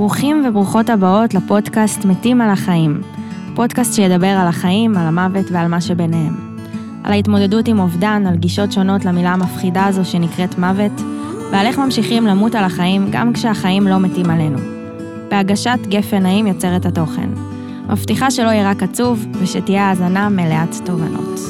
ברוכים 0.00 0.44
וברוכות 0.48 0.90
הבאות 0.90 1.34
לפודקאסט 1.34 2.04
מתים 2.04 2.40
על 2.40 2.50
החיים. 2.50 3.00
פודקאסט 3.54 3.94
שידבר 3.94 4.26
על 4.26 4.48
החיים, 4.48 4.96
על 4.96 5.06
המוות 5.06 5.46
ועל 5.50 5.68
מה 5.68 5.80
שביניהם. 5.80 6.56
על 7.04 7.12
ההתמודדות 7.12 7.68
עם 7.68 7.78
אובדן, 7.78 8.26
על 8.26 8.36
גישות 8.36 8.72
שונות 8.72 9.04
למילה 9.04 9.32
המפחידה 9.32 9.86
הזו 9.86 10.04
שנקראת 10.04 10.58
מוות, 10.58 10.92
ועל 11.52 11.66
איך 11.66 11.78
ממשיכים 11.78 12.26
למות 12.26 12.54
על 12.54 12.64
החיים 12.64 13.06
גם 13.10 13.32
כשהחיים 13.32 13.86
לא 13.86 13.98
מתים 13.98 14.30
עלינו. 14.30 14.58
בהגשת 15.30 15.78
גפן 15.88 16.22
נעים 16.22 16.46
יוצרת 16.46 16.86
התוכן. 16.86 17.28
מבטיחה 17.88 18.30
שלא 18.30 18.48
יהיה 18.48 18.70
רק 18.70 18.82
עצוב, 18.82 19.26
ושתהיה 19.32 19.88
האזנה 19.88 20.28
מלאת 20.28 20.74
תובנות. 20.84 21.40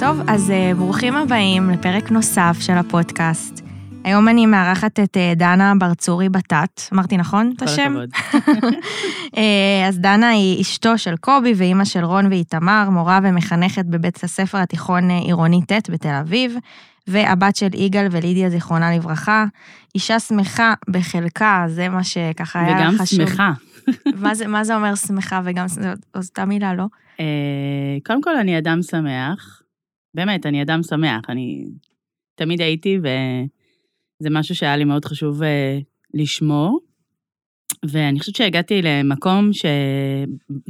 טוב, 0.00 0.20
אז 0.26 0.50
אה, 0.50 0.72
ברוכים 0.76 1.14
הבאים 1.14 1.70
לפרק 1.70 2.10
נוסף 2.10 2.56
של 2.60 2.74
הפודקאסט. 2.74 3.67
היום 4.04 4.28
אני 4.28 4.46
מארחת 4.46 5.00
את 5.00 5.16
אה, 5.16 5.32
דנה 5.36 5.72
ברצורי 5.78 6.28
בתת, 6.28 6.80
אמרתי 6.92 7.16
נכון 7.16 7.52
את 7.56 7.62
השם? 7.62 7.94
כל 7.94 8.02
הכבוד. 8.02 8.74
אה, 9.36 9.88
אז 9.88 9.98
דנה 9.98 10.28
היא 10.28 10.60
אשתו 10.60 10.98
של 10.98 11.16
קובי 11.16 11.52
ואימא 11.56 11.84
של 11.84 12.04
רון 12.04 12.26
ואיתמר, 12.26 12.90
מורה 12.90 13.20
ומחנכת 13.22 13.84
בבית 13.84 14.24
הספר 14.24 14.58
התיכון 14.58 15.10
אה, 15.10 15.18
עירוני 15.18 15.60
ט' 15.62 15.90
בתל 15.90 16.14
אביב, 16.20 16.56
והבת 17.06 17.56
של 17.56 17.68
יגאל 17.74 18.06
ולידיה, 18.10 18.50
זיכרונה 18.50 18.96
לברכה. 18.96 19.44
אישה 19.94 20.20
שמחה 20.20 20.74
בחלקה, 20.90 21.64
זה 21.68 21.88
מה 21.88 22.04
שככה 22.04 22.60
היה 22.60 22.76
וגם 22.76 22.94
חשוב. 22.98 23.28
שמחה. 23.28 23.52
מה 24.22 24.34
זה, 24.34 24.46
מה 24.46 24.64
זה 24.64 24.76
אומר 24.76 24.94
שמחה 24.94 25.40
וגם, 25.44 25.68
זו 25.68 25.80
אותה 26.14 26.44
מילה, 26.44 26.74
לא? 26.74 26.84
קודם 28.06 28.22
כל, 28.22 28.36
אני 28.36 28.58
אדם 28.58 28.82
שמח. 28.82 29.62
באמת, 30.14 30.46
אני 30.46 30.62
אדם 30.62 30.82
שמח. 30.82 31.20
אני 31.28 31.64
תמיד 32.34 32.60
הייתי, 32.60 32.98
וזה 34.20 34.30
משהו 34.30 34.54
שהיה 34.54 34.76
לי 34.76 34.84
מאוד 34.84 35.04
חשוב 35.04 35.42
אה, 35.42 35.78
לשמור. 36.14 36.80
ואני 37.88 38.20
חושבת 38.20 38.36
שהגעתי 38.36 38.82
למקום 38.82 39.52
ש... 39.52 39.64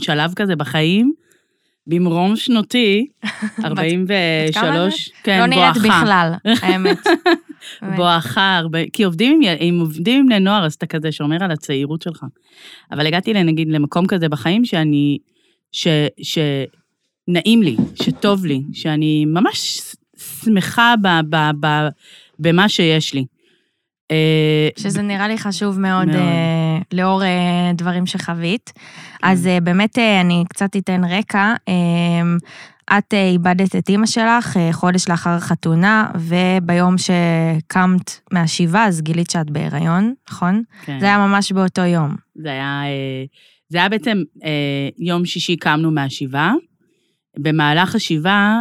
שלב 0.00 0.32
כזה 0.36 0.56
בחיים, 0.56 1.12
במרום 1.86 2.36
שנותי, 2.36 3.06
43, 3.64 5.10
כן, 5.22 5.40
לא 5.40 5.46
נראית 5.46 5.76
בואכה. 5.76 6.02
בכלל, 6.02 6.32
האמת. 6.62 6.98
בואכה, 7.96 8.60
כי 8.92 9.02
עובדים 9.02 9.40
עם, 9.42 9.56
אם 9.60 9.78
עובדים 9.80 10.20
עם 10.20 10.26
בני 10.26 10.40
נוער, 10.40 10.66
אז 10.66 10.74
אתה 10.74 10.86
כזה 10.86 11.12
שומר 11.12 11.44
על 11.44 11.50
הצעירות 11.50 12.02
שלך. 12.02 12.24
אבל 12.92 13.06
הגעתי, 13.06 13.32
נגיד, 13.32 13.68
למקום 13.68 14.06
כזה 14.06 14.28
בחיים 14.28 14.64
שאני, 14.64 15.18
ש, 15.72 15.86
שנעים 16.22 17.62
לי, 17.62 17.76
שטוב 17.94 18.46
לי, 18.46 18.62
שאני 18.72 19.24
ממש 19.24 19.80
שמחה 20.16 20.94
ב, 21.02 21.08
ב, 21.30 21.36
ב, 21.60 21.88
במה 22.38 22.68
שיש 22.68 23.14
לי. 23.14 23.24
אה, 24.10 24.68
שזה 24.78 25.02
נראה 25.02 25.28
לי 25.28 25.38
חשוב 25.38 25.80
מאוד, 25.80 26.06
מאוד. 26.06 26.16
אה, 26.16 26.78
לאור 26.92 27.24
אה, 27.24 27.72
דברים 27.74 28.06
שחווית. 28.06 28.72
אז 29.22 29.46
אה, 29.46 29.60
באמת 29.60 29.98
אני 29.98 30.44
קצת 30.48 30.76
אתן 30.76 31.04
רקע. 31.04 31.54
את 32.98 33.14
איבדת 33.14 33.76
את 33.76 33.88
אימא 33.88 34.06
שלך 34.06 34.56
חודש 34.72 35.08
לאחר 35.08 35.30
החתונה, 35.30 36.10
וביום 36.14 36.94
שקמת 36.98 38.20
מהשבעה, 38.32 38.86
אז 38.86 39.02
גילית 39.02 39.30
שאת 39.30 39.50
בהיריון, 39.50 40.14
נכון? 40.30 40.62
כן. 40.84 41.00
זה 41.00 41.06
היה 41.06 41.18
ממש 41.18 41.52
באותו 41.52 41.80
יום. 41.80 42.14
זה 42.34 42.48
היה, 42.48 42.82
זה 43.68 43.78
היה 43.78 43.88
בעצם 43.88 44.22
יום 44.98 45.24
שישי 45.24 45.56
קמנו 45.56 45.90
מהשבעה. 45.90 46.52
במהלך 47.38 47.94
השבעה, 47.94 48.60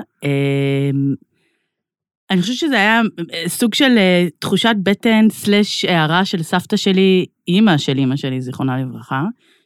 אני 2.31 2.42
חושבת 2.42 2.58
שזה 2.58 2.75
היה 2.75 3.02
אה, 3.33 3.50
סוג 3.50 3.73
של 3.73 3.97
אה, 3.97 4.28
תחושת 4.39 4.75
בטן 4.83 5.25
סלש 5.30 5.86
הערה 5.86 6.25
של 6.25 6.44
סבתא 6.44 6.78
שלי, 6.78 7.25
אימא 7.47 7.78
של 7.78 7.97
אימא 7.97 8.16
שלי, 8.16 8.42
זיכרונה 8.42 8.81
לברכה, 8.81 9.23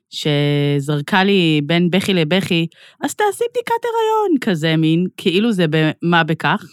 שזרקה 0.09 1.23
לי 1.23 1.62
בין 1.64 1.90
בכי 1.90 2.14
לבכי, 2.14 2.68
אז 3.02 3.16
תעשי 3.16 3.44
בדיקת 3.52 3.81
הריון, 3.84 4.40
כזה 4.42 4.78
מין, 4.78 5.08
כאילו 5.18 5.52
זה 5.52 5.66
מה 6.02 6.24
בכך. 6.24 6.66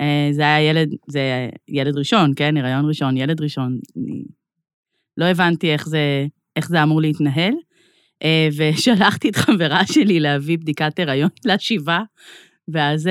אה, 0.00 0.28
זה 0.32 0.42
היה 0.42 0.70
ילד, 0.70 0.88
זה 1.08 1.48
ילד 1.68 1.96
ראשון, 1.96 2.32
כן? 2.36 2.56
הריון 2.56 2.88
ראשון, 2.88 3.16
ילד 3.16 3.40
ראשון. 3.40 3.78
לא 5.16 5.24
הבנתי 5.24 5.72
איך 5.72 5.88
זה, 5.88 6.26
איך 6.56 6.68
זה 6.68 6.82
אמור 6.82 7.00
להתנהל, 7.00 7.54
ושלחתי 8.56 9.28
את 9.28 9.36
חברה 9.36 9.86
שלי 9.86 10.20
להביא 10.20 10.58
בדיקת 10.58 10.98
הריון 10.98 11.28
לשבעה, 11.46 12.02
ואז 12.68 13.08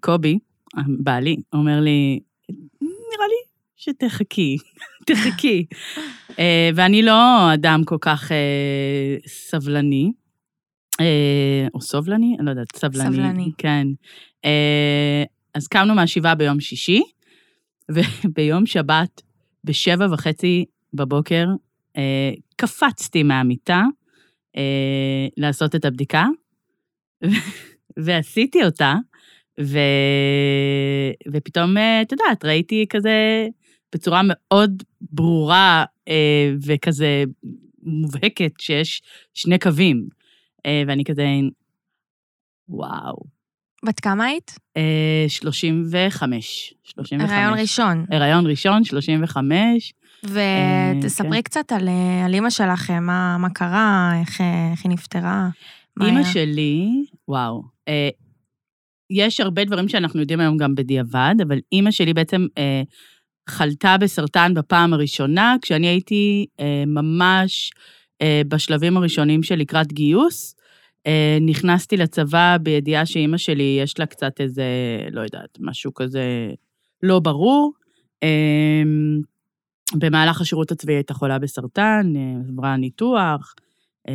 קובי, 0.00 0.38
בעלי, 0.98 1.36
אומר 1.52 1.80
לי, 1.80 2.20
נראה 2.80 3.26
לי 3.28 3.50
שתחכי, 3.76 4.56
תחכי. 5.06 5.66
אה, 6.38 6.70
ואני 6.74 7.02
לא 7.02 7.54
אדם 7.54 7.82
כל 7.84 7.96
כך 8.00 8.32
אה, 8.32 9.16
סבלני, 9.26 10.12
אה, 11.00 11.66
או 11.74 11.80
סובלני? 11.80 12.36
אני 12.38 12.46
לא 12.46 12.50
יודעת, 12.50 12.76
סבלני. 12.76 13.16
סבלני. 13.16 13.50
כן. 13.58 13.86
אז 15.54 15.68
קמנו 15.68 15.94
מהשבעה 15.94 16.34
ביום 16.34 16.60
שישי, 16.60 17.02
וביום 17.90 18.66
שבת, 18.72 19.22
בשבע 19.64 20.06
וחצי 20.12 20.64
בבוקר, 20.94 21.46
קפצתי 22.56 23.22
מהמיטה 23.22 23.84
לעשות 25.36 25.74
את 25.74 25.84
הבדיקה, 25.84 26.26
ועשיתי 28.04 28.64
אותה, 28.64 28.94
ו... 29.60 29.78
ופתאום, 31.32 31.76
אה, 31.78 32.02
את 32.02 32.12
יודעת, 32.12 32.44
ראיתי 32.44 32.86
כזה 32.88 33.46
בצורה 33.94 34.20
מאוד 34.24 34.82
ברורה 35.00 35.84
אה, 36.08 36.52
וכזה 36.66 37.24
מובהקת 37.82 38.52
שיש 38.58 39.02
שני 39.34 39.58
קווים. 39.58 40.08
אה, 40.66 40.82
ואני 40.86 41.04
כזה, 41.04 41.26
וואו. 42.68 43.16
בת 43.84 44.00
כמה 44.00 44.24
היית? 44.24 44.58
אה, 44.76 45.24
35. 45.28 46.74
35. 46.84 47.30
הריון 47.30 47.58
ראשון. 47.58 48.06
הריון 48.10 48.46
ראשון, 48.46 48.84
35. 48.84 49.92
ותספרי 50.24 51.36
כן. 51.36 51.42
קצת 51.42 51.72
על, 51.72 51.88
על 52.24 52.34
אימא 52.34 52.50
שלך, 52.50 52.90
מה, 52.90 53.36
מה 53.38 53.50
קרה, 53.50 54.12
איך, 54.20 54.40
איך 54.72 54.84
היא 54.84 54.92
נפטרה. 54.92 55.48
אימא? 56.02 56.24
שלי, 56.24 57.04
וואו, 57.28 57.62
יש 59.10 59.40
הרבה 59.40 59.64
דברים 59.64 59.88
שאנחנו 59.88 60.20
יודעים 60.20 60.40
היום 60.40 60.56
גם 60.56 60.74
בדיעבד, 60.74 61.34
אבל 61.42 61.58
אימא 61.72 61.90
שלי 61.90 62.14
בעצם 62.14 62.46
אה, 62.58 62.82
חלתה 63.48 63.96
בסרטן 64.00 64.54
בפעם 64.54 64.92
הראשונה, 64.92 65.56
כשאני 65.62 65.86
הייתי 65.86 66.46
אה, 66.60 66.84
ממש 66.86 67.70
אה, 68.22 68.42
בשלבים 68.48 68.96
הראשונים 68.96 69.42
של 69.42 69.56
לקראת 69.56 69.92
גיוס. 69.92 70.56
אה, 71.06 71.38
נכנסתי 71.40 71.96
לצבא 71.96 72.56
בידיעה 72.62 73.06
שאימא 73.06 73.36
שלי, 73.36 73.78
יש 73.82 73.98
לה 73.98 74.06
קצת 74.06 74.40
איזה, 74.40 74.64
לא 75.10 75.20
יודעת, 75.20 75.58
משהו 75.60 75.94
כזה 75.94 76.50
לא 77.02 77.18
ברור. 77.18 77.72
אה, 78.22 78.82
במהלך 79.98 80.40
השירות 80.40 80.70
הצבאי 80.72 80.94
הייתה 80.94 81.14
חולה 81.14 81.38
בסרטן, 81.38 82.12
אה, 82.16 82.34
עברה 82.48 82.76
ניתוח. 82.76 83.54
אה, 84.08 84.14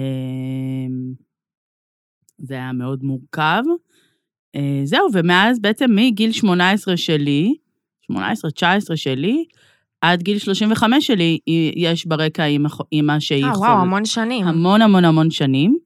זה 2.37 2.53
היה 2.53 2.73
מאוד 2.73 3.03
מורכב. 3.03 3.63
אה, 4.55 4.81
זהו, 4.83 5.07
ומאז 5.13 5.59
בעצם 5.59 5.95
מגיל 5.95 6.31
18 6.31 6.97
שלי, 6.97 7.53
18-19 8.11 8.15
שלי, 8.95 9.45
עד 10.01 10.23
גיל 10.23 10.39
35 10.39 11.07
שלי, 11.07 11.39
יש 11.75 12.05
ברקע 12.05 12.45
אימא, 12.91 13.19
שהיא 13.19 13.45
אה. 13.45 13.51
וואו, 13.57 13.81
המון 13.81 14.05
שנים. 14.05 14.47
המון 14.47 14.81
המון 14.81 15.05
המון 15.05 15.31
שנים. 15.31 15.77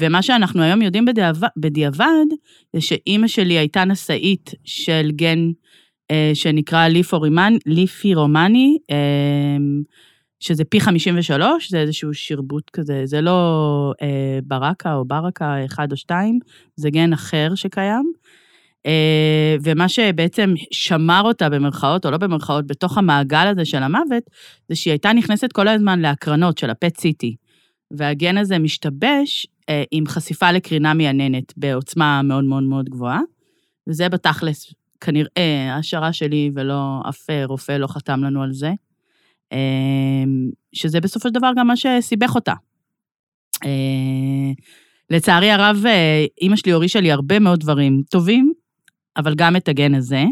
ומה 0.00 0.22
שאנחנו 0.22 0.62
היום 0.62 0.82
יודעים 0.82 1.04
בדיעבד, 1.04 1.48
בדיעבד 1.56 2.26
זה 2.72 2.80
שאימא 2.80 3.26
שלי 3.26 3.58
הייתה 3.58 3.84
נשאית 3.84 4.54
של 4.64 5.10
גן 5.10 5.50
אה, 6.10 6.30
שנקרא 6.34 6.88
ליפורימנ, 6.88 7.56
ליפירומני, 7.66 8.78
אה, 8.90 8.96
שזה 10.40 10.64
פי 10.64 10.80
53, 10.80 11.70
זה 11.70 11.80
איזשהו 11.80 12.14
שרבוט 12.14 12.70
כזה, 12.70 13.02
זה 13.04 13.20
לא 13.20 13.92
אה, 14.02 14.38
ברקה 14.42 14.94
או 14.94 15.04
ברקה 15.04 15.64
אחד 15.64 15.92
או 15.92 15.96
שתיים, 15.96 16.38
זה 16.76 16.90
גן 16.90 17.12
אחר 17.12 17.54
שקיים. 17.54 18.12
אה, 18.86 19.56
ומה 19.62 19.88
שבעצם 19.88 20.54
שמר 20.70 21.22
אותה 21.24 21.48
במרכאות 21.48 22.06
או 22.06 22.10
לא 22.10 22.16
במרכאות 22.16 22.66
בתוך 22.66 22.98
המעגל 22.98 23.46
הזה 23.46 23.64
של 23.64 23.82
המוות, 23.82 24.22
זה 24.68 24.74
שהיא 24.74 24.92
הייתה 24.92 25.12
נכנסת 25.12 25.52
כל 25.52 25.68
הזמן 25.68 26.00
להקרנות 26.00 26.58
של 26.58 26.70
הפט 26.70 27.00
סיטי. 27.00 27.36
והגן 27.90 28.38
הזה 28.38 28.58
משתבש 28.58 29.46
אה, 29.68 29.82
עם 29.90 30.06
חשיפה 30.06 30.52
לקרינה 30.52 30.94
מייננת 30.94 31.52
בעוצמה 31.56 32.22
מאוד 32.22 32.44
מאוד 32.44 32.62
מאוד 32.62 32.88
גבוהה, 32.88 33.20
וזה 33.88 34.08
בתכלס 34.08 34.74
כנראה 35.00 35.72
ההשערה 35.72 36.12
שלי, 36.12 36.50
ולא, 36.54 37.00
אף 37.08 37.30
אה, 37.30 37.44
רופא 37.44 37.72
לא 37.72 37.86
חתם 37.86 38.24
לנו 38.24 38.42
על 38.42 38.52
זה, 38.52 38.70
שזה 40.72 41.00
בסופו 41.00 41.28
של 41.28 41.34
דבר 41.34 41.50
גם 41.56 41.66
מה 41.66 41.76
שסיבך 41.76 42.34
אותה. 42.34 42.54
אה, 43.64 44.52
לצערי 45.10 45.50
הרב, 45.50 45.82
אה, 45.86 46.24
אימא 46.40 46.56
שלי 46.56 46.72
הורישה 46.72 47.00
לי 47.00 47.12
הרבה 47.12 47.38
מאוד 47.38 47.60
דברים 47.60 48.02
טובים, 48.10 48.52
אבל 49.16 49.34
גם 49.34 49.56
את 49.56 49.68
הגן 49.68 49.94
הזה. 49.94 50.24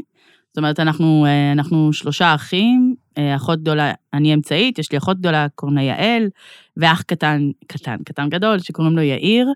זאת 0.48 0.58
אומרת, 0.58 0.80
אנחנו, 0.80 1.26
אה, 1.26 1.52
אנחנו 1.52 1.92
שלושה 1.92 2.34
אחים, 2.34 2.94
אחות 3.36 3.60
גדולה, 3.60 3.92
אני 4.14 4.34
אמצעית, 4.34 4.78
יש 4.78 4.92
לי 4.92 4.98
אחות 4.98 5.18
גדולה, 5.18 5.46
קוראים 5.54 5.76
לה 5.76 5.82
יעל, 5.82 6.28
ואח 6.76 7.02
קטן, 7.02 7.50
קטן, 7.66 7.96
קטן 8.04 8.28
גדול, 8.28 8.58
שקוראים 8.58 8.96
לו 8.96 9.02
יאיר, 9.02 9.48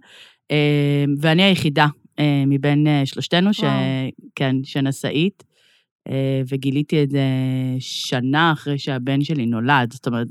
ואני 1.20 1.42
היחידה 1.42 1.86
מבין 2.46 2.86
שלושתנו, 3.04 3.54
ש... 3.54 3.64
כן, 4.34 4.56
שנשאית, 4.64 5.44
וגיליתי 6.48 7.02
את 7.02 7.10
זה 7.10 7.24
שנה 7.78 8.52
אחרי 8.52 8.78
שהבן 8.78 9.24
שלי 9.24 9.46
נולד. 9.46 9.92
זאת 9.92 10.06
אומרת, 10.06 10.26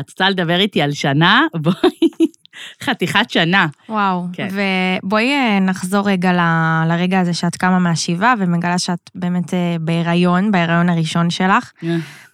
את 0.00 0.10
רוצה 0.10 0.30
לדבר 0.30 0.60
איתי 0.60 0.82
על 0.82 0.92
שנה? 0.92 1.42
בואי, 1.62 2.28
חתיכת 2.82 3.30
שנה. 3.30 3.66
וואו. 3.88 4.26
כן. 4.32 4.48
ובואי 5.02 5.32
אה, 5.32 5.60
נחזור 5.60 6.08
רגע 6.08 6.32
ל- 6.32 6.84
לרגע 6.88 7.20
הזה 7.20 7.34
שאת 7.34 7.56
קמה 7.56 7.78
מהשבעה 7.78 8.34
ומגלה 8.38 8.78
שאת 8.78 9.10
באמת 9.14 9.54
אה, 9.54 9.76
בהיריון, 9.80 10.52
בהיריון 10.52 10.88
הראשון 10.88 11.30
שלך. 11.30 11.72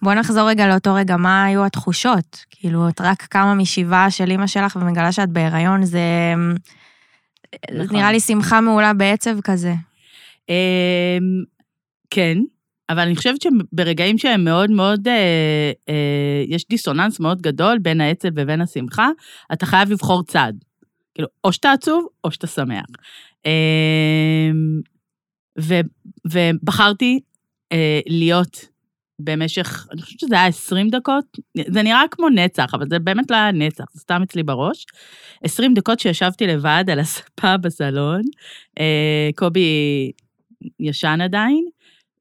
בואי 0.01 0.15
נחזור 0.15 0.49
רגע 0.49 0.67
לאותו 0.67 0.93
רגע, 0.93 1.17
מה 1.17 1.43
היו 1.43 1.65
התחושות? 1.65 2.45
כאילו, 2.49 2.89
את 2.89 3.01
רק 3.01 3.21
קמה 3.29 3.55
משבעה 3.55 4.11
של 4.11 4.31
אימא 4.31 4.47
שלך 4.47 4.77
ומגלה 4.81 5.11
שאת 5.11 5.29
בהיריון, 5.29 5.85
זה... 5.85 5.99
זה 7.71 7.83
נכון. 7.83 7.97
נראה 7.97 8.11
לי 8.11 8.19
שמחה 8.19 8.61
מעולה 8.61 8.93
בעצב 8.93 9.41
כזה. 9.41 9.73
כן, 12.11 12.37
אבל 12.89 12.99
אני 12.99 13.15
חושבת 13.15 13.41
שברגעים 13.41 14.17
שהם 14.17 14.43
מאוד 14.43 14.71
מאוד, 14.71 15.07
אה, 15.07 15.71
אה, 15.89 16.43
יש 16.47 16.67
דיסוננס 16.69 17.19
מאוד 17.19 17.41
גדול 17.41 17.77
בין 17.79 18.01
העצב 18.01 18.29
ובין 18.35 18.61
השמחה, 18.61 19.09
אתה 19.53 19.65
חייב 19.65 19.91
לבחור 19.91 20.23
צד. 20.23 20.53
כאילו, 21.15 21.27
או 21.43 21.53
שאתה 21.53 21.71
עצוב, 21.71 22.07
או 22.23 22.31
שאתה 22.31 22.47
שמח. 22.47 22.85
אמ, 23.45 24.81
ו, 25.59 25.79
ובחרתי 26.25 27.19
אה, 27.71 27.99
להיות 28.07 28.65
במשך, 29.19 29.87
אני 29.91 30.01
חושבת 30.01 30.19
שזה 30.19 30.35
היה 30.35 30.47
20 30.47 30.89
דקות, 30.89 31.25
זה 31.67 31.81
נראה 31.83 32.03
כמו 32.11 32.29
נצח, 32.29 32.73
אבל 32.73 32.85
זה 32.89 32.99
באמת 32.99 33.31
לא 33.31 33.35
היה 33.35 33.51
נצח, 33.51 33.85
זה 33.93 33.99
סתם 33.99 34.21
אצלי 34.23 34.43
בראש. 34.43 34.85
20 35.43 35.73
דקות 35.73 35.99
שישבתי 35.99 36.47
לבד 36.47 36.83
על 36.91 36.99
הספה 36.99 37.57
בסלון, 37.57 38.21
אה, 38.79 39.29
קובי 39.35 40.11
ישן 40.79 41.19
עדיין, 41.21 41.65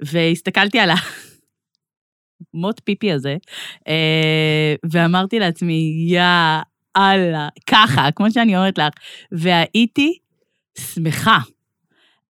והסתכלתי 0.04 0.78
על 0.78 0.90
המוט 2.54 2.80
פיפי 2.84 3.12
הזה, 3.12 3.36
אה, 3.88 4.74
ואמרתי 4.90 5.38
לעצמי, 5.38 6.06
יא 6.08 6.22
אללה, 6.96 7.48
ככה, 7.66 8.10
כמו 8.16 8.30
שאני 8.30 8.56
אומרת 8.56 8.78
לך, 8.78 8.94
והייתי 9.32 10.18
שמחה. 10.78 11.38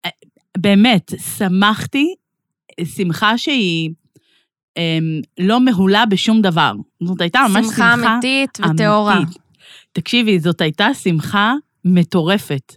אה, 0.05 0.11
באמת, 0.59 1.13
שמחתי, 1.39 2.15
שמחה 2.85 3.39
שהיא 3.39 3.91
אמ, 4.77 5.21
לא 5.41 5.61
מהולה 5.61 6.07
בשום 6.07 6.43
דבר. 6.43 6.73
זאת 7.03 7.21
הייתה 7.21 7.41
ממש 7.49 7.67
שמחה... 7.67 7.95
שמחה 7.97 8.13
אמיתית 8.13 8.59
וטהורה. 8.61 9.21
תקשיבי, 9.93 10.41
זאת 10.41 10.61
הייתה 10.61 10.95
שמחה 10.95 11.55
מטורפת, 11.85 12.77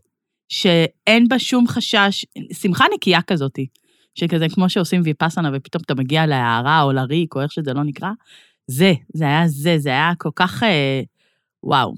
שאין 0.50 1.28
בה 1.28 1.40
שום 1.40 1.68
חשש, 1.68 2.26
שמחה 2.54 2.86
נקייה 2.96 3.22
כזאתי, 3.22 3.68
שכזה 4.16 4.46
כמו 4.50 4.70
שעושים 4.70 5.02
ויפאסנה 5.04 5.50
ופתאום 5.54 5.84
אתה 5.86 5.96
מגיע 5.96 6.26
להערה 6.26 6.82
או 6.82 6.92
לריק 6.92 7.36
או 7.36 7.42
איך 7.42 7.52
שזה 7.52 7.74
לא 7.74 7.84
נקרא, 7.84 8.10
זה, 8.68 8.94
זה 9.14 9.26
היה 9.26 9.48
זה, 9.48 9.76
זה 9.78 9.90
היה 9.90 10.12
כל 10.18 10.30
כך, 10.36 10.64
אה, 10.64 11.02
וואו. 11.64 11.94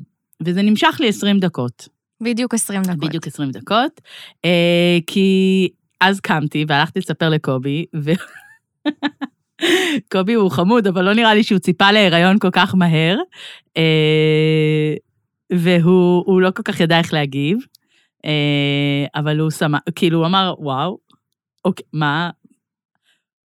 וזה 0.46 0.62
נמשך 0.62 0.98
לי 1.00 1.10
20 1.10 1.40
דקות. 1.40 1.88
בדיוק 2.22 2.54
20 2.54 2.82
דקות. 2.82 2.98
בדיוק 2.98 3.28
20 3.28 3.52
דקות, 3.52 4.02
אה, 4.46 4.98
כי 5.08 5.70
אז 6.02 6.20
קמתי 6.20 6.66
והלכתי 6.68 7.00
לספר 7.00 7.30
לקובי, 7.30 7.86
ו... 7.96 8.12
קובי 10.12 10.34
הוא 10.34 10.52
חמוד, 10.52 10.88
אבל 10.88 11.06
לא 11.06 11.14
נראה 11.14 11.34
לי 11.34 11.44
שהוא 11.44 11.60
ציפה 11.60 11.92
להיריון 11.92 12.40
כל 12.40 12.50
כך 12.52 12.76
מהר, 12.76 13.18
אה, 13.78 14.94
והוא 15.52 16.24
הוא 16.26 16.42
לא 16.42 16.52
כל 16.52 16.64
כך 16.64 16.80
ידע 16.80 16.98
איך 16.98 17.14
להגיב, 17.14 17.58
אה, 18.26 19.06
אבל 19.16 19.40
הוא 19.40 19.52
שמח, 19.52 19.80
כאילו, 19.96 20.18
הוא 20.18 20.26
אמר, 20.26 20.54
וואו, 20.60 20.98
אוקיי, 21.66 21.86
מה... 21.94 22.30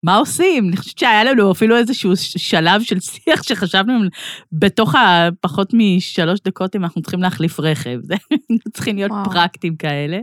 מה 0.02 0.16
עושים? 0.16 0.68
אני 0.68 0.76
חושבת 0.76 0.98
שהיה 0.98 1.24
לנו 1.24 1.52
אפילו 1.52 1.76
איזשהו 1.76 2.16
שלב 2.16 2.82
של 2.82 3.00
שיח 3.00 3.42
שחשבנו 3.42 3.98
בתוך 4.52 4.94
הפחות 4.94 5.70
משלוש 5.74 6.40
דקות 6.40 6.76
אם 6.76 6.84
אנחנו 6.84 7.02
צריכים 7.02 7.22
להחליף 7.22 7.60
רכב. 7.60 7.98
זה 8.02 8.14
צריכים 8.74 8.96
להיות 8.96 9.10
וואו. 9.10 9.24
פרקטיים 9.24 9.76
כאלה. 9.76 10.18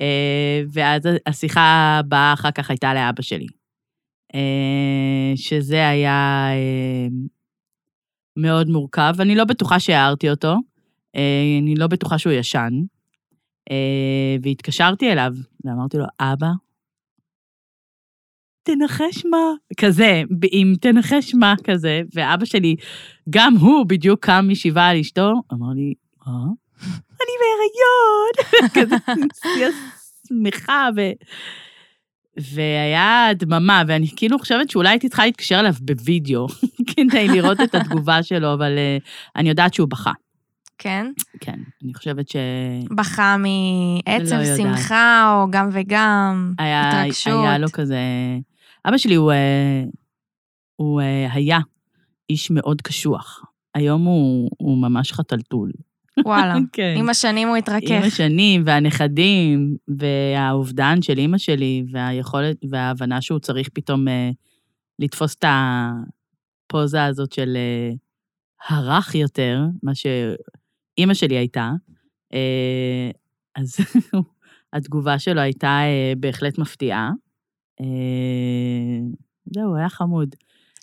אה, 0.00 0.62
ואז 0.72 1.02
השיחה 1.26 1.96
הבאה 2.00 2.32
אחר 2.32 2.50
כך 2.50 2.70
הייתה 2.70 2.94
לאבא 2.94 3.22
שלי. 3.22 3.46
אה, 4.34 5.32
שזה 5.36 5.88
היה 5.88 6.48
אה, 6.52 7.06
מאוד 8.36 8.68
מורכב. 8.68 9.14
אני 9.20 9.34
לא 9.34 9.44
בטוחה 9.44 9.80
שהערתי 9.80 10.30
אותו, 10.30 10.56
אני 11.62 11.74
לא 11.76 11.86
בטוחה 11.86 12.18
שהוא 12.18 12.32
ישן. 12.32 12.72
והתקשרתי 14.42 15.12
אליו 15.12 15.32
ואמרתי 15.64 15.98
לו, 15.98 16.04
אבא, 16.20 16.48
תנחש 18.62 19.24
מה, 19.30 19.52
כזה, 19.76 20.22
אם 20.52 20.74
תנחש 20.80 21.34
מה 21.34 21.54
כזה, 21.64 22.02
ואבא 22.14 22.44
שלי, 22.44 22.76
גם 23.30 23.56
הוא 23.56 23.86
בדיוק 23.86 24.24
קם 24.24 24.44
משבעה 24.48 24.90
על 24.90 24.96
אשתו, 24.96 25.32
אמר 25.52 25.72
לי, 25.74 25.94
מה? 26.26 26.34
אני 27.22 27.32
בהיריון! 27.40 28.68
כזה, 28.76 28.96
שיא 29.42 29.66
השמחה, 29.66 30.88
ו... 30.96 31.00
והיה 32.54 33.28
דממה, 33.34 33.82
ואני 33.86 34.06
כאילו 34.16 34.38
חושבת 34.38 34.70
שאולי 34.70 34.88
הייתי 34.88 35.08
צריכה 35.08 35.24
להתקשר 35.24 35.60
אליו 35.60 35.72
בווידאו, 35.80 36.46
כדי 36.90 37.28
לראות 37.28 37.60
את 37.60 37.74
התגובה 37.74 38.22
שלו, 38.22 38.54
אבל 38.54 38.72
uh, 38.72 39.02
אני 39.36 39.48
יודעת 39.48 39.74
שהוא 39.74 39.88
בכה. 39.88 40.12
כן? 40.78 41.06
כן, 41.40 41.58
אני 41.84 41.94
חושבת 41.94 42.28
ש... 42.28 42.36
בכה 42.90 43.36
מעצב, 43.36 44.36
לא. 44.36 44.56
שמחה, 44.56 45.32
או 45.34 45.50
גם 45.50 45.68
וגם, 45.72 46.52
היה, 46.58 46.88
התרגשות. 46.88 47.44
היה 47.44 47.58
לו 47.58 47.68
כזה... 47.72 47.96
אבא 48.88 48.98
שלי 48.98 49.14
הוא, 49.14 49.32
אה, 49.32 49.84
הוא 50.76 51.00
אה, 51.00 51.32
היה 51.32 51.58
איש 52.30 52.50
מאוד 52.50 52.82
קשוח. 52.82 53.44
היום 53.74 54.04
הוא, 54.04 54.50
הוא 54.58 54.78
ממש 54.78 55.12
חתלתול. 55.12 55.72
וואלה. 56.24 56.54
כן. 56.72 56.94
עם 56.98 57.08
השנים 57.08 57.48
הוא 57.48 57.56
עם 57.56 57.62
התרכך. 57.62 58.04
השנים 58.06 58.62
והנכדים, 58.66 59.76
והאובדן 59.88 61.02
של 61.02 61.18
אימא 61.18 61.38
שלי, 61.38 61.84
והיכולת, 61.92 62.56
וההבנה 62.70 63.20
שהוא 63.20 63.38
צריך 63.38 63.68
פתאום 63.72 64.08
אה, 64.08 64.30
לתפוס 64.98 65.34
את 65.34 65.44
הפוזה 65.48 67.04
הזאת 67.04 67.32
של 67.32 67.56
אה, 67.56 67.92
הרך 68.68 69.14
יותר, 69.14 69.60
מה 69.82 69.92
שאימא 69.94 71.14
שלי 71.14 71.36
הייתה, 71.36 71.70
אה, 72.34 73.10
אז 73.54 73.76
התגובה 74.72 75.18
שלו 75.18 75.40
הייתה 75.40 75.80
אה, 75.84 76.12
בהחלט 76.16 76.58
מפתיעה. 76.58 77.10
אה, 77.82 78.98
זהו, 79.54 79.76
היה 79.76 79.88
חמוד. 79.88 80.34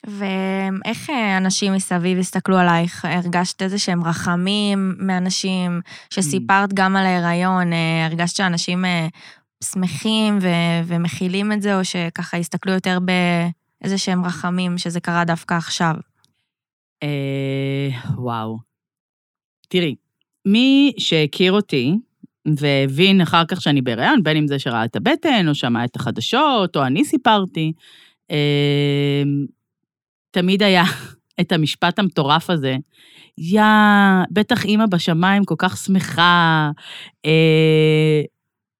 ואיך 0.07 1.09
אה, 1.09 1.37
אנשים 1.37 1.73
מסביב 1.73 2.17
הסתכלו 2.17 2.57
עלייך? 2.57 3.05
הרגשת 3.05 3.61
איזה 3.61 3.79
שהם 3.79 4.03
רחמים 4.03 4.95
מאנשים, 4.99 5.81
שסיפרת 6.09 6.73
גם 6.73 6.95
על 6.95 7.05
ההיריון, 7.05 7.73
אה, 7.73 8.05
הרגשת 8.05 8.35
שאנשים 8.35 8.85
שמחים 9.63 10.37
ו- 10.41 10.83
ומכילים 10.85 11.51
את 11.51 11.61
זה, 11.61 11.79
או 11.79 11.85
שככה 11.85 12.37
הסתכלו 12.37 12.73
יותר 12.73 12.97
באיזה 12.99 13.97
שהם 13.97 14.25
רחמים, 14.25 14.77
שזה 14.77 14.99
קרה 14.99 15.25
דווקא 15.25 15.53
עכשיו? 15.53 15.95
אה, 17.03 17.89
וואו. 18.15 18.57
תראי, 19.67 19.95
מי 20.45 20.93
שהכיר 20.97 21.51
אותי 21.51 21.95
והבין 22.57 23.21
אחר 23.21 23.45
כך 23.47 23.61
שאני 23.61 23.81
בהיריון, 23.81 24.23
בין 24.23 24.37
אם 24.37 24.47
זה 24.47 24.59
שראה 24.59 24.85
את 24.85 24.95
הבטן, 24.95 25.47
או 25.47 25.55
שמע 25.55 25.85
את 25.85 25.95
החדשות, 25.95 26.75
או 26.77 26.85
אני 26.85 27.05
סיפרתי, 27.05 27.73
אה, 28.31 29.23
תמיד 30.31 30.63
היה 30.63 30.83
את 31.41 31.51
המשפט 31.51 31.99
המטורף 31.99 32.49
הזה, 32.49 32.77
יא, 33.37 33.61
בטח 34.31 34.65
אימא 34.65 34.85
בשמיים 34.85 35.45
כל 35.45 35.55
כך 35.57 35.77
שמחה, 35.77 36.71
אה, 37.25 38.21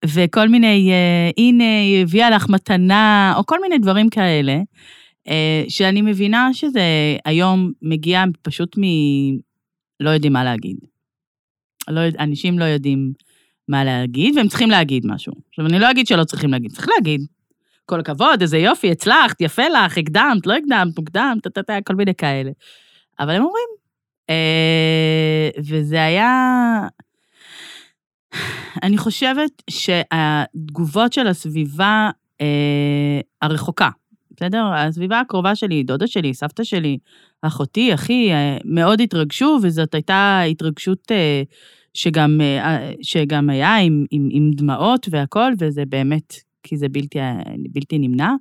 וכל 0.06 0.50
מיני, 0.50 0.92
אה, 0.92 1.30
הנה, 1.38 1.82
היא 1.82 2.02
הביאה 2.02 2.30
לך 2.30 2.50
מתנה, 2.50 3.34
או 3.38 3.46
כל 3.46 3.62
מיני 3.62 3.78
דברים 3.78 4.10
כאלה, 4.10 4.58
אה, 5.28 5.64
שאני 5.70 6.02
מבינה 6.02 6.50
שזה 6.54 7.18
היום 7.26 7.72
מגיע 7.82 8.24
פשוט 8.42 8.78
מ... 8.78 8.84
לא 10.00 10.10
יודעים 10.10 10.34
מה 10.34 10.44
להגיד. 10.44 10.78
לא, 11.90 12.02
אנשים 12.20 12.60
לא 12.60 12.66
יודעים 12.66 13.14
מה 13.70 13.84
להגיד, 13.84 14.38
והם 14.38 14.48
צריכים 14.48 14.70
להגיד 14.70 15.06
משהו. 15.06 15.34
עכשיו, 15.50 15.66
אני 15.66 15.80
לא 15.80 15.92
אגיד 15.92 16.08
שלא 16.08 16.24
צריכים 16.24 16.52
להגיד, 16.52 16.72
צריך 16.72 16.90
להגיד. 16.96 17.22
כל 17.86 18.00
הכבוד, 18.00 18.42
איזה 18.42 18.58
יופי, 18.58 18.92
הצלחת, 18.92 19.42
יפה 19.42 19.68
לך, 19.68 19.98
הקדמת, 19.98 20.48
לא 20.48 20.54
הקדמת, 20.54 20.98
מוקדמת, 20.98 21.44
טה-טה-טה, 21.44 21.78
כל 21.86 21.96
מיני 21.96 22.16
כאלה. 22.16 22.52
אבל 23.20 23.36
הם 23.36 23.44
אומרים. 23.44 23.68
אה, 24.30 25.50
וזה 25.60 26.04
היה... 26.04 26.32
אני 28.84 28.98
חושבת 28.98 29.64
שהתגובות 29.70 31.14
של 31.14 31.28
הסביבה 31.28 32.10
אה, 32.42 33.20
הרחוקה, 33.42 33.90
בסדר? 34.36 34.66
הסביבה 34.76 35.20
הקרובה 35.20 35.56
שלי, 35.56 35.84
דודה 35.84 36.08
שלי, 36.08 36.34
סבתא 36.34 36.64
שלי, 36.64 36.98
אחותי, 37.42 37.94
אחי, 37.94 38.32
אה, 38.32 38.58
מאוד 38.66 39.02
התרגשו, 39.02 39.60
וזאת 39.64 39.94
הייתה 39.94 40.42
התרגשות 40.42 41.12
אה, 41.12 41.44
שגם, 41.94 42.42
אה, 42.42 42.92
שגם 43.02 43.50
היה 43.50 43.78
עם, 43.78 44.06
עם, 44.12 44.30
עם 44.32 44.52
דמעות 44.52 45.08
והכול, 45.12 45.54
וזה 45.60 45.86
באמת, 45.86 46.34
כי 46.64 46.78
זה 46.78 46.90
בלתי, 46.90 47.20
בלתי 47.70 47.98
נמנע. 48.00 48.34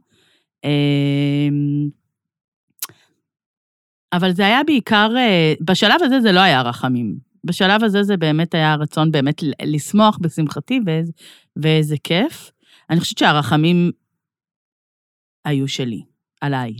אבל 4.12 4.32
זה 4.32 4.46
היה 4.46 4.64
בעיקר, 4.66 5.08
בשלב 5.60 6.02
הזה 6.02 6.20
זה 6.20 6.32
לא 6.32 6.40
היה 6.40 6.62
רחמים. 6.62 7.28
בשלב 7.44 7.84
הזה 7.84 8.02
זה 8.02 8.16
באמת 8.16 8.54
היה 8.54 8.74
רצון 8.74 9.10
באמת 9.10 9.42
לשמוח 9.62 10.18
בשמחתי, 10.20 10.80
ואיזה, 10.86 11.12
ואיזה 11.56 11.96
כיף. 12.04 12.50
אני 12.90 13.00
חושבת 13.00 13.18
שהרחמים 13.18 13.90
היו 15.44 15.68
שלי, 15.68 16.02
עליי. 16.40 16.72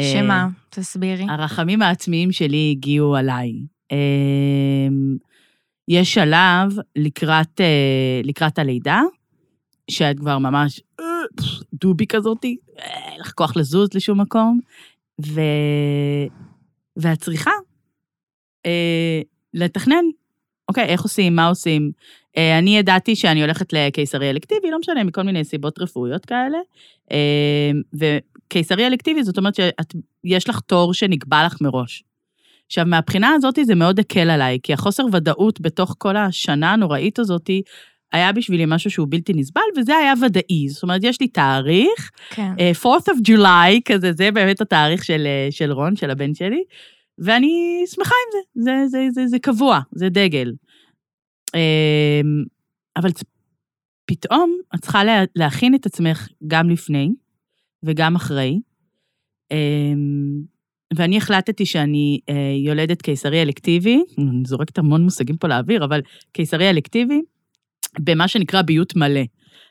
שמה? 0.00 0.42
אה, 0.42 0.48
תסבירי. 0.70 1.26
הרחמים 1.28 1.82
העצמיים 1.82 2.32
שלי 2.32 2.74
הגיעו 2.76 3.16
עליי. 3.16 3.52
אה, 5.90 5.94
יש 5.94 6.14
שלב 6.14 6.76
לקראת, 6.96 7.60
אה, 7.60 8.20
לקראת 8.24 8.58
הלידה, 8.58 9.00
שאת 9.90 10.18
כבר 10.18 10.38
ממש 10.38 10.80
דובי 11.74 12.06
כזאתי, 12.06 12.56
אין 12.78 13.20
לך 13.20 13.32
כוח 13.32 13.56
לזוז 13.56 13.88
לשום 13.94 14.20
מקום, 14.20 14.60
ו... 15.26 15.40
ואת 16.96 17.18
צריכה 17.18 17.50
אה, 18.66 19.20
לתכנן, 19.54 20.04
אוקיי, 20.68 20.84
איך 20.84 21.02
עושים, 21.02 21.36
מה 21.36 21.48
עושים. 21.48 21.92
אה, 22.36 22.58
אני 22.58 22.78
ידעתי 22.78 23.16
שאני 23.16 23.42
הולכת 23.42 23.72
לקיסרי 23.72 24.30
אלקטיבי, 24.30 24.70
לא 24.70 24.78
משנה, 24.78 25.04
מכל 25.04 25.22
מיני 25.22 25.44
סיבות 25.44 25.78
רפואיות 25.78 26.26
כאלה, 26.26 26.58
אה, 27.12 27.70
קיסרי 28.48 28.86
אלקטיבי, 28.86 29.24
זאת 29.24 29.38
אומרת 29.38 29.54
שיש 29.54 30.48
לך 30.48 30.60
תור 30.60 30.94
שנקבע 30.94 31.46
לך 31.46 31.56
מראש. 31.60 32.04
עכשיו, 32.72 32.86
מהבחינה 32.86 33.30
הזאת 33.34 33.58
זה 33.62 33.74
מאוד 33.74 34.00
הקל 34.00 34.30
עליי, 34.30 34.58
כי 34.62 34.72
החוסר 34.72 35.02
ודאות 35.12 35.60
בתוך 35.60 35.94
כל 35.98 36.16
השנה 36.16 36.72
הנוראית 36.72 37.18
הזאת 37.18 37.50
היה 38.12 38.32
בשבילי 38.32 38.64
משהו 38.66 38.90
שהוא 38.90 39.06
בלתי 39.10 39.32
נסבל, 39.32 39.60
וזה 39.76 39.96
היה 39.96 40.12
ודאי. 40.22 40.68
זאת 40.68 40.82
אומרת, 40.82 41.00
יש 41.04 41.20
לי 41.20 41.28
תאריך, 41.28 42.10
כן. 42.30 42.52
uh, 42.56 42.84
4th 42.84 43.06
of 43.06 43.28
July, 43.28 43.80
כזה, 43.84 44.12
זה 44.12 44.30
באמת 44.30 44.60
התאריך 44.60 45.04
של, 45.04 45.26
uh, 45.26 45.54
של 45.54 45.72
רון, 45.72 45.96
של 45.96 46.10
הבן 46.10 46.34
שלי, 46.34 46.62
ואני 47.18 47.84
שמחה 47.86 48.14
עם 48.26 48.40
זה, 48.54 48.62
זה, 48.64 48.88
זה, 48.88 49.08
זה, 49.12 49.26
זה 49.26 49.38
קבוע, 49.38 49.80
זה 49.92 50.08
דגל. 50.08 50.52
Uh, 51.56 52.26
אבל 52.96 53.10
פתאום 54.06 54.56
את 54.74 54.80
צריכה 54.80 55.04
לה, 55.04 55.22
להכין 55.36 55.74
את 55.74 55.86
עצמך 55.86 56.28
גם 56.46 56.70
לפני, 56.70 57.10
וגם 57.82 58.16
אחרי. 58.16 58.60
ואני 60.96 61.16
החלטתי 61.16 61.66
שאני 61.66 62.20
אה, 62.28 62.34
יולדת 62.64 63.02
קיסרי 63.02 63.42
אלקטיבי, 63.42 64.02
אני 64.18 64.42
זורקת 64.46 64.78
המון 64.78 65.02
מושגים 65.04 65.36
פה 65.36 65.48
לאוויר, 65.48 65.84
אבל 65.84 66.00
קיסרי 66.32 66.70
אלקטיבי, 66.70 67.20
במה 67.98 68.28
שנקרא 68.28 68.62
ביות 68.62 68.96
מלא. 68.96 69.20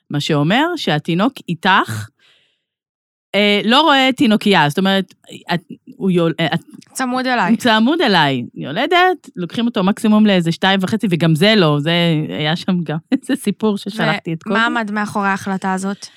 מה 0.09 0.19
שאומר 0.19 0.65
שהתינוק 0.75 1.33
איתך, 1.49 2.09
אה, 3.35 3.61
לא 3.65 3.81
רואה 3.81 4.09
תינוקייה, 4.17 4.69
זאת 4.69 4.77
אומרת, 4.77 5.13
את, 5.53 5.61
הוא 5.95 6.11
יול... 6.11 6.33
אה, 6.39 6.45
את, 6.53 6.59
צמוד 6.93 7.27
אליי. 7.27 7.57
צמוד 7.57 8.01
אליי. 8.01 8.43
יולדת, 8.55 9.29
לוקחים 9.35 9.65
אותו 9.65 9.83
מקסימום 9.83 10.25
לאיזה 10.25 10.51
שתיים 10.51 10.79
וחצי, 10.83 11.07
וגם 11.09 11.35
זה 11.35 11.53
לא, 11.57 11.77
זה, 11.79 11.91
היה 12.29 12.55
שם 12.55 12.83
גם 12.83 12.97
איזה 13.11 13.35
סיפור 13.35 13.77
ששלחתי 13.77 14.33
את 14.33 14.43
כל. 14.43 14.51
ומה 14.51 14.65
עמד 14.65 14.91
מאחורי 14.91 15.27
ההחלטה 15.27 15.73
הזאת? 15.73 16.07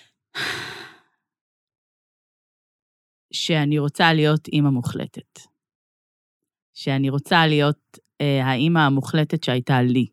שאני 3.35 3.79
רוצה 3.79 4.13
להיות 4.13 4.49
אימא 4.49 4.71
מוחלטת. 4.71 5.41
שאני 6.75 7.11
רוצה 7.11 7.47
להיות 7.47 7.99
אה, 8.21 8.47
האימא 8.47 8.79
המוחלטת 8.79 9.45
שהייתה 9.45 9.83
לי. 9.83 10.07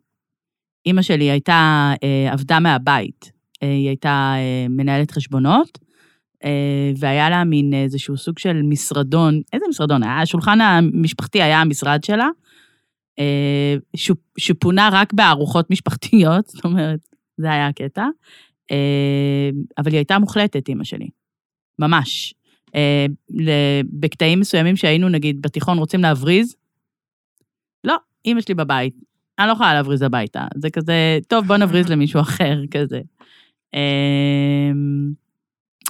אימא 0.85 1.01
שלי 1.01 1.31
הייתה, 1.31 1.91
אה, 2.03 2.33
עבדה 2.33 2.59
מהבית. 2.59 3.31
אה, 3.63 3.67
היא 3.67 3.87
הייתה 3.87 4.33
אה, 4.37 4.65
מנהלת 4.69 5.11
חשבונות, 5.11 5.77
אה, 6.43 6.91
והיה 6.97 7.29
לה 7.29 7.43
מין 7.43 7.73
איזשהו 7.73 8.17
סוג 8.17 8.39
של 8.39 8.61
משרדון, 8.61 9.41
איזה 9.53 9.65
משרדון? 9.69 10.03
השולחן 10.03 10.61
המשפחתי 10.61 11.41
היה 11.41 11.61
המשרד 11.61 12.03
שלה, 12.03 12.29
אה, 13.19 13.75
שפונה 14.37 14.89
רק 14.91 15.13
בארוחות 15.13 15.69
משפחתיות, 15.69 16.47
זאת 16.53 16.65
אומרת, 16.65 16.99
זה 17.37 17.51
היה 17.51 17.67
הקטע. 17.67 18.05
אה, 18.71 19.49
אבל 19.77 19.91
היא 19.91 19.97
הייתה 19.97 20.19
מוחלטת, 20.19 20.69
אימא 20.69 20.83
שלי. 20.83 21.09
ממש. 21.79 22.33
אה, 22.75 23.05
בקטעים 23.99 24.39
מסוימים 24.39 24.75
שהיינו, 24.75 25.09
נגיד, 25.09 25.41
בתיכון 25.41 25.77
רוצים 25.77 26.01
להבריז, 26.01 26.55
לא, 27.83 27.95
אימא 28.25 28.41
שלי 28.41 28.55
בבית, 28.55 28.93
אני 29.39 29.47
לא 29.47 29.53
יכולה 29.53 29.73
להבריז 29.73 30.01
הביתה. 30.01 30.45
זה 30.55 30.69
כזה, 30.69 31.19
טוב, 31.27 31.45
בוא 31.47 31.57
נבריז 31.57 31.89
למישהו 31.91 32.21
אחר, 32.21 32.61
כזה. 32.71 33.01
אה, 33.73 34.71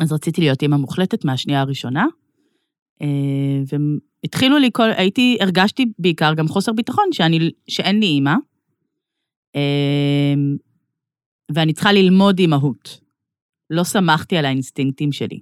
אז 0.02 0.14
רציתי 0.14 0.42
להיות 0.42 0.62
אימא 0.62 0.78
מוחלטת 0.78 1.26
מהשנייה 1.26 1.62
הראשונה, 1.62 2.06
אה, 3.02 3.08
והתחילו 4.24 4.58
לי 4.58 4.70
כל, 4.74 4.90
הייתי, 4.98 5.38
הרגשתי 5.42 5.86
בעיקר 6.00 6.34
גם 6.34 6.48
חוסר 6.48 6.74
ביטחון 6.74 7.06
שאני, 7.12 7.52
שאין 7.68 8.00
לי 8.00 8.06
אימא, 8.06 8.36
ואני 11.54 11.74
צריכה 11.74 11.92
ללמוד 11.92 12.40
אימהות. 12.40 13.02
לא 13.70 13.84
שמחתי 13.84 14.38
על 14.38 14.46
האינסטינקטים 14.46 15.12
שלי. 15.12 15.40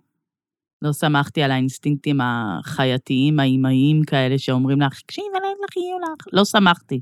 לא 0.82 0.94
שמחתי 0.94 1.44
על 1.44 1.52
האינסטינקטים 1.52 2.20
החייתיים, 2.24 3.40
האימהיים 3.40 4.04
כאלה 4.04 4.38
שאומרים 4.38 4.82
לך, 4.82 5.02
תקשיבי, 5.02 5.28
אני 5.28 5.48
לך, 5.64 5.78
יהיו 5.78 6.00
לך. 6.00 6.26
לא 6.34 6.46
שמחתי. 6.46 7.00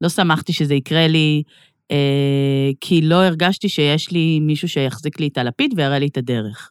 לא 0.00 0.08
שמחתי 0.08 0.52
שזה 0.52 0.74
יקרה 0.74 1.08
לי, 1.08 1.42
אה, 1.90 2.70
כי 2.80 3.02
לא 3.02 3.24
הרגשתי 3.24 3.68
שיש 3.68 4.10
לי 4.10 4.40
מישהו 4.40 4.68
שיחזיק 4.68 5.20
לי 5.20 5.28
את 5.28 5.38
הלפיד 5.38 5.74
ויראה 5.76 5.98
לי 5.98 6.06
את 6.06 6.16
הדרך. 6.16 6.70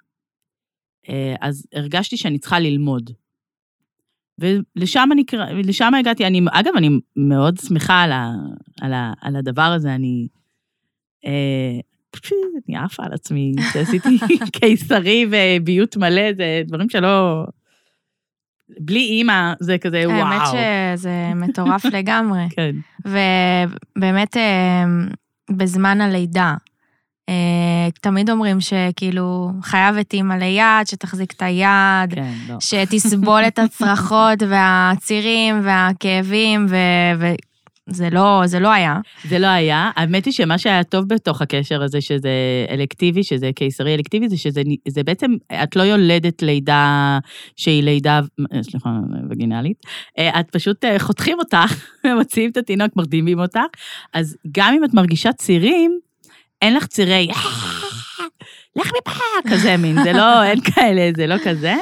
אה, 1.09 1.35
אז 1.41 1.67
הרגשתי 1.73 2.17
שאני 2.17 2.39
צריכה 2.39 2.59
ללמוד. 2.59 3.11
ולשם 4.39 5.09
אני, 5.11 5.23
לשם 5.63 5.93
הגעתי, 5.93 6.27
אני, 6.27 6.41
אגב, 6.51 6.71
אני 6.77 6.89
מאוד 7.15 7.57
שמחה 7.57 8.01
על, 8.01 8.11
ה, 8.11 8.31
על, 8.81 8.93
ה, 8.93 9.13
על 9.21 9.35
הדבר 9.35 9.61
הזה, 9.61 9.95
אני... 9.95 10.27
אה, 11.25 11.79
אני 12.67 12.77
עפה 12.77 13.03
על 13.03 13.13
עצמי, 13.13 13.53
שעשיתי 13.73 14.17
קיסרי 14.59 15.25
וביות 15.31 15.97
מלא, 15.97 16.33
זה 16.33 16.61
דברים 16.67 16.89
שלא... 16.89 17.45
בלי 18.79 18.99
אימא 18.99 19.53
זה 19.59 19.77
כזה 19.77 20.03
וואו. 20.05 20.17
האמת 20.17 20.41
שזה 20.47 21.31
מטורף 21.35 21.85
לגמרי. 21.97 22.41
כן. 22.49 22.75
ובאמת 23.05 24.37
אה, 24.37 24.83
בזמן 25.51 26.01
הלידה, 26.01 26.55
אה, 27.29 27.87
תמיד 28.01 28.29
אומרים 28.29 28.57
שכאילו 28.61 29.51
חייבת 29.61 30.13
אימא 30.13 30.33
ליד, 30.33 30.87
שתחזיק 30.87 31.31
את 31.31 31.41
היד, 31.41 32.13
כן, 32.15 32.33
לא. 32.49 32.55
שתסבול 32.59 33.41
את 33.47 33.59
הצרחות 33.59 34.43
והצירים 34.49 35.59
והכאבים, 35.63 36.65
ו... 36.69 36.75
זה 37.89 38.09
לא, 38.09 38.41
זה 38.45 38.59
לא 38.59 38.71
היה. 38.71 38.99
זה 39.23 39.39
לא 39.39 39.47
היה. 39.47 39.91
האמת 39.95 40.25
היא 40.25 40.33
שמה 40.33 40.57
שהיה 40.57 40.83
טוב 40.83 41.07
בתוך 41.07 41.41
הקשר 41.41 41.83
הזה, 41.83 42.01
שזה 42.01 42.29
אלקטיבי, 42.69 43.23
שזה 43.23 43.49
קיסרי 43.55 43.95
אלקטיבי, 43.95 44.29
זה 44.29 44.37
שזה 44.37 45.03
בעצם, 45.05 45.31
את 45.63 45.75
לא 45.75 45.83
יולדת 45.83 46.41
לידה 46.41 47.19
שהיא 47.55 47.83
לידה, 47.83 48.19
סליחה, 48.61 48.89
וגינלית, 49.29 49.77
אה, 50.19 50.39
את 50.39 50.49
פשוט 50.51 50.85
אה, 50.85 50.99
חותכים 50.99 51.39
אותך, 51.39 51.85
מוציאים 52.19 52.51
את 52.51 52.57
התינוק, 52.57 52.95
מרדימים 52.95 53.39
אותך, 53.39 53.59
אז 54.13 54.37
גם 54.51 54.73
אם 54.73 54.83
את 54.83 54.93
מרגישה 54.93 55.33
צירים, 55.33 55.99
אין 56.61 56.73
לך 56.73 56.87
צירי, 56.87 57.27
לך 58.75 58.91
מפה, 59.01 59.49
כזה 59.49 59.77
מין, 59.77 60.03
זה 60.03 60.13
לא, 60.13 60.43
אין 60.43 60.61
כאלה, 60.75 61.11
זה 61.15 61.27
לא 61.27 61.35
כזה. 61.43 61.75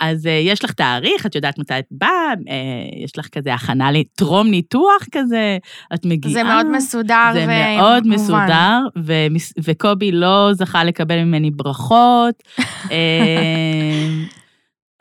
אז 0.00 0.26
uh, 0.26 0.28
יש 0.28 0.64
לך 0.64 0.72
תאריך, 0.72 1.26
את 1.26 1.34
יודעת 1.34 1.58
מתי 1.58 1.78
את 1.78 1.84
באה, 1.90 2.32
uh, 2.38 3.04
יש 3.04 3.18
לך 3.18 3.28
כזה 3.28 3.54
הכנה 3.54 3.92
לטרום 3.92 4.50
ניתוח 4.50 5.04
כזה, 5.12 5.58
את 5.94 6.04
מגיעה. 6.04 6.34
זה 6.34 6.42
מאוד 6.42 6.66
מסודר 6.70 7.30
זה 7.32 7.44
ו... 7.48 7.76
מאוד 7.76 8.06
מובן. 8.06 8.14
מסודר, 8.14 8.80
ו- 8.98 9.26
וקובי 9.64 10.12
לא 10.12 10.50
זכה 10.52 10.84
לקבל 10.84 11.24
ממני 11.24 11.50
ברכות. 11.50 12.34
uh, 12.58 12.62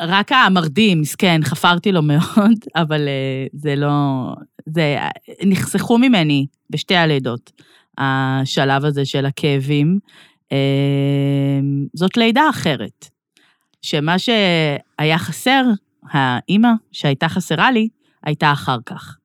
רק 0.02 0.32
המרדים, 0.32 1.02
מסכן, 1.02 1.42
חפרתי 1.44 1.92
לו 1.92 2.02
מאוד, 2.02 2.58
אבל 2.76 3.08
uh, 3.08 3.50
זה 3.54 3.76
לא... 3.76 3.90
זה... 4.66 4.98
נחסכו 5.46 5.98
ממני 5.98 6.46
בשתי 6.70 6.96
הלידות, 6.96 7.52
השלב 7.98 8.86
הזה 8.86 9.06
של 9.06 9.26
הכאבים. 9.26 10.00
Uh, 10.46 10.50
זאת 11.94 12.18
לידה 12.18 12.50
אחרת. 12.50 13.17
שמה 13.90 14.20
שהיה 14.20 15.18
חסר, 15.18 15.64
האימא 16.12 16.70
שהייתה 16.92 17.30
חסרה 17.30 17.72
לי, 17.72 17.90
הייתה 18.24 18.52
אחר 18.52 18.78
כך. 18.86 19.18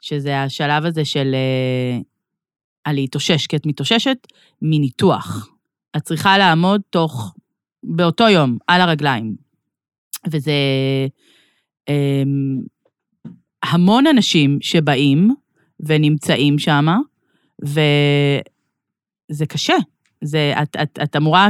שזה 0.00 0.42
השלב 0.42 0.84
הזה 0.84 1.04
של 1.04 1.34
uh, 1.34 2.04
על 2.84 2.94
להתאושש, 2.94 3.46
כי 3.46 3.56
את 3.56 3.66
מתאוששת 3.66 4.16
מניתוח. 4.62 5.48
את 5.96 6.02
צריכה 6.02 6.38
לעמוד 6.38 6.80
תוך 6.90 7.34
באותו 7.82 8.28
יום, 8.28 8.58
על 8.66 8.80
הרגליים. 8.80 9.36
וזה 10.30 10.52
אמ, 11.88 12.60
המון 13.62 14.06
אנשים 14.06 14.58
שבאים 14.60 15.34
ונמצאים 15.80 16.58
שם, 16.58 16.86
וזה 17.62 19.46
קשה. 19.48 19.76
זה, 20.24 20.54
את, 20.62 20.76
את, 20.82 20.98
את 21.02 21.16
אמורה, 21.16 21.48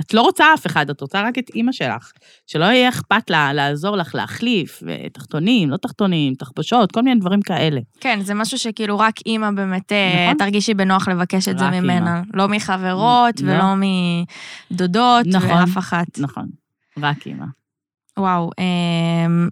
את 0.00 0.14
לא 0.14 0.22
רוצה 0.22 0.44
אף 0.54 0.66
אחד, 0.66 0.90
את 0.90 1.00
רוצה 1.00 1.22
רק 1.22 1.38
את 1.38 1.50
אימא 1.54 1.72
שלך. 1.72 2.12
שלא 2.46 2.64
יהיה 2.64 2.88
אכפת 2.88 3.30
לה 3.30 3.52
לעזור 3.52 3.96
לך 3.96 4.14
להחליף, 4.14 4.82
תחתונים, 5.12 5.70
לא 5.70 5.76
תחתונים, 5.76 6.34
תחבושות, 6.34 6.92
כל 6.92 7.02
מיני 7.02 7.20
דברים 7.20 7.42
כאלה. 7.42 7.80
כן, 8.00 8.20
זה 8.22 8.34
משהו 8.34 8.58
שכאילו 8.58 8.98
רק 8.98 9.14
אימא 9.26 9.50
באמת 9.50 9.92
אה, 9.92 10.24
נכון? 10.24 10.38
תרגישי 10.38 10.74
בנוח 10.74 11.08
לבקש 11.08 11.48
את 11.48 11.58
זה 11.58 11.70
ממנה. 11.70 12.16
אימא. 12.16 12.20
לא 12.34 12.48
מחברות 12.48 13.40
לא. 13.40 13.52
ולא 13.52 13.74
מדודות 14.70 15.26
נכון, 15.26 15.50
ואף 15.50 15.78
אחת. 15.78 16.18
נכון, 16.18 16.46
רק 16.98 17.26
אימא. 17.26 17.46
וואו, 18.18 18.50
אמ, 18.58 19.48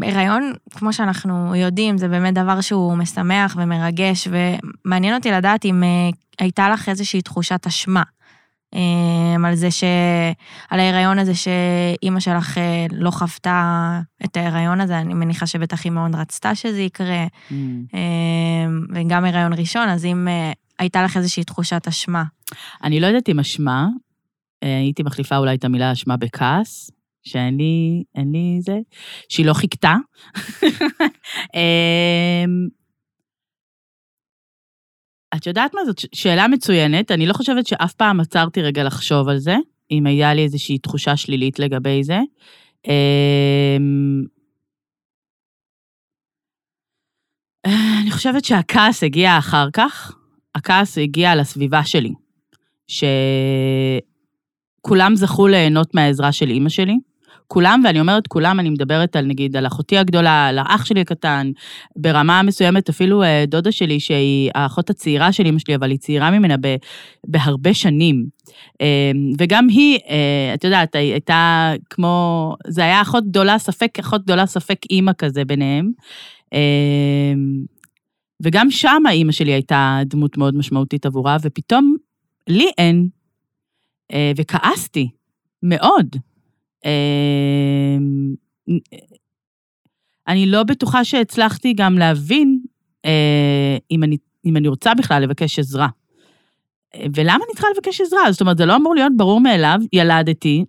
והיריון, 0.00 0.52
כמו 0.70 0.92
שאנחנו 0.92 1.54
יודעים, 1.54 1.98
זה 1.98 2.08
באמת 2.08 2.34
דבר 2.34 2.60
שהוא 2.60 2.96
משמח 2.96 3.56
ומרגש, 3.58 4.28
ומעניין 4.30 5.14
אותי 5.14 5.30
לדעת 5.30 5.64
אם 5.64 5.82
אה, 5.82 5.88
הייתה 6.38 6.70
לך 6.70 6.88
איזושהי 6.88 7.22
תחושת 7.22 7.66
אשמה. 7.66 8.02
אמ, 8.74 9.44
על 9.44 9.54
זה 9.54 9.70
ש... 9.70 9.84
על 10.70 10.80
ההיריון 10.80 11.18
הזה 11.18 11.32
שאימא 11.34 12.20
שלך 12.20 12.58
אה, 12.58 12.86
לא 12.92 13.10
חוותה 13.10 14.00
את 14.24 14.36
ההיריון 14.36 14.80
הזה, 14.80 14.98
אני 14.98 15.14
מניחה 15.14 15.46
שבטח 15.46 15.84
היא 15.84 15.92
מאוד 15.92 16.14
רצתה 16.14 16.54
שזה 16.54 16.80
יקרה, 16.80 17.26
mm. 17.26 17.52
אמ, 17.54 18.86
וגם 18.94 19.24
הריון 19.24 19.52
ראשון, 19.52 19.88
אז 19.88 20.04
אם 20.04 20.28
אה, 20.28 20.52
הייתה 20.78 21.02
לך 21.02 21.16
איזושהי 21.16 21.44
תחושת 21.44 21.88
אשמה. 21.88 22.24
אני 22.84 23.00
לא 23.00 23.06
יודעת 23.06 23.28
אם 23.28 23.38
אשמה, 23.40 23.86
הייתי 24.62 25.02
מחליפה 25.02 25.36
אולי 25.36 25.54
את 25.54 25.64
המילה 25.64 25.92
אשמה 25.92 26.16
בכעס, 26.16 26.90
שאין 27.22 27.56
לי, 27.56 28.02
אין 28.14 28.32
לי 28.32 28.58
זה, 28.60 28.78
שהיא 29.28 29.46
לא 29.46 29.54
חיכתה. 29.54 29.96
את 35.36 35.46
יודעת 35.46 35.74
מה 35.74 35.80
זאת? 35.86 36.00
שאלה 36.14 36.48
מצוינת, 36.48 37.10
אני 37.10 37.26
לא 37.26 37.32
חושבת 37.32 37.66
שאף 37.66 37.94
פעם 37.94 38.20
עצרתי 38.20 38.62
רגע 38.62 38.84
לחשוב 38.84 39.28
על 39.28 39.38
זה, 39.38 39.56
אם 39.90 40.06
היה 40.06 40.34
לי 40.34 40.42
איזושהי 40.42 40.78
תחושה 40.78 41.16
שלילית 41.16 41.58
לגבי 41.58 42.04
זה. 42.04 42.18
אמ, 42.88 44.24
אני 48.02 48.10
חושבת 48.10 48.44
שהכעס 48.44 49.04
הגיע 49.04 49.38
אחר 49.38 49.68
כך, 49.72 50.16
הכעס 50.54 50.98
הגיע 50.98 51.36
לסביבה 51.36 51.84
שלי, 51.84 52.12
שכולם 54.86 55.16
זכו 55.16 55.46
ליהנות 55.46 55.94
מהעזרה 55.94 56.32
של 56.32 56.50
אימא 56.50 56.68
שלי, 56.68 56.98
כולם, 57.48 57.82
ואני 57.84 58.00
אומרת 58.00 58.26
כולם, 58.26 58.60
אני 58.60 58.70
מדברת 58.70 59.16
על 59.16 59.24
נגיד 59.24 59.56
על 59.56 59.66
אחותי 59.66 59.98
הגדולה, 59.98 60.46
על 60.46 60.58
האח 60.58 60.84
שלי 60.84 61.00
הקטן, 61.00 61.50
ברמה 61.96 62.42
מסוימת 62.42 62.88
אפילו 62.88 63.22
אה, 63.22 63.44
דודה 63.46 63.72
שלי, 63.72 64.00
שהיא 64.00 64.50
האחות 64.54 64.90
הצעירה 64.90 65.32
של 65.32 65.46
אמא 65.46 65.58
שלי, 65.58 65.74
אבל 65.74 65.90
היא 65.90 65.98
צעירה 65.98 66.30
ממנה 66.30 66.54
ב, 66.60 66.76
בהרבה 67.26 67.74
שנים. 67.74 68.26
אה, 68.80 69.10
וגם 69.38 69.68
היא, 69.68 69.98
אה, 70.08 70.54
את 70.54 70.64
יודעת, 70.64 70.94
הייתה 70.94 71.72
כמו, 71.90 72.54
זה 72.66 72.82
היה 72.82 73.02
אחות 73.02 73.24
גדולה, 73.28 73.58
ספק 73.58 73.98
אחות 73.98 74.22
גדולה, 74.22 74.46
ספק 74.46 74.78
אימא 74.90 75.12
כזה 75.18 75.44
ביניהם. 75.44 75.90
וגם 78.42 78.70
שם 78.70 79.02
אימא 79.10 79.32
שלי 79.32 79.52
הייתה 79.52 80.00
דמות 80.06 80.36
מאוד 80.36 80.54
משמעותית 80.56 81.06
עבורה, 81.06 81.36
ופתאום 81.42 81.96
לי 82.48 82.70
אין, 82.78 83.08
וכעסתי 84.36 85.08
מאוד. 85.62 86.16
אמ, 86.84 88.34
אני 90.28 90.46
לא 90.46 90.62
בטוחה 90.62 91.04
שהצלחתי 91.04 91.72
גם 91.72 91.98
להבין 91.98 92.60
אה, 93.04 93.76
אם 93.90 94.04
אני, 94.04 94.16
אם 94.44 94.56
אני 94.56 94.68
רוצה 94.68 94.94
בכלל 94.94 95.22
לבקש 95.22 95.58
עזרה. 95.58 95.88
ולמה 97.14 97.44
אני 97.44 97.52
צריכה 97.52 97.68
לבקש 97.76 98.00
עזרה? 98.00 98.32
זאת 98.32 98.40
אומרת, 98.40 98.58
זה 98.58 98.66
לא 98.66 98.76
אמור 98.76 98.94
להיות 98.94 99.12
ברור 99.16 99.40
מאליו, 99.40 99.78
ילדתי 99.92 100.64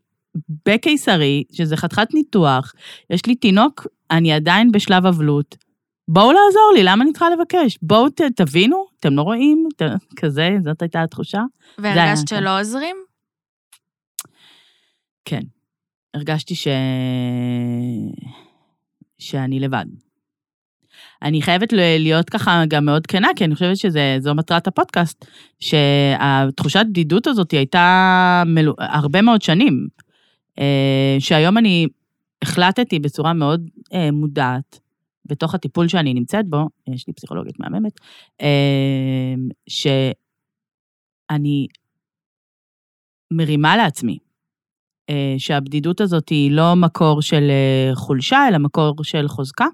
בקיסרי, 0.65 1.43
שזה 1.51 1.77
חתיכת 1.77 2.13
ניתוח, 2.13 2.73
יש 3.09 3.25
לי 3.25 3.35
תינוק, 3.35 3.87
אני 4.11 4.33
עדיין 4.33 4.71
בשלב 4.71 5.05
אבלות. 5.05 5.57
בואו 6.07 6.31
לעזור 6.31 6.71
לי, 6.75 6.83
למה 6.83 7.03
אני 7.03 7.11
צריכה 7.11 7.29
לבקש? 7.29 7.77
בואו 7.81 8.09
ת, 8.09 8.21
תבינו, 8.21 8.85
אתם 8.99 9.13
לא 9.13 9.21
רואים? 9.21 9.67
ת, 9.77 9.81
כזה, 10.15 10.57
זאת 10.63 10.81
הייתה 10.81 11.03
התחושה. 11.03 11.41
והרגשת 11.77 12.27
שלא 12.27 12.59
עוזרים? 12.59 12.95
כן. 15.25 15.41
הרגשתי 16.13 16.55
ש... 16.55 16.67
שאני 19.17 19.59
לבד. 19.59 19.85
אני 21.21 21.41
חייבת 21.41 21.73
להיות 21.73 22.29
ככה 22.29 22.63
גם 22.67 22.85
מאוד 22.85 23.07
כנה, 23.07 23.27
כי 23.35 23.45
אני 23.45 23.55
חושבת 23.55 23.77
שזו 23.77 24.35
מטרת 24.35 24.67
הפודקאסט, 24.67 25.25
שהתחושת 25.59 26.85
בדידות 26.89 27.27
הזאת 27.27 27.51
הייתה 27.51 28.43
מלו... 28.45 28.73
הרבה 28.79 29.21
מאוד 29.21 29.41
שנים, 29.41 29.87
אה, 30.59 31.15
שהיום 31.19 31.57
אני 31.57 31.87
החלטתי 32.41 32.99
בצורה 32.99 33.33
מאוד 33.33 33.69
אה, 33.93 34.11
מודעת, 34.11 34.79
בתוך 35.25 35.55
הטיפול 35.55 35.87
שאני 35.87 36.13
נמצאת 36.13 36.47
בו, 36.47 36.67
יש 36.87 37.07
לי 37.07 37.13
פסיכולוגית 37.13 37.59
מהממת, 37.59 37.99
אה, 38.41 39.33
שאני 39.67 41.67
מרימה 43.31 43.77
לעצמי 43.77 44.17
שהבדידות 45.37 46.01
הזאת 46.01 46.29
היא 46.29 46.51
לא 46.51 46.75
מקור 46.75 47.21
של 47.21 47.49
אה, 47.49 47.95
חולשה, 47.95 48.47
אלא 48.47 48.57
מקור 48.57 48.95
של 49.03 49.27
חוזקה. 49.27 49.65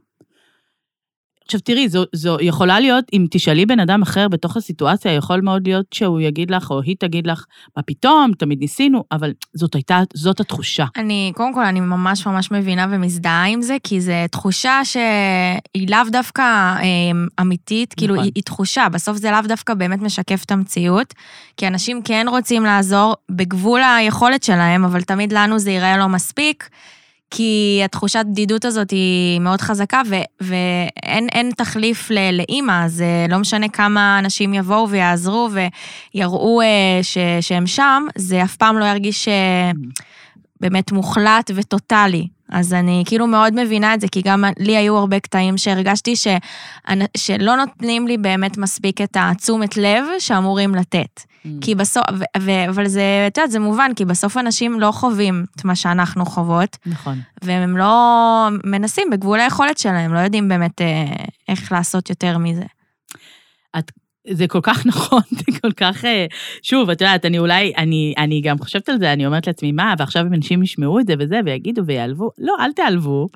עכשיו 1.45 1.59
תראי, 1.59 1.89
זו, 1.89 2.03
זו 2.13 2.37
יכולה 2.41 2.79
להיות, 2.79 3.05
אם 3.13 3.25
תשאלי 3.31 3.65
בן 3.65 3.79
אדם 3.79 4.01
אחר 4.01 4.27
בתוך 4.27 4.57
הסיטואציה, 4.57 5.13
יכול 5.13 5.41
מאוד 5.41 5.67
להיות 5.67 5.85
שהוא 5.93 6.19
יגיד 6.19 6.51
לך, 6.51 6.71
או 6.71 6.81
היא 6.81 6.95
תגיד 6.99 7.27
לך, 7.27 7.45
מה 7.77 7.83
פתאום, 7.83 8.31
תמיד 8.37 8.59
ניסינו, 8.59 9.03
אבל 9.11 9.33
זאת 9.53 9.75
הייתה, 9.75 10.01
זאת 10.13 10.39
התחושה. 10.39 10.85
אני, 10.97 11.31
קודם 11.35 11.53
כל, 11.53 11.65
אני 11.65 11.79
ממש 11.79 12.27
ממש 12.27 12.51
מבינה 12.51 12.87
ומזדהה 12.91 13.45
עם 13.45 13.61
זה, 13.61 13.77
כי 13.83 14.01
זו 14.01 14.11
תחושה 14.31 14.81
שהיא 14.83 15.89
לאו 15.89 15.99
דווקא 16.11 16.41
אה, 16.41 16.81
אמיתית, 17.41 17.93
כאילו, 17.93 18.13
נכון. 18.13 18.23
כאילו, 18.23 18.23
היא, 18.23 18.31
היא 18.35 18.43
תחושה, 18.43 18.89
בסוף 18.89 19.17
זה 19.17 19.31
לאו 19.31 19.41
דווקא 19.47 19.73
באמת 19.73 20.01
משקף 20.01 20.43
את 20.45 20.51
המציאות, 20.51 21.13
כי 21.57 21.67
אנשים 21.67 22.01
כן 22.01 22.25
רוצים 22.29 22.63
לעזור 22.63 23.15
בגבול 23.31 23.81
היכולת 23.83 24.43
שלהם, 24.43 24.85
אבל 24.85 25.01
תמיד 25.01 25.33
לנו 25.33 25.59
זה 25.59 25.71
ייראה 25.71 25.97
לא 25.97 26.07
מספיק. 26.07 26.69
כי 27.31 27.81
התחושת 27.85 28.25
בדידות 28.31 28.65
הזאת 28.65 28.91
היא 28.91 29.39
מאוד 29.39 29.61
חזקה, 29.61 30.01
ו, 30.09 30.15
ואין 30.41 31.51
תחליף 31.57 32.11
לאימא, 32.31 32.85
אז 32.85 33.01
אה, 33.01 33.25
לא 33.29 33.37
משנה 33.37 33.69
כמה 33.69 34.19
אנשים 34.19 34.53
יבואו 34.53 34.89
ויעזרו 34.89 35.49
ויראו 36.13 36.61
אה, 36.61 36.99
ש, 37.01 37.17
שהם 37.41 37.67
שם, 37.67 38.05
זה 38.15 38.43
אף 38.43 38.55
פעם 38.55 38.77
לא 38.77 38.85
ירגיש 38.85 39.27
אה, 39.27 39.71
באמת 40.61 40.91
מוחלט 40.91 41.51
וטוטאלי. 41.55 42.27
אז 42.49 42.73
אני 42.73 43.03
כאילו 43.07 43.27
מאוד 43.27 43.53
מבינה 43.63 43.93
את 43.93 44.01
זה, 44.01 44.07
כי 44.07 44.21
גם 44.21 44.43
לי 44.59 44.77
היו 44.77 44.97
הרבה 44.97 45.19
קטעים 45.19 45.57
שהרגשתי 45.57 46.15
ש, 46.15 46.27
שלא 47.17 47.55
נותנים 47.55 48.07
לי 48.07 48.17
באמת 48.17 48.57
מספיק 48.57 49.01
את 49.01 49.17
התשומת 49.19 49.77
לב 49.77 50.03
שאמורים 50.19 50.75
לתת. 50.75 51.21
Mm. 51.45 51.47
כי 51.61 51.75
בסוף, 51.75 52.03
ו, 52.13 52.23
ו, 52.41 52.51
אבל 52.69 52.87
זה, 52.87 53.25
את 53.27 53.37
יודעת, 53.37 53.51
זה 53.51 53.59
מובן, 53.59 53.91
כי 53.95 54.05
בסוף 54.05 54.37
אנשים 54.37 54.79
לא 54.79 54.91
חווים 54.91 55.45
את 55.55 55.65
מה 55.65 55.75
שאנחנו 55.75 56.25
חוות. 56.25 56.77
נכון. 56.85 57.19
והם 57.41 57.77
לא 57.77 58.47
מנסים 58.63 59.09
בגבול 59.11 59.39
היכולת 59.39 59.77
שלהם, 59.77 60.13
לא 60.13 60.19
יודעים 60.19 60.49
באמת 60.49 60.81
אה, 60.81 61.05
איך 61.49 61.71
לעשות 61.71 62.09
יותר 62.09 62.37
מזה. 62.37 62.65
את 63.77 63.91
זה 64.29 64.47
כל 64.47 64.59
כך 64.63 64.85
נכון, 64.91 65.21
זה 65.29 65.59
כל 65.61 65.71
כך... 65.71 66.05
אה, 66.05 66.25
שוב, 66.61 66.89
את 66.89 67.01
יודעת, 67.01 67.25
אני 67.25 67.39
אולי, 67.39 67.73
אני, 67.77 68.13
אני 68.17 68.41
גם 68.41 68.57
חושבת 68.57 68.89
על 68.89 68.97
זה, 68.99 69.13
אני 69.13 69.25
אומרת 69.25 69.47
לעצמי, 69.47 69.71
מה, 69.71 69.93
ועכשיו 69.99 70.25
אם 70.27 70.33
אנשים 70.33 70.63
ישמעו 70.63 70.99
את 70.99 71.07
זה 71.07 71.13
וזה, 71.19 71.39
ויגידו 71.45 71.81
ויעלבו, 71.85 72.29
לא, 72.37 72.53
אל 72.59 72.71
תיעלבו, 72.71 73.27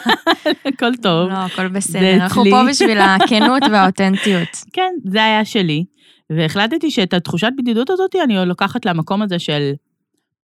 הכל 0.68 0.96
טוב. 1.02 1.28
לא, 1.28 1.34
הכל 1.34 1.68
בסדר, 1.68 2.14
אנחנו 2.14 2.44
פה 2.50 2.62
בשביל 2.70 2.98
הכנות 2.98 3.62
והאותנטיות. 3.72 4.48
כן, 4.74 4.92
זה 5.04 5.24
היה 5.24 5.44
שלי, 5.44 5.84
והחלטתי 6.30 6.90
שאת 6.90 7.14
התחושת 7.14 7.50
בדידות 7.58 7.90
הזאת 7.90 8.16
אני 8.24 8.34
לוקחת 8.46 8.86
למקום 8.86 9.22
הזה 9.22 9.38
של, 9.38 9.72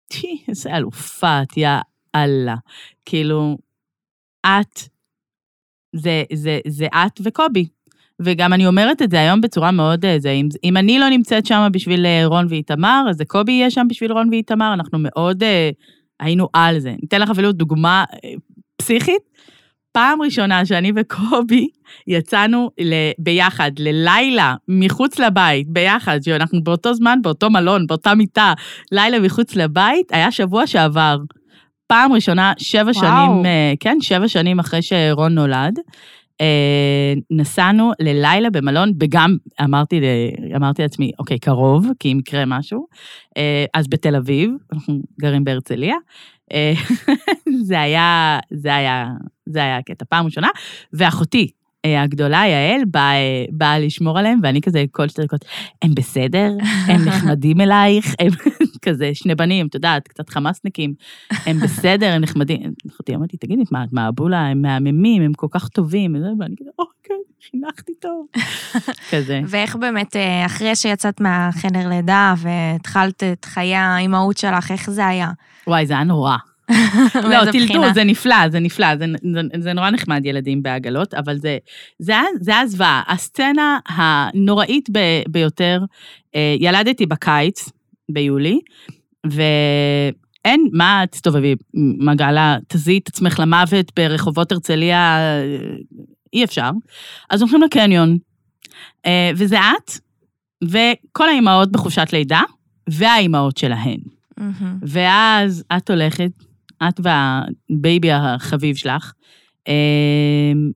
טי, 0.09 0.43
איזה 0.49 0.77
אלופה 0.77 1.41
יא 1.57 1.69
אללה. 2.15 2.57
כאילו, 3.07 3.57
את, 4.47 4.81
זה, 5.97 6.25
זה, 6.33 6.59
זה 6.67 6.87
את 6.87 7.21
וקובי. 7.25 7.67
וגם 8.21 8.53
אני 8.53 8.67
אומרת 8.67 9.03
את 9.03 9.11
זה 9.11 9.21
היום 9.21 9.41
בצורה 9.41 9.71
מאוד... 9.71 10.05
אה, 10.05 10.19
זה, 10.19 10.31
אם, 10.31 10.49
אם 10.65 10.77
אני 10.77 10.99
לא 10.99 11.09
נמצאת 11.09 11.47
שם 11.47 11.69
בשביל 11.73 12.07
אה, 12.07 12.27
רון 12.27 12.47
ואיתמר, 12.49 13.05
אז 13.11 13.23
קובי 13.27 13.53
יהיה 13.53 13.71
שם 13.71 13.87
בשביל 13.89 14.13
רון 14.13 14.29
ואיתמר, 14.29 14.75
אנחנו 14.75 14.99
מאוד... 15.01 15.43
אה, 15.43 15.71
היינו 16.21 16.49
על 16.53 16.79
זה. 16.79 16.95
ניתן 17.03 17.21
לך 17.21 17.31
אפילו 17.31 17.53
דוגמה 17.53 18.05
פסיכית. 18.77 19.23
פעם 19.97 20.23
ראשונה 20.23 20.67
שאני 20.67 20.93
וקובי 20.97 21.69
יצאנו 22.07 22.71
ל- 22.81 23.11
ביחד 23.19 23.71
ללילה 23.79 24.55
מחוץ 24.69 25.19
לבית, 25.19 25.69
ביחד, 25.69 26.19
שאנחנו 26.23 26.65
באותו 26.65 26.95
זמן, 26.95 27.19
באותו 27.23 27.51
מלון, 27.51 27.87
באותה 27.87 28.15
מיטה, 28.15 28.53
לילה 28.93 29.21
מחוץ 29.21 29.57
לבית, 29.57 30.13
היה 30.13 30.31
שבוע 30.31 30.67
שעבר. 30.67 31.19
פעם 31.87 32.13
ראשונה, 32.13 32.53
שבע 32.59 32.83
וואו. 32.83 32.95
שנים, 32.95 33.47
אה, 33.47 33.73
כן, 33.81 33.97
שבע 34.01 34.29
שנים 34.29 34.59
אחרי 34.59 34.83
שרון 34.83 35.35
נולד. 35.35 35.79
אה, 36.41 37.13
נסענו 37.31 37.93
ללילה 38.01 38.51
במלון, 38.51 38.93
וגם 39.01 39.37
אמרתי, 39.65 40.01
אמרתי 40.57 40.83
לעצמי, 40.83 41.11
אוקיי, 41.19 41.39
קרוב, 41.39 41.87
כי 41.99 42.13
אם 42.13 42.19
יקרה 42.19 42.45
משהו. 42.47 42.87
אה, 43.37 43.65
אז 43.75 43.89
בתל 43.89 44.17
אביב, 44.17 44.51
אנחנו 44.73 45.01
גרים 45.21 45.45
בהרצליה. 45.45 45.97
אה, 46.53 46.73
זה 47.69 47.81
היה, 47.81 48.39
זה 48.51 48.75
היה, 48.75 49.07
זה 49.47 49.59
היה 49.59 49.79
הקטע 49.79 50.05
פעם 50.09 50.25
ראשונה, 50.25 50.49
ואחותי 50.93 51.51
אה, 51.87 52.03
הגדולה, 52.03 52.43
יעל, 52.47 52.85
באה, 52.85 53.15
אה, 53.15 53.45
באה 53.51 53.79
לשמור 53.79 54.19
עליהם, 54.19 54.39
ואני 54.43 54.61
כזה 54.61 54.85
כל 54.91 55.09
שתי 55.09 55.23
דקות, 55.23 55.45
הם 55.83 55.95
בסדר? 55.95 56.53
הם 56.87 57.05
נחמדים 57.05 57.61
אלייך? 57.61 58.15
הם 58.19 58.31
כזה 58.85 59.11
שני 59.15 59.35
בנים, 59.35 59.67
את 59.67 59.75
יודעת, 59.75 60.09
קצת 60.09 60.31
חמאסניקים, 60.31 60.95
הם 61.31 61.61
בסדר, 61.61 62.13
הם 62.13 62.23
נחמדים. 62.23 62.61
אחותי 62.89 63.15
אמרתי, 63.15 63.37
תגידי, 63.37 63.63
מה, 63.71 63.85
את 63.85 63.93
מהבולה, 63.93 64.47
הם 64.47 64.63
מהממים, 64.63 65.23
הם 65.23 65.33
כל 65.33 65.47
כך 65.51 65.69
טובים, 65.69 66.15
ואני 66.41 66.55
כזה, 66.61 66.71
אוקיי, 66.79 67.17
חינכתי 67.51 67.93
טוב. 68.01 68.27
כזה. 69.11 69.41
ואיך 69.47 69.77
באמת, 69.77 70.17
אה, 70.17 70.47
אחרי 70.47 70.77
שיצאת 70.77 71.21
מהחדר 71.21 71.89
לידה 71.89 72.35
והתחלת 72.39 73.23
את 73.23 73.45
חיי 73.45 73.75
האימהות 73.75 74.39
שלך, 74.39 74.71
איך 74.71 74.91
זה 74.91 75.07
היה? 75.07 75.31
וואי, 75.67 75.87
זה 75.87 75.95
היה 75.95 76.05
נורא. 76.05 76.37
לא, 77.31 77.45
בחינה? 77.45 77.93
זה 77.95 78.05
נפלא, 78.05 78.49
זה 78.49 78.61
נפלא, 78.61 78.97
זה, 78.97 79.05
זה, 79.35 79.41
זה 79.61 79.73
נורא 79.73 79.91
נחמד 79.91 80.27
ילדים 80.27 80.63
בעגלות, 80.63 81.15
אבל 81.15 81.39
זה, 81.39 81.59
זה, 81.99 82.15
זה 82.41 82.51
היה 82.51 82.67
זוועה. 82.67 83.03
הסצנה 83.09 83.79
הנוראית 83.89 84.89
ב, 84.93 84.99
ביותר, 85.29 85.81
אה, 86.35 86.57
ילדתי 86.59 87.07
בקיץ, 87.07 87.69
ביולי, 88.09 88.61
ואין, 89.27 90.69
מה 90.73 91.05
תסתובבי, 91.11 91.55
מגעלה, 91.99 92.57
תזיעי 92.69 92.99
את 92.99 93.09
עצמך 93.09 93.41
למוות 93.41 93.93
ברחובות 93.97 94.53
הרצליה, 94.53 95.19
אי 96.33 96.45
אפשר. 96.45 96.71
אז 97.31 97.41
הולכים 97.43 97.63
לקניון, 97.63 98.19
אה, 99.07 99.31
וזה 99.37 99.59
את, 99.59 99.91
וכל 100.65 101.29
האימהות 101.29 101.73
בחופשת 101.73 102.13
לידה, 102.13 102.43
והאימהות 102.91 103.57
שלהן. 103.57 104.01
מהמם. 104.37 104.79
ואז 104.83 105.65
את 105.77 105.91
הולכת, 105.91 106.31
את 106.83 107.01
והבייבי 107.01 108.13
החביב 108.13 108.77
שלך, 108.77 109.13
אמ, 109.69 110.71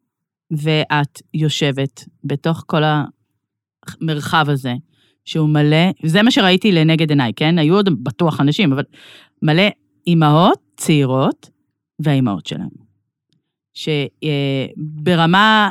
ואת 0.51 1.23
יושבת 1.35 2.05
בתוך 2.25 2.65
כל 2.67 2.83
המרחב 2.85 4.47
הזה, 4.49 4.75
שהוא 5.25 5.49
מלא, 5.49 5.91
וזה 6.05 6.23
מה 6.23 6.31
שראיתי 6.31 6.73
לנגד 6.73 7.11
עיניי, 7.11 7.33
כן? 7.37 7.59
היו 7.59 7.75
עוד 7.75 8.05
בטוח 8.05 8.41
אנשים, 8.41 8.73
אבל 8.73 8.85
מלא 9.43 9.69
אימהות 10.07 10.59
צעירות 10.77 11.51
והאימהות 11.99 12.47
שלהם. 12.47 12.69
שברמה, 13.75 15.71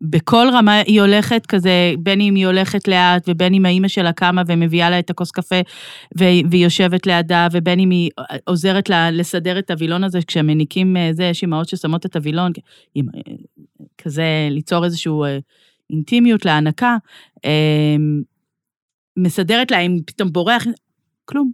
בכל 0.00 0.46
רמה 0.52 0.80
היא 0.80 1.00
הולכת 1.00 1.46
כזה, 1.46 1.92
בין 1.98 2.20
אם 2.20 2.34
היא 2.34 2.46
הולכת 2.46 2.88
לאט, 2.88 3.28
ובין 3.28 3.54
אם 3.54 3.66
האימא 3.66 3.88
שלה 3.88 4.12
קמה 4.12 4.42
ומביאה 4.46 4.90
לה 4.90 4.98
את 4.98 5.10
הכוס 5.10 5.30
קפה, 5.30 5.60
והיא 6.16 6.44
והיא 6.50 6.64
יושבת 6.64 7.06
לידה, 7.06 7.48
ובין 7.52 7.80
אם 7.80 7.90
היא 7.90 8.10
עוזרת 8.44 8.88
לה 8.88 9.10
לסדר 9.10 9.58
את 9.58 9.70
הווילון 9.70 10.04
הזה, 10.04 10.18
כשהם 10.26 10.46
מניקים 10.46 10.96
אה, 10.96 11.10
זה, 11.12 11.24
יש 11.24 11.42
אימהות 11.42 11.68
ששמות 11.68 12.06
את 12.06 12.16
הווילון, 12.16 12.52
אה, 12.96 13.02
כזה 13.98 14.48
ליצור 14.50 14.84
איזושהי 14.84 15.12
אה, 15.24 15.38
אינטימיות 15.90 16.44
להנקה, 16.44 16.96
אה, 17.44 17.96
מסדרת 19.16 19.70
לה, 19.70 19.78
אם 19.78 19.98
פתאום 20.06 20.32
בורח, 20.32 20.64
כלום. 21.24 21.52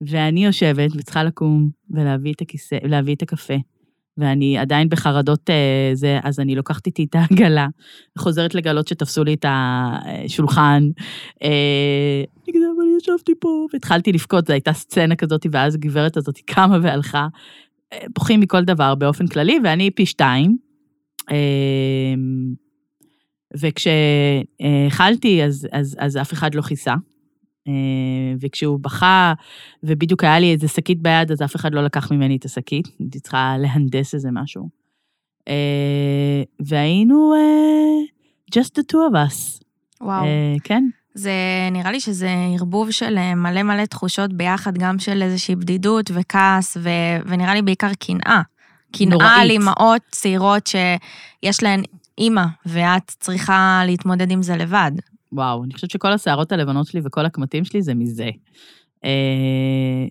ואני 0.00 0.44
יושבת 0.44 0.90
וצריכה 0.96 1.24
לקום 1.24 1.70
ולהביא 1.90 2.32
את 2.32 2.40
הכיסא, 2.40 2.78
להביא 2.82 3.14
את 3.14 3.22
הקפה. 3.22 3.54
ואני 4.18 4.58
עדיין 4.58 4.88
בחרדות 4.88 5.50
אה, 5.50 5.90
זה, 5.94 6.18
אז 6.22 6.40
אני 6.40 6.54
לוקחת 6.54 6.86
איתי 6.86 7.04
את 7.10 7.14
העגלה, 7.14 7.66
חוזרת 8.18 8.54
לגלות 8.54 8.88
שתפסו 8.88 9.24
לי 9.24 9.34
את 9.34 9.44
השולחן. 9.48 10.88
אה, 11.42 12.24
אני 12.44 12.54
כזה, 12.54 12.66
אבל 12.76 12.84
ישבתי 13.00 13.32
פה, 13.40 13.66
והתחלתי 13.72 14.12
לבכות, 14.12 14.46
זו 14.46 14.52
הייתה 14.52 14.72
סצנה 14.72 15.16
כזאת, 15.16 15.46
ואז 15.52 15.74
הגברת 15.74 16.16
הזאת 16.16 16.38
קמה 16.46 16.78
והלכה. 16.82 17.28
אה, 17.92 17.98
בוכים 18.14 18.40
מכל 18.40 18.64
דבר 18.64 18.94
באופן 18.94 19.26
כללי, 19.26 19.58
ואני 19.64 19.90
פי 19.90 20.06
שתיים. 20.06 20.56
וכשהאכלתי, 23.60 25.44
אז, 25.44 25.68
אז, 25.72 25.96
אז 25.98 26.16
אף 26.16 26.32
אחד 26.32 26.54
לא 26.54 26.62
כיסה. 26.62 26.94
אה, 27.68 28.34
וכשהוא 28.40 28.78
בכה, 28.80 29.32
ובדיוק 29.82 30.24
היה 30.24 30.38
לי 30.38 30.52
איזה 30.52 30.68
שקית 30.68 31.02
ביד, 31.02 31.32
אז 31.32 31.42
אף 31.42 31.56
אחד 31.56 31.74
לא 31.74 31.84
לקח 31.84 32.12
ממני 32.12 32.36
את 32.36 32.44
השקית, 32.44 32.88
הייתי 32.98 33.20
צריכה 33.20 33.56
להנדס 33.58 34.14
איזה 34.14 34.28
משהו. 34.32 34.68
אה, 35.48 36.42
והיינו 36.60 37.34
אה, 37.34 38.58
just 38.58 38.68
the 38.68 38.82
two 38.92 39.12
of 39.12 39.14
us. 39.14 39.62
וואו. 40.00 40.24
כן. 40.64 40.84
זה 41.14 41.32
נראה 41.72 41.92
לי 41.92 42.00
שזה 42.00 42.30
ערבוב 42.54 42.90
של 42.90 43.34
מלא 43.34 43.62
מלא 43.62 43.84
תחושות 43.84 44.32
ביחד, 44.32 44.78
גם 44.78 44.98
של 44.98 45.22
איזושהי 45.22 45.56
בדידות 45.56 46.10
וכעס, 46.14 46.76
ו... 46.80 46.90
ונראה 47.26 47.54
לי 47.54 47.62
בעיקר 47.62 47.90
קנאה. 47.94 48.42
קנאה. 48.92 49.40
על 49.40 49.50
אימהות 49.50 50.02
צעירות 50.10 50.66
שיש 50.66 51.62
להן 51.62 51.82
אימא, 52.18 52.44
ואת 52.66 53.08
צריכה 53.20 53.82
להתמודד 53.86 54.30
עם 54.30 54.42
זה 54.42 54.56
לבד. 54.56 54.92
וואו, 55.32 55.64
אני 55.64 55.74
חושבת 55.74 55.90
שכל 55.90 56.12
השערות 56.12 56.52
הלבנות 56.52 56.86
שלי 56.86 57.00
וכל 57.04 57.26
הקמטים 57.26 57.64
שלי 57.64 57.82
זה 57.82 57.94
מזה. 57.94 58.30
אה, 59.04 60.06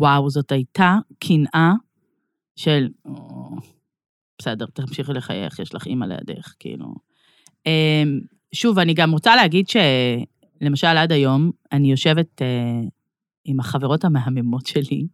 וואו, 0.00 0.30
זאת 0.30 0.52
הייתה 0.52 0.98
קנאה 1.18 1.72
של, 2.56 2.88
"או, 3.04 3.48
בסדר, 4.38 4.66
תמשיכי 4.66 5.12
לחייך, 5.12 5.58
יש 5.58 5.74
לך 5.74 5.86
אימא 5.86 6.04
לידך, 6.04 6.54
כאילו. 6.58 6.94
אה, 7.66 8.02
שוב, 8.52 8.78
אני 8.78 8.94
גם 8.94 9.12
רוצה 9.12 9.36
להגיד 9.36 9.66
שלמשל 9.68 10.86
עד 10.86 11.12
היום, 11.12 11.50
אני 11.72 11.90
יושבת 11.90 12.42
אה, 12.42 12.80
עם 13.44 13.60
החברות 13.60 14.04
המהממות 14.04 14.66
שלי, 14.66 15.06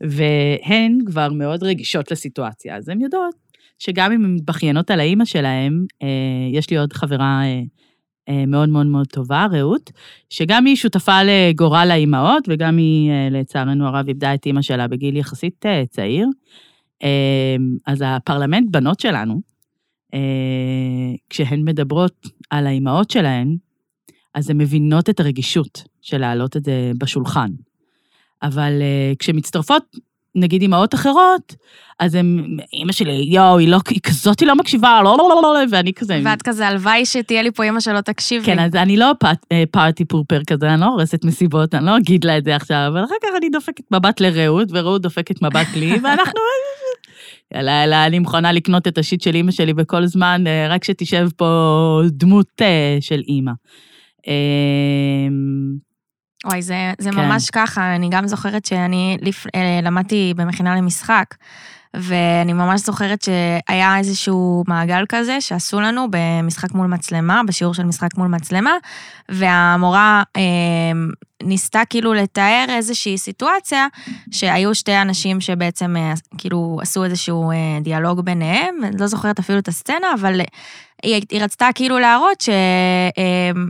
והן 0.00 0.98
כבר 1.06 1.32
מאוד 1.32 1.62
רגישות 1.62 2.10
לסיטואציה, 2.10 2.76
אז 2.76 2.88
הן 2.88 3.00
יודעות 3.00 3.34
שגם 3.78 4.12
אם 4.12 4.24
הן 4.24 4.34
מתבכיינות 4.34 4.90
על 4.90 5.00
האימא 5.00 5.24
שלהן, 5.24 5.86
אה, 6.02 6.08
יש 6.52 6.70
לי 6.70 6.78
עוד 6.78 6.92
חברה 6.92 7.42
אה, 7.44 7.62
מאוד 8.46 8.68
מאוד 8.68 8.86
מאוד 8.86 9.06
טובה, 9.06 9.46
רעות, 9.52 9.90
שגם 10.30 10.64
היא 10.64 10.76
שותפה 10.76 11.18
לגורל 11.22 11.88
האימהות, 11.90 12.44
וגם 12.48 12.76
היא, 12.76 13.10
אה, 13.10 13.28
לצערנו 13.30 13.86
הרב, 13.86 14.08
איבדה 14.08 14.34
את 14.34 14.46
אימא 14.46 14.62
שלה 14.62 14.88
בגיל 14.88 15.16
יחסית 15.16 15.66
אה, 15.66 15.82
צעיר. 15.90 16.28
אה, 17.02 17.56
אז 17.86 18.02
הפרלמנט 18.06 18.66
בנות 18.70 19.00
שלנו, 19.00 19.40
אה, 20.14 20.20
כשהן 21.30 21.64
מדברות 21.64 22.26
על 22.50 22.66
האימהות 22.66 23.10
שלהן, 23.10 23.56
אז 24.34 24.50
הן 24.50 24.58
מבינות 24.58 25.10
את 25.10 25.20
הרגישות 25.20 25.82
של 26.02 26.18
להעלות 26.18 26.56
את 26.56 26.64
זה 26.64 26.92
בשולחן. 26.98 27.50
אבל 28.42 28.82
אה, 28.82 29.12
כשמצטרפות, 29.18 29.82
נגיד 30.34 30.62
אימהות 30.62 30.94
אחרות, 30.94 31.54
אז 31.98 32.14
הם, 32.14 32.56
אימא 32.72 32.92
שלי, 32.92 33.12
יואו, 33.28 33.58
היא, 33.58 33.68
לא, 33.68 33.78
היא 33.88 34.00
כזאת, 34.02 34.40
היא 34.40 34.48
לא 34.48 34.56
מקשיבה, 34.56 35.00
לא, 35.04 35.16
לא, 35.18 35.28
לא, 35.28 35.42
לא, 35.42 35.58
ואני 35.70 35.92
כזה... 35.92 36.20
ואת 36.24 36.42
כזה, 36.42 36.68
הלוואי 36.68 37.06
שתהיה 37.06 37.42
לי 37.42 37.50
פה 37.50 37.62
אימא 37.62 37.80
שלא 37.80 38.00
תקשיב 38.00 38.44
כן, 38.44 38.58
לי. 38.58 38.64
אז 38.64 38.74
אני 38.74 38.96
לא 38.96 39.12
אה, 39.52 39.64
פארטי 39.70 40.04
פורפר 40.04 40.40
כזה, 40.46 40.74
אני 40.74 40.80
לא 40.80 40.86
הורסת 40.86 41.24
מסיבות, 41.24 41.74
אני 41.74 41.86
לא 41.86 41.96
אגיד 41.96 42.24
לה 42.24 42.38
את 42.38 42.44
זה 42.44 42.56
עכשיו, 42.56 42.86
אבל 42.88 43.04
אחר 43.04 43.14
כך 43.22 43.28
אני 43.36 43.48
דופקת 43.48 43.84
מבט 43.90 44.20
לרעות, 44.20 44.68
ורעות 44.72 45.02
דופקת 45.02 45.42
מבט 45.42 45.76
לי, 45.76 45.92
ואנחנו... 46.02 46.40
יאללה, 47.54 47.72
יאללה, 47.72 48.06
אני 48.06 48.18
מוכנה 48.18 48.52
לקנות 48.52 48.88
את 48.88 48.98
השיט 48.98 49.20
של 49.20 49.34
אימא 49.34 49.50
שלי 49.50 49.74
בכל 49.74 50.06
זמן, 50.06 50.44
אה, 50.46 50.66
רק 50.68 50.84
שתשב 50.84 51.28
פה 51.36 52.00
דמות 52.06 52.46
אה, 52.60 52.96
של 53.00 53.22
אימא. 53.28 53.52
וואי, 56.46 56.62
זה, 56.62 56.92
זה 56.98 57.10
כן. 57.10 57.16
ממש 57.16 57.50
ככה, 57.50 57.94
אני 57.94 58.08
גם 58.10 58.26
זוכרת 58.26 58.64
שאני 58.64 59.18
לפ... 59.20 59.46
אה, 59.54 59.80
למדתי 59.82 60.34
במכינה 60.36 60.76
למשחק, 60.76 61.34
ואני 61.94 62.52
ממש 62.52 62.80
זוכרת 62.80 63.22
שהיה 63.22 63.98
איזשהו 63.98 64.64
מעגל 64.68 65.04
כזה 65.08 65.40
שעשו 65.40 65.80
לנו 65.80 66.06
במשחק 66.10 66.72
מול 66.74 66.86
מצלמה, 66.86 67.40
בשיעור 67.46 67.74
של 67.74 67.84
משחק 67.84 68.16
מול 68.16 68.28
מצלמה, 68.28 68.72
והמורה 69.28 70.22
אה, 70.36 70.42
ניסתה 71.42 71.82
כאילו 71.90 72.14
לתאר 72.14 72.64
איזושהי 72.68 73.18
סיטואציה 73.18 73.86
שהיו 74.30 74.74
שתי 74.74 74.96
אנשים 74.96 75.40
שבעצם 75.40 75.96
אה, 75.96 76.12
כאילו 76.38 76.78
עשו 76.82 77.04
איזשהו 77.04 77.50
אה, 77.50 77.78
דיאלוג 77.80 78.20
ביניהם, 78.20 78.76
אני 78.84 78.96
לא 78.98 79.06
זוכרת 79.06 79.38
אפילו 79.38 79.58
את 79.58 79.68
הסצנה, 79.68 80.14
אבל 80.20 80.40
היא, 81.02 81.22
היא 81.30 81.42
רצתה 81.42 81.68
כאילו 81.74 81.98
להראות 81.98 82.40
ש... 82.40 82.48
אה, 83.18 83.62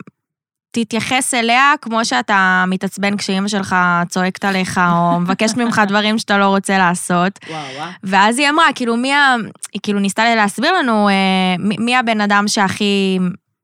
תתייחס 0.72 1.34
אליה 1.34 1.74
כמו 1.82 2.04
שאתה 2.04 2.64
מתעצבן 2.68 3.16
כשאימא 3.16 3.48
שלך 3.48 3.76
צועקת 4.08 4.44
עליך, 4.44 4.80
או 4.92 5.20
מבקשת 5.20 5.56
ממך 5.56 5.82
דברים 5.88 6.18
שאתה 6.18 6.38
לא 6.38 6.46
רוצה 6.46 6.78
לעשות. 6.78 7.38
וואו, 7.48 7.60
וואו. 7.76 7.88
ואז 8.04 8.38
היא 8.38 8.48
אמרה, 8.48 8.64
כאילו, 8.74 8.96
מי 8.96 9.12
ה... 9.12 9.34
היא 9.72 9.80
כאילו 9.82 9.98
ניסתה 9.98 10.34
להסביר 10.34 10.72
לנו 10.72 11.08
אה, 11.08 11.14
מי, 11.58 11.76
מי 11.78 11.96
הבן 11.96 12.20
אדם 12.20 12.48
שהכי... 12.48 13.18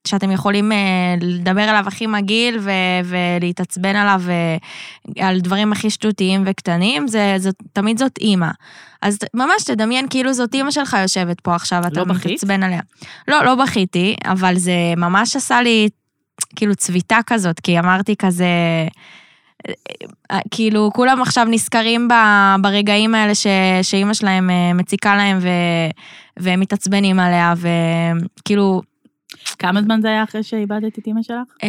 שאתם 0.06 0.30
יכולים 0.30 0.72
אה, 0.72 0.76
לדבר 1.20 1.62
עליו 1.62 1.84
הכי 1.86 2.06
מגעיל 2.06 2.58
ו, 2.60 2.70
ולהתעצבן 3.04 3.96
עליו 3.96 4.22
אה, 4.28 5.28
על 5.28 5.40
דברים 5.40 5.72
הכי 5.72 5.90
שטותיים 5.90 6.42
וקטנים, 6.46 7.08
זה, 7.08 7.34
זאת, 7.38 7.54
תמיד 7.72 7.98
זאת 7.98 8.18
אימא. 8.20 8.50
אז 9.02 9.18
ממש 9.34 9.64
תדמיין 9.66 10.06
כאילו 10.10 10.32
זאת 10.32 10.54
אימא 10.54 10.70
שלך 10.70 10.96
יושבת 11.02 11.40
פה 11.40 11.54
עכשיו, 11.54 11.82
אתה 11.86 12.00
לא 12.00 12.04
בכית? 12.04 12.26
מתעצבן 12.26 12.62
עליה. 12.62 12.80
לא, 13.28 13.44
לא 13.44 13.54
בכיתי, 13.54 14.16
אבל 14.24 14.56
זה 14.56 14.72
ממש 14.96 15.36
עשה 15.36 15.62
לי 15.62 15.88
כאילו 16.56 16.74
צביטה 16.74 17.18
כזאת, 17.26 17.60
כי 17.60 17.78
אמרתי 17.78 18.16
כזה... 18.16 18.46
אה, 20.30 20.38
כאילו, 20.50 20.90
כולם 20.94 21.22
עכשיו 21.22 21.46
נזכרים 21.50 22.08
ב- 22.08 22.54
ברגעים 22.62 23.14
האלה 23.14 23.34
ש, 23.34 23.46
שאימא 23.82 24.14
שלהם 24.14 24.50
אה, 24.50 24.72
מציקה 24.74 25.16
להם 25.16 25.38
ו, 25.40 25.48
והם 26.36 26.60
מתעצבנים 26.60 27.20
עליה, 27.20 27.54
וכאילו, 27.56 28.82
כמה 29.58 29.82
זמן 29.82 30.00
זה 30.00 30.08
היה 30.08 30.22
אחרי 30.22 30.42
שאיבדת 30.42 30.98
את 30.98 31.06
אימא 31.06 31.22
שלך? 31.22 31.48
אה, 31.62 31.68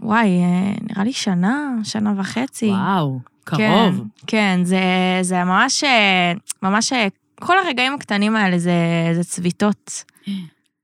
וואי, 0.00 0.28
אה, 0.28 0.72
נראה 0.90 1.04
לי 1.04 1.12
שנה, 1.12 1.74
שנה 1.84 2.12
וחצי. 2.16 2.68
וואו, 2.70 3.20
כן, 3.46 3.56
קרוב. 3.56 4.04
כן, 4.26 4.60
זה, 4.64 4.80
זה 5.22 5.44
ממש, 5.44 5.84
אה, 5.84 6.32
ממש, 6.62 6.92
אה, 6.92 7.06
כל 7.34 7.58
הרגעים 7.64 7.94
הקטנים 7.94 8.36
האלה 8.36 8.58
זה, 8.58 8.72
זה 9.12 9.24
צביטות. 9.24 10.04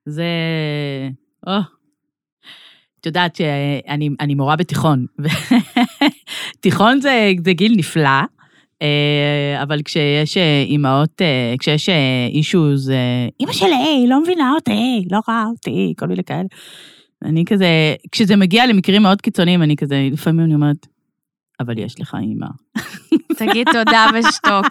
זה... 0.07 0.25
או. 1.47 1.78
את 3.01 3.07
יודעת 3.07 3.37
שאני 3.37 4.11
אני 4.21 4.35
מורה 4.35 4.57
בתיכון. 4.57 5.07
תיכון 6.61 7.01
זה, 7.01 7.33
זה 7.45 7.53
גיל 7.53 7.75
נפלא, 7.77 8.21
אה, 8.83 9.63
אבל 9.63 9.83
כשיש 9.83 10.37
אה, 10.37 10.65
אימהות, 10.67 11.23
אה, 11.23 11.55
כשיש 11.59 11.89
אישוז, 12.33 12.91
אימא 13.41 13.53
של 13.53 13.67
היי, 13.67 14.07
לא 14.09 14.23
מבינה 14.23 14.53
אותי, 14.55 15.05
לא 15.11 15.19
רואה 15.29 15.45
אותי, 15.47 15.95
כל 15.99 16.07
מיני 16.07 16.25
כאלה. 16.25 16.47
אני 17.25 17.45
כזה, 17.45 17.95
כשזה 18.13 18.37
מגיע 18.37 18.67
למקרים 18.67 19.03
מאוד 19.03 19.21
קיצוניים, 19.21 19.63
אני 19.63 19.77
כזה, 19.77 20.09
לפעמים 20.13 20.45
אני 20.45 20.55
אומרת, 20.55 20.87
אבל 21.61 21.79
יש 21.79 22.01
לך 22.01 22.17
אימא. 22.21 22.47
תגיד 23.39 23.67
תודה 23.73 24.07
ושתוק. 24.15 24.67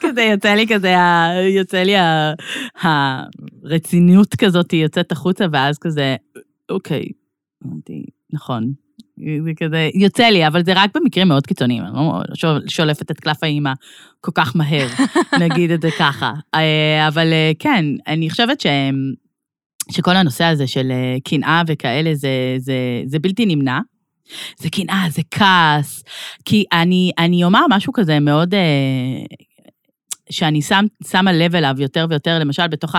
כזה 0.00 0.22
יוצא 0.22 0.54
לי 0.54 0.66
כזה, 0.68 0.94
יוצא 1.56 1.82
לי 1.82 1.96
ה- 1.96 2.32
הרציניות 2.82 4.34
כזאת 4.34 4.72
יוצאת 4.72 5.12
החוצה, 5.12 5.44
ואז 5.52 5.78
כזה, 5.78 6.16
אוקיי, 6.70 7.04
אמרתי, 7.66 8.04
נכון. 8.32 8.72
זה 9.44 9.50
כזה, 9.56 9.90
יוצא 9.94 10.24
לי, 10.24 10.46
אבל 10.46 10.64
זה 10.64 10.72
רק 10.76 10.90
במקרים 10.96 11.28
מאוד 11.28 11.46
קיצוניים, 11.46 11.82
אני 11.82 11.92
לא 11.94 12.22
שול- 12.34 12.68
שולפת 12.68 13.10
את 13.10 13.20
קלף 13.20 13.42
האימא 13.42 13.72
כל 14.20 14.30
כך 14.34 14.56
מהר, 14.56 14.86
נגיד 15.44 15.70
את 15.70 15.82
זה 15.82 15.88
ככה. 15.98 16.32
אה, 16.54 17.08
אבל 17.08 17.32
אה, 17.32 17.52
כן, 17.58 17.84
אני 18.06 18.30
חושבת 18.30 18.60
ש... 18.60 18.66
שכל 19.90 20.16
הנושא 20.16 20.44
הזה 20.44 20.66
של 20.66 20.90
אה, 20.90 21.16
קנאה 21.24 21.62
וכאלה, 21.66 22.14
זה, 22.14 22.28
זה, 22.58 22.74
זה 23.06 23.18
בלתי 23.18 23.46
נמנע. 23.46 23.80
זה 24.58 24.70
קנאה, 24.70 25.06
זה 25.10 25.22
כעס. 25.30 26.04
כי 26.44 26.64
אני, 26.72 27.12
אני 27.18 27.44
אומר 27.44 27.60
משהו 27.70 27.92
כזה 27.92 28.20
מאוד, 28.20 28.54
שאני 30.30 30.62
שם, 30.62 30.84
שמה 31.10 31.32
לב 31.32 31.54
אליו 31.54 31.74
יותר 31.78 32.06
ויותר, 32.10 32.38
למשל 32.38 32.66
בתוך 32.66 32.94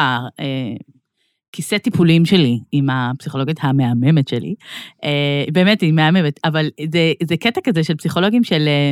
הכיסא 1.51 1.77
טיפולים 1.77 2.25
שלי 2.25 2.59
עם 2.71 2.89
הפסיכולוגית 2.89 3.57
המהממת 3.61 4.27
שלי. 4.27 4.55
אה, 5.03 5.43
באמת, 5.53 5.81
היא 5.81 5.93
מהממת, 5.93 6.39
אבל 6.43 6.69
זה, 6.91 7.13
זה 7.23 7.37
קטע 7.37 7.61
כזה 7.63 7.83
של 7.83 7.95
פסיכולוגים 7.95 8.43
של 8.43 8.67
אה, 8.67 8.91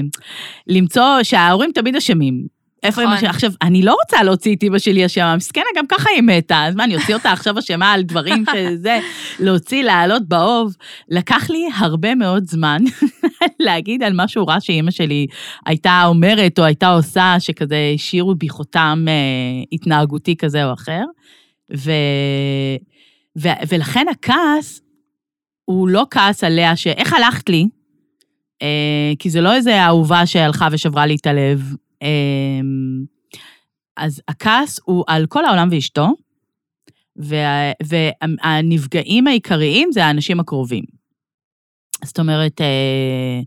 למצוא 0.68 1.24
שההורים 1.24 1.72
תמיד 1.74 1.96
אשמים. 1.96 2.60
איפה 2.84 3.04
נכון. 3.04 3.18
שלי? 3.18 3.28
עכשיו, 3.28 3.52
אני 3.62 3.82
לא 3.82 3.96
רוצה 4.04 4.24
להוציא 4.24 4.56
את 4.56 4.64
אמא 4.64 4.80
שלי 4.80 5.06
אשמה, 5.06 5.36
מסכנה, 5.36 5.64
גם 5.76 5.88
ככה 5.88 6.10
היא 6.16 6.24
מתה, 6.24 6.66
אז 6.66 6.76
מה, 6.76 6.84
אני 6.84 6.96
אוציא 6.96 7.16
אותה 7.16 7.32
עכשיו 7.32 7.60
אשמה 7.60 7.94
על 7.94 8.02
דברים 8.02 8.44
שזה, 8.54 9.00
להוציא, 9.46 9.84
לעלות 9.84 10.28
באוב. 10.28 10.76
לקח 11.10 11.50
לי 11.50 11.70
הרבה 11.78 12.16
מאוד 12.16 12.44
זמן 12.48 12.82
להגיד 13.60 14.04
על 14.04 14.14
משהו 14.16 14.48
רע 14.48 14.60
שאימא 14.60 14.92
שלי 14.92 15.28
הייתה 15.66 16.04
אומרת 16.06 16.60
או 16.60 16.64
הייתה 16.64 16.88
עושה, 16.88 17.36
שכזה 17.40 17.92
השאירו 17.96 18.36
בי 18.36 18.50
חותם 18.50 19.06
אה, 19.08 19.64
התנהגותי 19.72 20.36
כזה 20.36 20.66
או 20.66 20.74
אחר. 20.74 21.04
ו, 21.78 21.92
ו, 23.38 23.48
ולכן 23.70 24.06
הכעס 24.12 24.82
הוא 25.66 25.88
לא 25.88 26.06
כעס 26.12 26.44
עליה 26.44 26.76
שאיך 26.76 27.14
הלכת 27.14 27.50
לי, 27.50 27.68
אה, 28.62 29.12
כי 29.20 29.30
זה 29.30 29.42
לא 29.42 29.56
איזה 29.56 29.86
אהובה 29.86 30.26
שהלכה 30.26 30.68
ושברה 30.72 31.06
לי 31.06 31.16
את 31.16 31.28
הלב. 31.28 31.76
אה, 32.04 32.08
אז 33.98 34.22
הכעס 34.28 34.80
הוא 34.84 35.04
על 35.08 35.26
כל 35.26 35.46
העולם 35.46 35.68
ואשתו, 35.72 36.08
וה, 37.16 37.72
והנפגעים 37.84 39.28
העיקריים 39.28 39.92
זה 39.92 40.06
האנשים 40.06 40.40
הקרובים. 40.40 40.84
זאת 42.06 42.20
אומרת, 42.20 42.62
אה, 42.62 43.40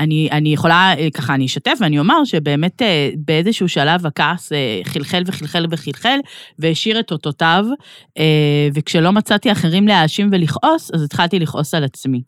אני, 0.00 0.28
אני 0.32 0.52
יכולה, 0.52 0.94
אה, 0.98 1.08
ככה 1.10 1.34
אני 1.34 1.46
אשתף 1.46 1.78
ואני 1.80 1.98
אומר 1.98 2.24
שבאמת 2.24 2.82
אה, 2.82 3.10
באיזשהו 3.16 3.68
שלב 3.68 4.06
הכעס 4.06 4.52
אה, 4.52 4.80
חלחל 4.84 5.22
וחלחל 5.26 5.66
וחלחל 5.70 6.18
והשאיר 6.58 7.00
את 7.00 7.12
אותותיו, 7.12 7.64
וכשלא 8.74 9.12
מצאתי 9.12 9.52
אחרים 9.52 9.88
להאשים 9.88 10.28
ולכעוס, 10.32 10.90
אז 10.94 11.02
התחלתי 11.02 11.38
לכעוס 11.38 11.74
על 11.74 11.84
עצמי. 11.84 12.22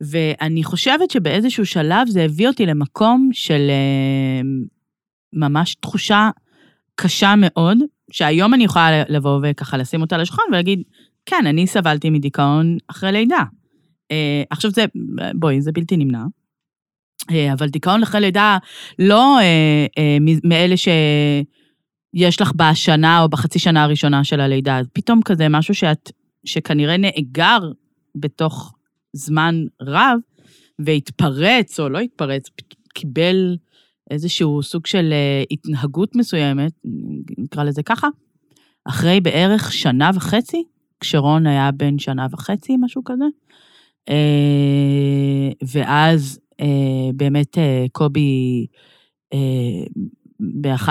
ואני 0.00 0.64
חושבת 0.64 1.10
שבאיזשהו 1.10 1.66
שלב 1.66 2.08
זה 2.08 2.22
הביא 2.22 2.48
אותי 2.48 2.66
למקום 2.66 3.30
של 3.32 3.70
ממש 5.32 5.74
תחושה 5.74 6.30
קשה 6.94 7.34
מאוד, 7.36 7.78
שהיום 8.10 8.54
אני 8.54 8.64
יכולה 8.64 9.02
לבוא 9.08 9.40
וככה 9.42 9.76
לשים 9.76 10.00
אותה 10.00 10.14
על 10.14 10.20
השולחן 10.20 10.42
ולהגיד, 10.48 10.82
כן, 11.26 11.46
אני 11.46 11.66
סבלתי 11.66 12.10
מדיכאון 12.10 12.76
אחרי 12.88 13.12
לידה. 13.12 13.42
עכשיו 14.50 14.70
זה, 14.70 14.84
בואי, 15.34 15.60
זה 15.60 15.72
בלתי 15.72 15.96
נמנע. 15.96 16.24
אה, 17.30 17.52
אבל 17.52 17.68
דיכאון 17.68 18.02
אחרי 18.02 18.20
לידה 18.20 18.58
לא 18.98 19.38
אה, 19.38 19.86
אה, 19.98 20.16
מאלה 20.44 20.76
שיש 20.76 22.40
לך 22.40 22.52
בשנה 22.56 23.22
או 23.22 23.28
בחצי 23.28 23.58
שנה 23.58 23.84
הראשונה 23.84 24.24
של 24.24 24.40
הלידה, 24.40 24.80
פתאום 24.92 25.22
כזה 25.22 25.48
משהו 25.48 25.74
שאת, 25.74 26.12
שכנראה 26.44 26.96
נאגר 26.96 27.58
בתוך 28.14 28.74
זמן 29.12 29.64
רב, 29.82 30.18
והתפרץ 30.78 31.80
או 31.80 31.88
לא 31.88 31.98
התפרץ, 31.98 32.50
קיבל 32.94 33.56
איזשהו 34.10 34.62
סוג 34.62 34.86
של 34.86 35.14
התנהגות 35.50 36.16
מסוימת, 36.16 36.72
נקרא 37.38 37.64
לזה 37.64 37.82
ככה, 37.82 38.08
אחרי 38.84 39.20
בערך 39.20 39.72
שנה 39.72 40.10
וחצי, 40.14 40.64
כשרון 41.00 41.46
היה 41.46 41.70
בן 41.70 41.98
שנה 41.98 42.26
וחצי, 42.30 42.76
משהו 42.80 43.02
כזה. 43.04 43.24
ואז 45.72 46.40
באמת 47.14 47.58
אה, 47.58 47.86
קובי, 47.92 48.66
אה, 49.32 49.38
באח- 50.40 50.88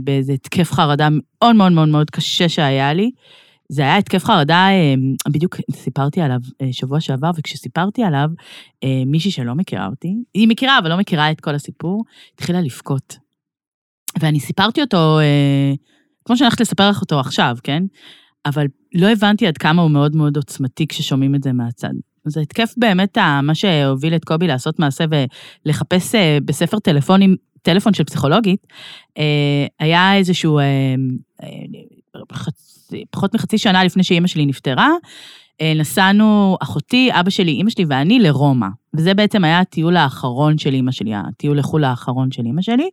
באיזה 0.00 0.32
התקף 0.32 0.72
חרדה 0.72 1.08
מאוד 1.10 1.56
מאוד 1.56 1.72
מאוד 1.72 1.88
מאוד 1.88 2.10
קשה 2.10 2.48
שהיה 2.48 2.92
לי. 2.92 3.10
זה 3.68 3.82
היה 3.82 3.96
התקף 3.96 4.24
חרדה, 4.24 4.68
אה, 4.70 4.94
בדיוק 5.28 5.56
סיפרתי 5.72 6.20
עליו 6.20 6.38
אה, 6.62 6.72
שבוע 6.72 7.00
שעבר, 7.00 7.30
וכשסיפרתי 7.36 8.02
עליו, 8.02 8.28
אה, 8.84 9.02
מישהי 9.06 9.30
שלא 9.30 9.54
מכירה 9.54 9.86
אותי, 9.86 10.14
היא 10.34 10.48
מכירה, 10.48 10.78
אבל 10.78 10.88
לא 10.90 10.96
מכירה 10.96 11.30
את 11.30 11.40
כל 11.40 11.54
הסיפור, 11.54 12.04
התחילה 12.34 12.60
לבכות. 12.60 13.16
ואני 14.20 14.40
סיפרתי 14.40 14.80
אותו, 14.80 15.18
אה, 15.18 15.72
כמו 16.24 16.36
שאני 16.36 16.46
הולכת 16.46 16.60
לספר 16.60 16.90
לך 16.90 17.00
אותו 17.00 17.20
עכשיו, 17.20 17.56
כן? 17.62 17.82
אבל 18.46 18.66
לא 18.94 19.06
הבנתי 19.06 19.46
עד 19.46 19.58
כמה 19.58 19.82
הוא 19.82 19.90
מאוד 19.90 20.16
מאוד 20.16 20.36
עוצמתי 20.36 20.86
כששומעים 20.86 21.34
את 21.34 21.42
זה 21.42 21.52
מהצד. 21.52 21.92
זה 22.26 22.40
התקף 22.40 22.74
באמת 22.76 23.18
מה 23.42 23.54
שהוביל 23.54 24.14
את 24.14 24.24
קובי 24.24 24.46
לעשות 24.46 24.78
מעשה 24.78 25.04
ולחפש 25.64 26.14
אה, 26.14 26.38
בספר 26.44 26.78
טלפונים, 26.78 27.36
טלפון 27.62 27.94
של 27.94 28.04
פסיכולוגית, 28.04 28.66
אה, 29.18 29.66
היה 29.80 30.16
איזשהו, 30.16 30.58
אה, 30.58 30.94
פחות 33.10 33.34
מחצי 33.34 33.58
שנה 33.58 33.84
לפני 33.84 34.04
שאימא 34.04 34.26
שלי 34.26 34.46
נפטרה, 34.46 34.90
נסענו, 35.76 36.56
אחותי, 36.62 37.10
אבא 37.12 37.30
שלי, 37.30 37.50
אימא 37.50 37.70
שלי 37.70 37.84
ואני 37.88 38.18
לרומא. 38.18 38.66
וזה 38.96 39.14
בעצם 39.14 39.44
היה 39.44 39.60
הטיול 39.60 39.96
האחרון 39.96 40.58
של 40.58 40.74
אימא 40.74 40.92
שלי, 40.92 41.14
הטיול 41.14 41.58
לחו"ל 41.58 41.84
האחרון 41.84 42.32
של 42.32 42.42
אימא 42.46 42.62
שלי. 42.62 42.88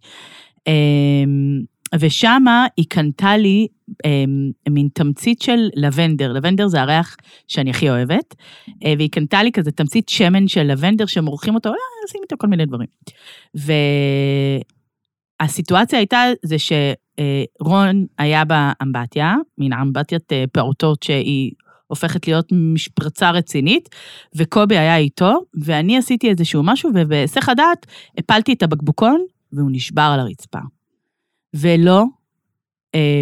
ושמה 2.00 2.66
היא 2.78 2.86
קנתה 2.90 3.38
לי 3.38 3.68
אמ, 4.06 4.52
מין 4.70 4.88
תמצית 4.94 5.42
של 5.42 5.70
לבנדר, 5.76 6.34
לבנדר 6.34 6.68
זה 6.68 6.82
הריח 6.82 7.18
שאני 7.48 7.70
הכי 7.70 7.90
אוהבת, 7.90 8.36
אה, 8.86 8.94
והיא 8.98 9.10
קנתה 9.10 9.44
לי 9.44 9.52
כזה 9.52 9.72
תמצית 9.72 10.10
שמן 10.10 10.48
של 10.48 10.64
לבנדר 10.64 11.06
שמורחים 11.06 11.56
אותו, 11.56 11.70
אה, 11.70 11.76
עושים 12.08 12.22
איתו 12.24 12.36
כל 12.40 12.48
מיני 12.48 12.66
דברים. 12.66 12.88
והסיטואציה 15.42 16.00
הייתה 16.00 16.24
זה 16.46 16.56
שרון 16.60 18.06
היה 18.18 18.44
באמבטיה, 18.46 19.36
מין 19.58 19.74
אמבטיית 19.74 20.34
אה, 20.34 20.44
פעוטות 20.52 21.04
שהיא 21.04 21.52
הופכת 21.88 22.28
להיות 22.28 22.48
משפרצה 22.52 23.32
רצינית, 23.32 23.90
וקובי 24.36 24.78
היה 24.78 24.98
איתו, 24.98 25.40
ואני 25.64 25.98
עשיתי 25.98 26.30
איזשהו 26.30 26.64
משהו, 26.64 26.90
ובהיסח 26.96 27.50
הדעת 27.50 27.86
הפלתי 28.18 28.54
את 28.54 28.64
הבקבוקון, 28.64 29.26
והוא 29.54 29.70
נשבר 29.72 30.10
על 30.14 30.20
הרצפה. 30.20 30.60
ולא, 31.54 32.04
אה, 32.96 33.22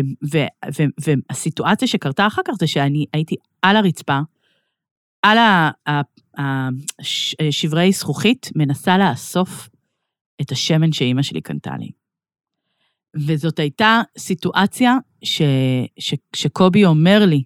והסיטואציה 1.30 1.88
שקרתה 1.88 2.28
אחר 2.28 2.42
כך 2.46 2.54
זה 2.60 2.68
שאני 2.68 3.06
הייתי 3.14 3.36
על 3.62 3.76
הרצפה, 3.76 4.20
על 5.22 5.38
השברי 6.38 7.92
זכוכית, 7.92 8.50
מנסה 8.56 8.98
לאסוף 8.98 9.70
את 10.42 10.52
השמן 10.52 10.92
שאימא 10.92 11.22
שלי 11.22 11.42
קנתה 11.42 11.78
לי. 11.80 11.92
וזאת 13.16 13.60
הייתה 13.60 14.02
סיטואציה 14.18 14.98
ש, 15.24 15.42
ש, 16.00 16.14
שקובי 16.36 16.86
אומר 16.86 17.26
לי, 17.26 17.44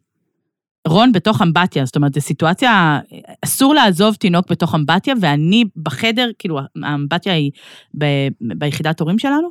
רון 0.88 1.12
בתוך 1.12 1.42
אמבטיה, 1.42 1.86
זאת 1.86 1.96
אומרת, 1.96 2.14
זו 2.14 2.22
סיטואציה, 2.22 3.00
אסור 3.46 3.74
לעזוב 3.74 4.16
תינוק 4.16 4.52
בתוך 4.52 4.76
אמבטיה, 4.76 5.14
ואני 5.22 5.64
בחדר, 5.76 6.30
כאילו, 6.40 6.60
האמבטיה 6.84 7.34
היא 7.34 7.52
ב, 7.98 8.06
ביחידת 8.42 9.00
הורים 9.00 9.20
שלנו, 9.20 9.50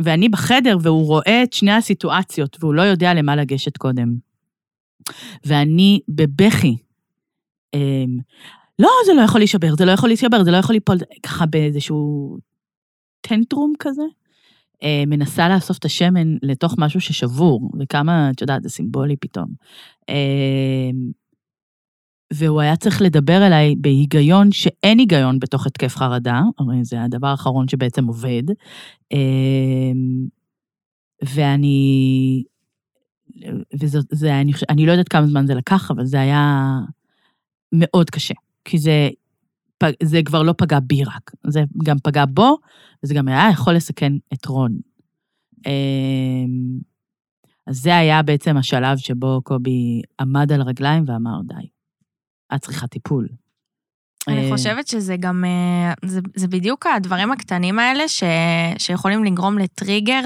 ואני 0.00 0.28
בחדר, 0.28 0.76
והוא 0.82 1.06
רואה 1.06 1.42
את 1.42 1.52
שני 1.52 1.72
הסיטואציות, 1.72 2.56
והוא 2.60 2.74
לא 2.74 2.82
יודע 2.82 3.14
למה 3.14 3.36
לגשת 3.36 3.76
קודם. 3.76 4.14
ואני 5.44 6.00
בבכי. 6.08 6.76
אמ, 7.74 8.18
לא, 8.78 8.88
זה 9.06 9.14
לא 9.14 9.20
יכול 9.20 9.40
להישבר, 9.40 9.74
זה 9.76 9.84
לא 9.84 9.90
יכול 9.90 10.08
להישבר, 10.08 10.44
זה 10.44 10.50
לא 10.50 10.56
יכול 10.56 10.74
ליפול, 10.74 10.96
ככה 11.22 11.46
באיזשהו 11.46 12.36
טנטרום 13.20 13.72
כזה. 13.78 14.02
אה, 14.82 15.02
מנסה 15.06 15.48
לאסוף 15.48 15.78
את 15.78 15.84
השמן 15.84 16.36
לתוך 16.42 16.74
משהו 16.78 17.00
ששבור, 17.00 17.70
וכמה, 17.80 18.30
את 18.30 18.40
יודעת, 18.40 18.62
זה 18.62 18.68
סימבולי 18.68 19.16
פתאום. 19.16 19.46
והוא 22.34 22.60
היה 22.60 22.76
צריך 22.76 23.02
לדבר 23.02 23.46
אליי 23.46 23.74
בהיגיון 23.78 24.52
שאין 24.52 24.98
היגיון 24.98 25.38
בתוך 25.38 25.66
התקף 25.66 25.96
חרדה, 25.96 26.42
הרי 26.58 26.84
זה 26.84 27.02
הדבר 27.02 27.26
האחרון 27.26 27.68
שבעצם 27.68 28.06
עובד. 28.06 28.42
אה, 29.12 29.92
ואני, 31.22 32.42
וזה, 33.80 33.98
זה, 34.10 34.40
אני, 34.40 34.52
אני 34.68 34.86
לא 34.86 34.92
יודעת 34.92 35.08
כמה 35.08 35.26
זמן 35.26 35.46
זה 35.46 35.54
לקח, 35.54 35.90
אבל 35.90 36.04
זה 36.04 36.20
היה 36.20 36.78
מאוד 37.72 38.10
קשה. 38.10 38.34
כי 38.64 38.78
זה, 38.78 39.08
זה 40.02 40.20
כבר 40.24 40.42
לא 40.42 40.54
פגע 40.58 40.78
בי 40.80 41.04
רק, 41.04 41.30
זה 41.46 41.62
גם 41.84 41.96
פגע 42.02 42.24
בו, 42.28 42.56
וזה 43.02 43.14
גם 43.14 43.28
היה 43.28 43.48
יכול 43.52 43.74
לסכן 43.74 44.12
את 44.32 44.46
רון. 44.46 44.78
אמ, 45.66 46.78
אז 47.66 47.76
זה 47.76 47.96
היה 47.96 48.22
בעצם 48.22 48.56
השלב 48.56 48.96
שבו 48.96 49.40
קובי 49.44 50.02
עמד 50.20 50.52
על 50.52 50.60
הרגליים 50.60 51.04
ואמר, 51.06 51.40
די, 51.44 51.66
את 52.54 52.60
צריכה 52.60 52.86
טיפול. 52.86 53.28
אני 54.28 54.44
אה, 54.44 54.56
חושבת 54.56 54.88
שזה 54.88 55.16
גם, 55.20 55.44
אה, 55.44 55.92
זה, 56.04 56.20
זה 56.34 56.48
בדיוק 56.48 56.86
הדברים 56.86 57.32
הקטנים 57.32 57.78
האלה 57.78 58.08
ש, 58.08 58.22
שיכולים 58.78 59.24
לגרום 59.24 59.58
לטריגר 59.58 60.20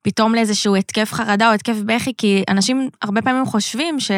ופתאום 0.00 0.34
לאיזשהו 0.34 0.76
התקף 0.76 1.12
חרדה 1.12 1.48
או 1.48 1.54
התקף 1.54 1.76
בכי, 1.86 2.12
כי 2.18 2.44
אנשים 2.48 2.88
הרבה 3.02 3.22
פעמים 3.22 3.46
חושבים 3.46 4.00
ש... 4.00 4.10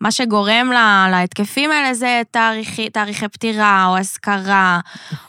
מה 0.00 0.10
שגורם 0.10 0.70
לה, 0.72 1.06
להתקפים 1.10 1.70
האלה 1.70 1.94
זה 1.94 2.22
תאריכי, 2.30 2.90
תאריכי 2.90 3.28
פטירה, 3.28 3.86
או 3.88 3.98
אזכרה, 3.98 4.80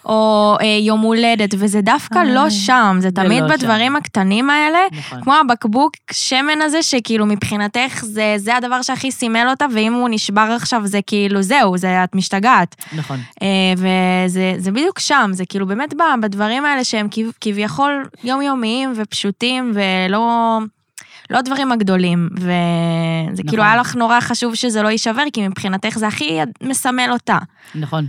או 0.05 0.55
אה, 0.61 0.65
יום 0.81 1.01
הולדת, 1.01 1.49
וזה 1.57 1.81
דווקא 1.81 2.19
אה, 2.19 2.23
לא 2.23 2.49
שם, 2.49 2.97
זה 2.99 3.11
תמיד 3.11 3.43
לא 3.43 3.47
בדברים 3.47 3.91
שם. 3.91 3.95
הקטנים 3.95 4.49
האלה, 4.49 4.79
נכון. 4.91 5.21
כמו 5.21 5.33
הבקבוק 5.35 5.91
שמן 6.11 6.61
הזה, 6.61 6.83
שכאילו 6.83 7.25
מבחינתך 7.25 8.03
זה, 8.05 8.33
זה 8.37 8.55
הדבר 8.55 8.81
שהכי 8.81 9.11
סימל 9.11 9.47
אותה, 9.49 9.65
ואם 9.73 9.93
הוא 9.93 10.09
נשבר 10.11 10.53
עכשיו 10.55 10.81
זה 10.87 10.99
כאילו 11.07 11.41
זהו, 11.41 11.77
זה 11.77 12.03
את 12.03 12.15
משתגעת. 12.15 12.75
נכון. 12.93 13.19
אה, 13.41 13.47
וזה 13.77 14.71
בדיוק 14.71 14.99
שם, 14.99 15.29
זה 15.33 15.45
כאילו 15.45 15.67
באמת 15.67 15.93
בדברים 16.21 16.65
האלה 16.65 16.83
שהם 16.83 17.07
כביכול 17.41 18.05
יומיומיים 18.23 18.93
ופשוטים, 18.95 19.71
ולא... 19.75 20.59
לא 21.31 21.37
הדברים 21.37 21.71
הגדולים, 21.71 22.29
וזה 22.33 22.43
כאילו 22.43 23.33
נכון. 23.33 23.49
כאילו 23.49 23.63
היה 23.63 23.77
לך 23.77 23.95
נורא 23.95 24.19
חשוב 24.19 24.55
שזה 24.55 24.81
לא 24.81 24.87
יישבר, 24.87 25.23
כי 25.33 25.47
מבחינתך 25.47 25.97
זה 25.97 26.07
הכי 26.07 26.39
מסמל 26.63 27.09
אותה. 27.11 27.37
נכון. 27.75 28.05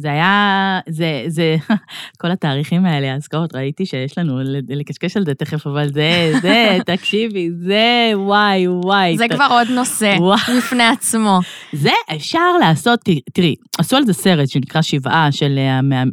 זה 0.00 0.10
היה, 0.10 0.80
זה, 0.88 1.24
זה, 1.26 1.56
כל 2.20 2.30
התאריכים 2.30 2.86
האלה, 2.86 3.12
האזכרות, 3.12 3.54
ראיתי 3.54 3.86
שיש 3.86 4.18
לנו 4.18 4.38
לקשקש 4.68 5.16
על 5.16 5.24
זה 5.24 5.34
תכף, 5.34 5.66
אבל 5.66 5.92
זה, 5.92 6.32
זה, 6.42 6.78
תקשיבי, 6.96 7.50
זה, 7.50 8.12
וואי, 8.14 8.68
וואי. 8.68 9.18
זה 9.18 9.24
ת... 9.28 9.32
כבר 9.32 9.46
עוד 9.50 9.68
נושא 9.70 10.16
בפני 10.58 10.84
עצמו. 10.84 11.40
זה 11.72 11.90
אפשר 12.16 12.56
לעשות, 12.60 13.00
תראי, 13.32 13.54
עשו 13.78 13.96
על 13.96 14.04
זה 14.04 14.12
סרט 14.12 14.48
שנקרא 14.48 14.82
שבעה 14.82 15.32
של, 15.32 15.58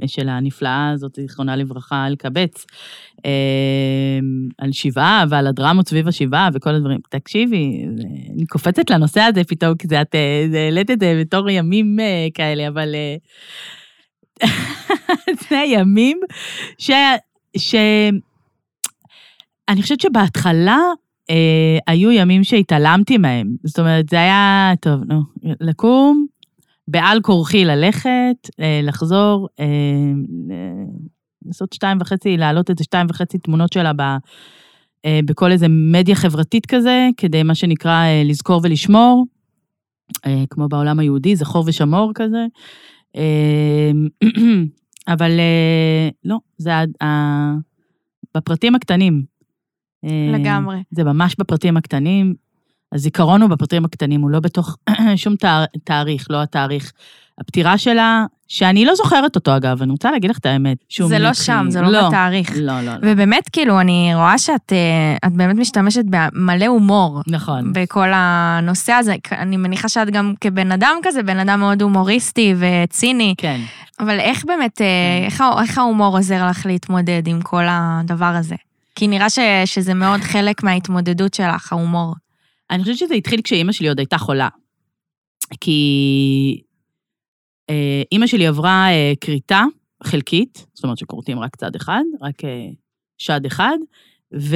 של 0.08 0.30
הנפלאה 0.30 0.90
הזאת, 0.90 1.16
זיכרונה 1.16 1.56
לברכה, 1.56 2.08
אלקבץ, 2.08 2.66
אה, 2.66 2.68
על 4.58 4.72
שבעה 4.72 5.26
ועל 5.30 5.48
הדרמות 5.48 5.88
סביב 5.88 6.08
השבעה 6.08 6.50
וכל 6.54 6.76
הדברים. 6.76 7.00
תקשיבי, 7.10 7.86
אני 8.36 8.46
קופצת 8.46 8.90
לנושא 8.90 9.22
הזה 9.22 9.44
פתאום, 9.44 9.76
כי 9.76 9.88
את 10.02 10.16
העלית 10.54 10.92
את 10.92 11.00
זה 11.00 11.18
בתור 11.22 11.50
ימים 11.50 12.00
אה, 12.00 12.28
כאלה, 12.34 12.68
אבל... 12.68 12.96
אה, 12.96 13.16
זה 15.50 15.60
הימים 15.60 16.20
ש... 16.78 16.92
ש... 17.58 17.76
אני 19.70 19.82
חושבת 19.82 20.02
שבהתחלה 20.02 20.80
אה, 21.30 21.78
היו 21.88 22.12
ימים 22.12 22.44
שהתעלמתי 22.44 23.18
מהם. 23.18 23.56
זאת 23.64 23.80
אומרת, 23.80 24.10
זה 24.10 24.16
היה, 24.16 24.74
טוב, 24.82 25.02
נו, 25.08 25.22
לקום, 25.44 26.26
בעל 26.88 27.22
כורחי 27.22 27.66
ללכת, 27.66 28.50
אה, 28.60 28.80
לחזור, 28.84 29.48
אה, 29.60 29.66
לעשות 31.48 31.74
שתיים 31.74 31.98
וחצי, 32.02 32.38
להעלות 32.38 32.70
איזה 32.70 32.84
שתיים 32.84 33.08
וחצי 33.10 33.38
תמונות 33.38 33.74
שלה 33.74 33.94
ב, 33.94 34.02
אה, 35.06 35.20
בכל 35.26 35.52
איזה 35.52 35.68
מדיה 35.70 36.16
חברתית 36.16 36.66
כזה, 36.66 37.10
כדי 37.18 37.44
מה 37.44 37.56
שנקרא 37.56 37.92
אה, 37.92 38.24
לזכור 38.26 38.62
ולשמור, 38.64 39.26
אה, 40.26 40.44
כמו 40.50 40.68
בעולם 40.68 41.00
היהודי, 41.00 41.36
זכור 41.36 41.64
ושמור 41.68 42.12
כזה. 42.16 42.46
אבל 45.14 45.32
לא, 46.26 46.38
זה 46.58 46.72
בפרטים 48.36 48.76
הקטנים. 48.76 49.24
לגמרי. 50.34 50.78
זה 50.92 51.04
ממש 51.04 51.36
בפרטים 51.40 51.78
הקטנים. 51.78 52.36
הזיכרון 52.94 53.42
הוא 53.42 53.50
בפרטים 53.50 53.86
הקטנים, 53.86 54.22
הוא 54.22 54.30
לא 54.30 54.40
בתוך 54.40 54.78
שום 55.16 55.36
תאריך, 55.84 56.28
לא 56.30 56.42
התאריך. 56.42 56.92
הפטירה 57.40 57.78
שלה, 57.78 58.26
שאני 58.48 58.86
לא 58.86 58.96
זוכרת 58.96 59.36
אותו 59.36 59.56
אגב, 59.56 59.82
אני 59.82 59.92
רוצה 59.92 60.12
להגיד 60.12 60.30
לך 60.30 60.38
את 60.38 60.46
האמת. 60.46 60.78
זה 61.08 61.20
לא 61.20 61.34
שם, 61.34 61.66
זה 61.70 61.82
לא, 61.82 61.90
לא 61.90 62.08
בתאריך. 62.08 62.52
לא, 62.56 62.82
לא, 62.82 62.82
לא. 62.82 62.92
ובאמת, 63.02 63.50
כאילו, 63.50 63.80
אני 63.80 64.12
רואה 64.16 64.38
שאת 64.38 64.74
אה, 65.24 65.30
באמת 65.30 65.56
משתמשת 65.56 66.04
במלא 66.10 66.66
הומור. 66.66 67.22
נכון. 67.28 67.74
בכל 67.74 68.08
הנושא 68.14 68.94
הזה. 68.94 69.16
אני 69.32 69.58
מניחה 69.58 69.90
שאת 69.90 70.10
גם 70.10 70.34
כבן 70.42 70.72
אדם 70.72 70.96
כזה, 71.04 71.24
בן 71.24 71.40
אדם 71.40 71.60
מאוד 71.60 71.82
הומוריסטי 71.82 72.56
וציני. 72.58 73.36
כן. 73.38 73.62
אבל 74.00 74.20
איך 74.20 74.46
באמת, 74.46 74.82
אה, 74.82 74.86
כן. 75.22 75.26
איך, 75.26 75.44
איך 75.62 75.78
ההומור 75.78 76.18
עוזר 76.18 76.48
לך 76.48 76.66
להתמודד 76.66 77.28
עם 77.28 77.42
כל 77.42 77.64
הדבר 77.70 78.26
הזה? 78.26 78.56
כי 78.96 79.08
נראה 79.08 79.30
ש, 79.30 79.40
שזה 79.66 79.94
מאוד 79.94 80.22
חלק 80.22 80.64
מההתמודדות 80.64 81.34
שלך, 81.34 81.74
ההומור. 81.74 82.16
אני 82.72 82.84
חושבת 82.84 82.98
שזה 82.98 83.14
התחיל 83.14 83.42
כשאימא 83.42 83.72
שלי 83.72 83.90
עוד 83.90 84.00
הייתה 84.00 84.18
חולה. 84.18 84.50
כי 85.60 86.62
אה, 87.70 88.02
אימא 88.12 88.28
שלי 88.28 88.48
עברה 88.48 88.90
אה, 88.90 89.14
כריתה 89.22 89.64
חלקית, 90.04 90.68
זאת 90.74 90.84
אומרת 90.84 90.98
שכורתים 90.98 91.40
רק 91.40 91.56
צד 91.56 91.76
אחד, 91.76 92.04
רק 92.22 92.46
אה, 92.46 92.68
שד 93.18 93.46
אחד, 93.46 93.78
ו... 94.34 94.56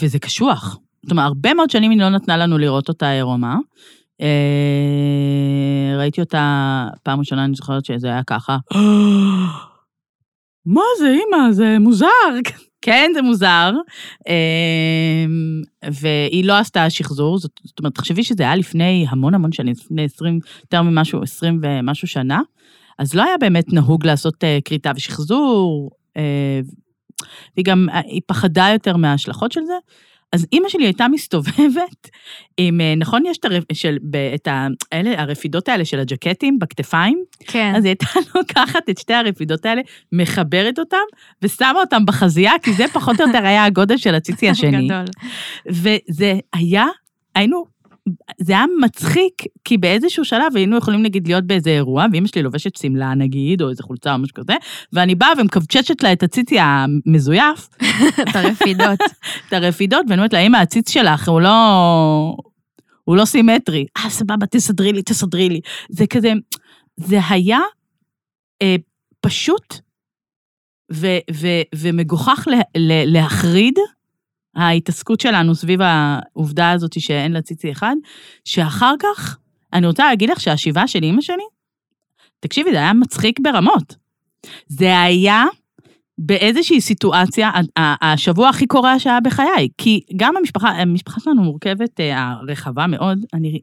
וזה 0.00 0.18
קשוח. 0.18 0.78
זאת 1.02 1.10
אומרת, 1.10 1.26
הרבה 1.26 1.54
מאוד 1.54 1.70
שנים 1.70 1.90
היא 1.90 2.00
לא 2.00 2.08
נתנה 2.08 2.36
לנו 2.36 2.58
לראות 2.58 2.88
אותה 2.88 3.10
עירומה. 3.10 3.56
ראיתי 5.98 6.20
אותה 6.20 6.86
פעם 7.02 7.18
ראשונה, 7.18 7.44
אני 7.44 7.54
זוכרת 7.54 7.84
שזה 7.84 8.08
היה 8.08 8.22
ככה. 8.22 8.56
מה 10.74 10.82
זה, 10.98 11.08
אימא? 11.08 11.52
זה 11.52 11.78
מוזר. 11.78 12.06
כן, 12.82 13.10
זה 13.14 13.22
מוזר. 13.22 13.72
אמ, 14.28 15.62
והיא 15.90 16.44
לא 16.44 16.58
עשתה 16.58 16.90
שחזור, 16.90 17.38
זאת, 17.38 17.60
זאת 17.64 17.78
אומרת, 17.78 17.94
תחשבי 17.94 18.24
שזה 18.24 18.42
היה 18.42 18.56
לפני 18.56 19.06
המון 19.08 19.34
המון 19.34 19.52
שנים, 19.52 19.74
לפני 19.78 20.04
20, 20.04 20.40
יותר 20.60 20.82
ממשהו, 20.82 21.22
20 21.22 21.60
ומשהו 21.62 22.08
שנה, 22.08 22.40
אז 22.98 23.14
לא 23.14 23.22
היה 23.22 23.34
באמת 23.40 23.72
נהוג 23.72 24.06
לעשות 24.06 24.44
אה, 24.44 24.58
כריתה 24.64 24.92
ושחזור, 24.96 25.90
אה, 26.16 26.60
והיא 27.56 27.64
גם, 27.64 27.88
אה, 27.92 28.00
היא 28.04 28.20
פחדה 28.26 28.68
יותר 28.72 28.96
מההשלכות 28.96 29.52
של 29.52 29.60
זה. 29.66 29.74
אז 30.32 30.46
אימא 30.52 30.68
שלי 30.68 30.84
הייתה 30.84 31.08
מסתובבת 31.08 32.10
עם, 32.56 32.80
אה, 32.80 32.94
נכון, 32.96 33.22
יש 33.26 33.38
את, 33.38 33.44
הרפ, 33.44 33.64
של, 33.72 33.98
את 34.34 34.48
ה, 34.48 34.66
אלה, 34.92 35.22
הרפידות 35.22 35.68
האלה 35.68 35.84
של 35.84 36.00
הג'קטים 36.00 36.58
בכתפיים? 36.58 37.24
כן. 37.46 37.72
אז 37.76 37.84
היא 37.84 37.90
הייתה 37.90 38.06
לוקחת 38.34 38.90
את 38.90 38.98
שתי 38.98 39.14
הרפידות 39.14 39.66
האלה, 39.66 39.82
מחברת 40.12 40.78
אותם, 40.78 40.96
ושמה 41.42 41.80
אותם 41.80 42.06
בחזייה, 42.06 42.52
כי 42.62 42.72
זה 42.72 42.84
פחות 42.92 43.20
או 43.20 43.26
יותר 43.26 43.46
היה 43.46 43.64
הגודל 43.64 43.96
של 43.96 44.14
הציצי 44.14 44.48
השני. 44.50 44.86
גדול. 44.86 45.04
וזה 45.68 46.34
היה, 46.52 46.86
היינו 47.34 47.64
זה 48.38 48.52
היה 48.52 48.64
מצחיק, 48.80 49.42
כי 49.64 49.78
באיזשהו 49.78 50.24
שלב 50.24 50.52
היינו 50.54 50.76
יכולים 50.76 51.02
נגיד 51.02 51.26
להיות 51.26 51.44
באיזה 51.44 51.70
אירוע, 51.70 52.06
ואמא 52.12 52.26
שלי 52.26 52.42
לובשת 52.42 52.76
שמלה 52.76 53.14
נגיד, 53.14 53.62
או 53.62 53.70
איזה 53.70 53.82
חולצה 53.82 54.14
או 54.14 54.18
משהו 54.18 54.34
כזה, 54.34 54.52
ואני 54.92 55.14
באה 55.14 55.28
ומקבצ'צ'ת 55.38 56.02
לה 56.02 56.12
את 56.12 56.22
הציצי 56.22 56.56
המזויף, 56.60 57.68
את 58.30 58.36
הרפידות. 58.36 59.00
את 59.48 59.52
הרפידות, 59.52 60.06
ואני 60.08 60.18
אומרת 60.18 60.32
לה, 60.32 60.38
אמא, 60.38 60.56
הציץ 60.56 60.90
שלך 60.90 61.28
הוא 61.28 61.40
לא... 61.40 62.36
הוא 63.04 63.16
לא 63.16 63.24
סימטרי. 63.24 63.86
אה, 63.96 64.10
סבבה, 64.10 64.46
תסדרי 64.46 64.92
לי, 64.92 65.02
תסדרי 65.02 65.48
לי. 65.48 65.60
זה 65.88 66.06
כזה, 66.06 66.32
זה 66.96 67.18
היה 67.28 67.60
אה, 68.62 68.76
פשוט 69.20 69.74
ו, 70.92 71.06
ו, 71.32 71.46
ומגוחך 71.74 72.48
לה, 72.50 72.60
לה, 72.76 73.04
להחריד 73.04 73.78
ההתעסקות 74.56 75.20
שלנו 75.20 75.54
סביב 75.54 75.80
העובדה 75.82 76.70
הזאת 76.70 77.00
שאין 77.00 77.32
לה 77.32 77.42
ציצי 77.42 77.72
אחד, 77.72 77.96
שאחר 78.44 78.94
כך, 79.02 79.38
אני 79.72 79.86
רוצה 79.86 80.04
להגיד 80.08 80.30
לך 80.30 80.40
שהשיבה 80.40 80.86
של 80.86 81.02
אימא 81.02 81.20
שלי, 81.20 81.44
תקשיבי, 82.40 82.70
זה 82.70 82.76
היה 82.76 82.92
מצחיק 82.92 83.40
ברמות. 83.40 83.96
זה 84.66 85.00
היה 85.00 85.44
באיזושהי 86.18 86.80
סיטואציה, 86.80 87.50
השבוע 87.76 88.48
הכי 88.48 88.66
קורע 88.66 88.98
שהיה 88.98 89.20
בחיי, 89.20 89.68
כי 89.78 90.00
גם 90.16 90.36
המשפחה, 90.36 90.68
המשפחה 90.68 91.20
שלנו 91.20 91.42
מורכבת, 91.42 92.00
אה, 92.00 92.30
הרחבה 92.30 92.86
מאוד, 92.86 93.18
אני, 93.34 93.60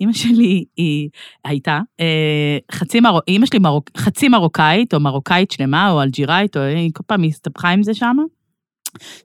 אימא 0.00 0.12
שלי 0.12 0.64
היא 0.76 1.08
הייתה 1.44 1.80
אה, 2.00 2.58
חצי, 2.72 3.00
מרו, 3.00 3.18
אימא 3.28 3.46
שלי 3.46 3.58
מרוק, 3.58 3.90
חצי 3.96 4.28
מרוקאית, 4.28 4.94
או 4.94 5.00
מרוקאית 5.00 5.50
שלמה, 5.50 5.90
או 5.90 6.02
אלג'יראית, 6.02 6.56
או 6.56 6.62
היא 6.62 6.90
כל 6.94 7.02
פעם 7.06 7.22
הסתבכה 7.24 7.68
עם 7.68 7.82
זה 7.82 7.94
שם. 7.94 8.16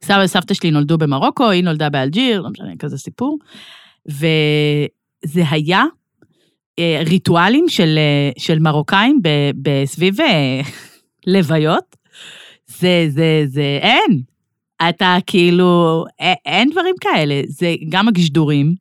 סבא 0.03 0.21
וסבתא 0.23 0.53
שלי 0.53 0.71
נולדו 0.71 0.97
במרוקו, 0.97 1.49
היא 1.49 1.63
נולדה 1.63 1.89
באלג'יר, 1.89 2.41
לא 2.41 2.49
משנה, 2.49 2.77
כזה 2.79 2.97
סיפור. 2.97 3.37
וזה 4.05 5.43
היה 5.49 5.83
אה, 6.79 7.01
ריטואלים 7.05 7.65
של, 7.69 7.99
של 8.37 8.59
מרוקאים 8.59 9.21
בסביב 9.61 10.15
לוויות, 11.27 11.95
זה, 12.67 13.05
זה, 13.09 13.43
זה, 13.45 13.79
אין. 13.81 14.21
אתה 14.89 15.17
כאילו, 15.27 16.05
אין 16.45 16.69
דברים 16.69 16.95
כאלה. 17.01 17.41
זה 17.47 17.75
גם 17.89 18.07
הגשדורים, 18.07 18.75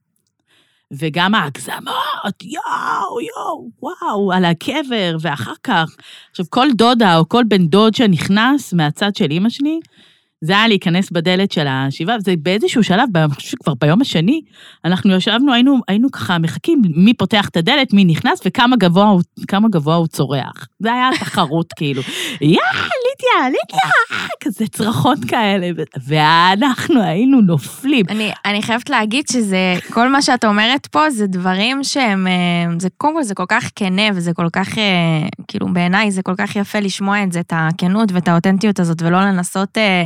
וגם 0.93 1.34
ההגזמות, 1.34 2.43
יואו, 2.43 3.20
יואו, 3.20 3.70
וואו, 3.82 4.32
על 4.32 4.45
הקבר, 4.45 5.16
ואחר 5.20 5.53
כך. 5.62 5.97
עכשיו, 6.30 6.47
כל 6.51 6.68
דודה 6.72 7.16
או 7.16 7.28
כל 7.28 7.45
בן 7.49 7.66
דוד 7.66 7.95
שנכנס 7.95 8.72
מהצד 8.72 9.16
של 9.16 9.30
אימא 9.30 9.49
שלי, 9.51 9.80
זה 10.41 10.53
היה 10.53 10.68
להיכנס 10.68 11.11
בדלת 11.11 11.53
של 11.53 11.66
השבעה, 11.68 12.16
וזה 12.16 12.34
באיזשהו 12.43 12.84
שלב, 12.84 13.16
אני 13.16 13.34
חושב 13.34 13.49
שכבר 13.49 13.72
ביום 13.80 14.01
השני, 14.01 14.41
אנחנו 14.84 15.14
ישבנו, 15.16 15.53
היינו, 15.53 15.78
היינו 15.89 16.11
ככה 16.11 16.39
מחכים 16.39 16.82
מי 16.97 17.14
פותח 17.14 17.49
את 17.49 17.57
הדלת, 17.57 17.93
מי 17.93 18.05
נכנס 18.05 18.41
וכמה 18.45 18.76
גבוה, 18.76 19.12
גבוה 19.70 19.95
הוא 19.95 20.07
צורח. 20.07 20.66
זה 20.78 20.93
היה 20.93 21.09
תחרות 21.20 21.72
כאילו, 21.76 22.03
יא, 22.41 22.59
לידיה, 23.23 23.45
לידיה, 23.45 23.91
כזה 24.45 24.64
צרחות 24.66 25.19
כאלה, 25.29 25.71
ואנחנו 26.07 27.03
היינו 27.03 27.41
נופלים. 27.41 28.07
אני, 28.09 28.33
אני 28.45 28.62
חייבת 28.62 28.91
להגיד 28.91 29.25
שזה, 29.33 29.75
כל 29.93 30.09
מה 30.09 30.23
שאת 30.23 30.45
אומרת 30.45 30.87
פה 30.87 31.11
זה 31.11 31.27
דברים 31.27 31.85
שהם, 31.85 32.27
אה, 32.27 32.73
זה 32.79 32.89
קודם 32.97 33.14
כל 33.14 33.23
זה 33.23 33.35
כל 33.35 33.45
כך 33.49 33.71
כנה 33.77 34.03
וזה 34.14 34.33
כל 34.33 34.49
כך, 34.53 34.79
אה, 34.79 34.85
כאילו 35.49 35.73
בעיניי 35.73 36.11
זה 36.11 36.23
כל 36.23 36.35
כך 36.39 36.57
יפה 36.57 36.81
לשמוע 36.81 37.23
את 37.23 37.33
זה, 37.33 37.41
את 37.41 37.53
הכנות 37.57 38.12
ואת 38.12 38.29
האותנטיות 38.29 38.81
הזאת, 38.81 39.03
ולא 39.03 39.21
לנסות... 39.21 39.79
אה, 39.79 40.05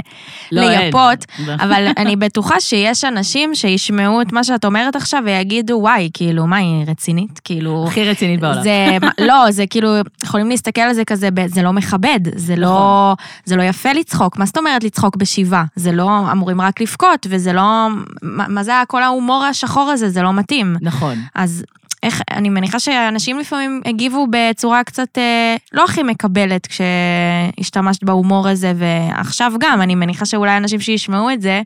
לא, 0.53 0.63
לייפות, 0.63 1.27
אין. 1.39 1.61
אבל 1.61 1.87
אני 1.97 2.17
בטוחה 2.17 2.61
שיש 2.61 3.05
אנשים 3.05 3.55
שישמעו 3.55 4.23
את 4.23 4.33
מה 4.33 4.45
שאת 4.45 4.65
אומרת 4.65 4.97
עכשיו 4.97 5.23
ויגידו, 5.25 5.75
וואי, 5.75 6.11
כאילו, 6.15 6.47
מה, 6.47 6.57
היא 6.57 6.85
רצינית? 6.87 7.41
כאילו... 7.45 7.85
הכי 7.89 8.05
רצינית 8.05 8.41
בעולם. 8.41 8.63
זה, 8.63 8.97
לא, 9.19 9.51
זה 9.51 9.67
כאילו, 9.67 9.89
יכולים 10.25 10.49
להסתכל 10.49 10.81
על 10.81 10.93
זה 10.93 11.05
כזה, 11.05 11.29
זה 11.47 11.63
לא 11.63 11.73
מכבד, 11.73 12.21
זה 12.35 12.57
לא, 12.57 13.02
זה 13.45 13.57
לא 13.57 13.63
יפה 13.63 13.93
לצחוק. 13.93 14.37
מה 14.37 14.47
זאת 14.47 14.57
אומרת 14.59 14.85
לצחוק 14.85 15.17
בשבעה? 15.17 15.65
זה 15.77 15.93
לא, 15.93 16.33
אמורים 16.33 16.61
רק 16.61 16.81
לבכות, 16.81 17.27
וזה 17.31 17.53
לא, 17.53 17.89
מה, 18.23 18.49
מה 18.49 18.63
זה 18.63 18.73
כל 18.89 19.03
ההומור 19.03 19.45
השחור 19.45 19.91
הזה? 19.91 20.11
זה 20.11 20.23
לא 20.23 20.33
מתאים. 20.33 20.77
נכון. 20.81 21.19
אז 21.35 21.65
איך, 22.03 22.23
אני 22.31 22.49
מניחה 22.49 22.81
שאנשים 22.81 23.39
לפעמים 23.39 23.81
הגיבו 23.85 24.27
בצורה 24.31 24.85
קצת 24.85 25.19
אה, 25.19 25.57
לא 25.73 25.85
הכי 25.85 26.03
מקבלת 26.03 26.67
כשהשתמשת 26.67 28.05
בהומור 28.05 28.49
הזה, 28.49 28.73
ועכשיו 28.77 29.53
גם, 29.61 29.83
אני 29.83 29.95
מניחה 29.95 30.27
שאולי 30.27 30.57
אנשים 30.57 30.81
שישמעו 30.81 31.31
את 31.31 31.43
זה, 31.43 31.63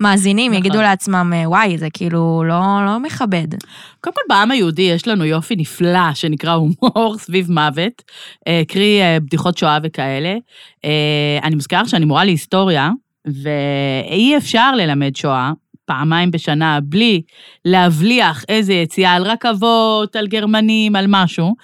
מאזינים, 0.00 0.52
נכון. 0.52 0.64
יגידו 0.64 0.82
לעצמם, 0.82 1.32
אה, 1.36 1.48
וואי, 1.48 1.78
זה 1.78 1.88
כאילו 1.92 2.44
לא, 2.46 2.60
לא 2.86 3.00
מכבד. 3.00 3.48
קודם 4.00 4.14
כל, 4.14 4.20
בעם 4.28 4.50
היהודי 4.50 4.82
יש 4.82 5.08
לנו 5.08 5.24
יופי 5.24 5.56
נפלא 5.56 6.14
שנקרא 6.14 6.52
הומור 6.52 7.16
סביב 7.24 7.52
מוות, 7.52 8.02
אה, 8.48 8.62
קרי 8.68 9.02
אה, 9.02 9.20
בדיחות 9.20 9.58
שואה 9.58 9.78
וכאלה. 9.82 10.36
אה, 10.84 11.38
אני 11.42 11.54
מזכירה 11.56 11.88
שאני 11.88 12.04
מורה 12.04 12.24
להיסטוריה, 12.24 12.90
ואי 13.26 14.36
אפשר 14.36 14.74
ללמד 14.74 15.16
שואה 15.16 15.52
פעמיים 15.88 16.30
בשנה 16.30 16.78
בלי 16.82 17.22
להבליח 17.64 18.44
איזה 18.48 18.72
יציאה 18.72 19.12
על 19.12 19.22
רכבות, 19.22 20.16
על 20.16 20.26
גרמנים, 20.26 20.96
על 20.96 21.06
משהו, 21.08 21.54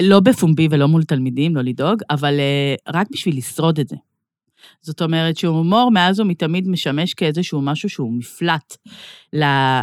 לא 0.00 0.20
בפומבי 0.20 0.68
ולא 0.70 0.88
מול 0.88 1.02
תלמידים, 1.02 1.56
לא 1.56 1.62
לדאוג, 1.62 2.02
אבל 2.10 2.34
uh, 2.34 2.92
רק 2.94 3.06
בשביל 3.12 3.36
לשרוד 3.36 3.80
את 3.80 3.88
זה. 3.88 3.96
זאת 4.82 5.02
אומרת 5.02 5.36
שהומור 5.36 5.90
מאז 5.90 6.20
ומתמיד 6.20 6.68
משמש 6.68 7.14
כאיזשהו 7.14 7.60
משהו 7.60 7.88
שהוא 7.88 8.12
מפלט. 8.12 8.76
לה... 9.32 9.82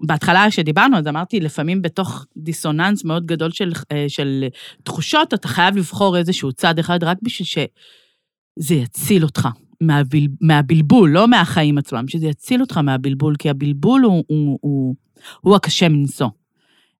בהתחלה 0.00 0.46
כשדיברנו, 0.48 0.96
אז 0.98 1.06
אמרתי, 1.06 1.40
לפעמים 1.40 1.82
בתוך 1.82 2.26
דיסוננס 2.36 3.04
מאוד 3.04 3.26
גדול 3.26 3.50
של, 3.50 3.72
אה, 3.92 4.04
של 4.08 4.44
תחושות, 4.82 5.34
אתה 5.34 5.48
חייב 5.48 5.76
לבחור 5.76 6.16
איזשהו 6.16 6.52
צד 6.52 6.78
אחד 6.78 7.04
רק 7.04 7.18
בשביל 7.22 7.46
שזה 7.46 8.74
יציל 8.74 9.24
אותך. 9.24 9.48
מהבל, 9.80 10.26
מהבלבול, 10.40 11.10
לא 11.10 11.28
מהחיים 11.28 11.78
עצמם, 11.78 12.08
שזה 12.08 12.26
יציל 12.26 12.60
אותך 12.60 12.78
מהבלבול, 12.78 13.36
כי 13.38 13.50
הבלבול 13.50 14.02
הוא, 14.02 14.24
הוא, 14.26 14.58
הוא, 14.60 14.94
הוא 15.40 15.56
הקשה 15.56 15.88
מנשוא. 15.88 16.28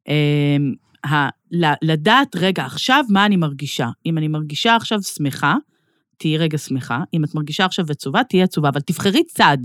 Uh, 0.09 0.13
לדעת, 1.83 2.37
רגע, 2.37 2.65
עכשיו 2.65 3.05
מה 3.09 3.27
אני 3.27 3.37
מרגישה? 3.37 3.89
אם 4.07 4.19
אני 4.19 4.29
מרגישה 4.29 4.77
עכשיו 4.77 5.03
שמחה, 5.03 5.55
תהיי 6.19 6.39
רגע 6.39 6.59
שמחה. 6.59 7.01
אם 7.15 7.25
את 7.25 7.35
מרגישה 7.35 7.65
עכשיו 7.65 7.85
עצובה, 7.91 8.25
תהיי 8.25 8.43
עצובה, 8.43 8.69
אבל 8.69 8.81
תבחרי 8.81 9.25
צד. 9.25 9.59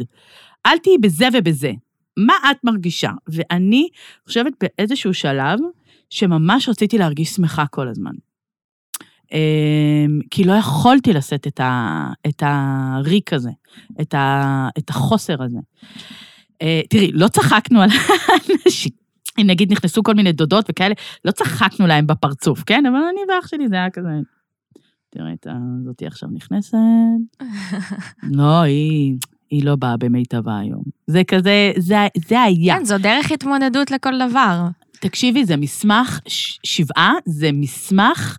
אל 0.66 0.78
תהיי 0.78 0.98
בזה 0.98 1.28
ובזה. 1.34 1.72
מה 2.18 2.34
את 2.52 2.58
מרגישה? 2.64 3.12
ואני 3.28 3.88
חושבת 4.26 4.54
באיזשהו 4.62 5.14
שלב, 5.14 5.60
שממש 6.10 6.70
רציתי 6.70 6.98
להרגיש 6.98 7.30
שמחה 7.30 7.66
כל 7.68 7.88
הזמן. 7.88 8.12
אמ, 9.32 10.20
כי 10.30 10.44
לא 10.44 10.54
יכולתי 10.54 11.14
לשאת 11.14 11.48
את, 11.48 11.60
ה, 11.60 12.08
את 12.28 12.44
הריק 12.46 13.34
הזה, 13.34 13.50
את, 14.02 14.14
ה, 14.14 14.68
את 14.78 14.90
החוסר 14.90 15.44
הזה. 15.44 15.60
אה, 16.62 16.82
תראי, 16.90 17.12
לא 17.14 17.28
צחקנו 17.28 17.82
על 17.82 17.90
אנשים, 18.66 18.92
אם 19.42 19.48
נגיד 19.48 19.72
נכנסו 19.72 20.04
כל 20.04 20.14
מיני 20.14 20.32
דודות 20.32 20.66
וכאלה, 20.70 20.96
לא 21.26 21.32
צחקנו 21.32 21.88
להם 21.88 22.08
בפרצוף, 22.08 22.64
כן? 22.66 22.86
אבל 22.86 22.96
אני 22.96 23.20
ואח 23.30 23.48
שלי 23.48 23.68
זה 23.68 23.76
היה 23.76 23.90
כזה... 23.90 24.10
תראי, 25.10 25.34
את 25.34 25.48
זאתי 25.86 26.08
עכשיו 26.08 26.30
נכנסת. 26.34 26.78
לא, 28.38 28.62
היא, 28.62 29.16
היא 29.50 29.66
לא 29.66 29.76
באה 29.76 29.98
במיטבה 29.98 30.60
היום. 30.60 30.84
זה 31.08 31.22
כזה, 31.28 31.72
זה, 31.78 31.96
זה 32.28 32.42
היה. 32.42 32.78
כן, 32.78 32.86
זו 32.86 32.98
דרך 32.98 33.32
התמודדות 33.32 33.92
לכל 33.92 34.30
דבר. 34.30 34.68
תקשיבי, 35.00 35.46
זה 35.46 35.58
מסמך, 35.58 36.20
שבעה 36.64 37.14
זה 37.26 37.50
מסמך 37.54 38.38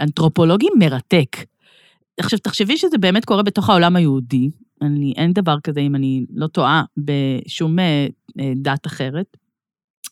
אנתרופולוגי 0.00 0.66
מרתק. 0.78 1.36
עכשיו, 2.20 2.38
תחשבי 2.38 2.76
שזה 2.76 2.98
באמת 2.98 3.24
קורה 3.24 3.42
בתוך 3.42 3.70
העולם 3.70 3.96
היהודי. 3.96 4.50
אני, 4.82 5.12
אין 5.16 5.32
דבר 5.32 5.56
כזה, 5.62 5.80
אם 5.80 5.94
אני 5.94 6.24
לא 6.34 6.46
טועה, 6.46 6.82
בשום 6.98 7.78
אה, 7.78 8.06
אה, 8.40 8.52
דת 8.56 8.86
אחרת. 8.86 9.36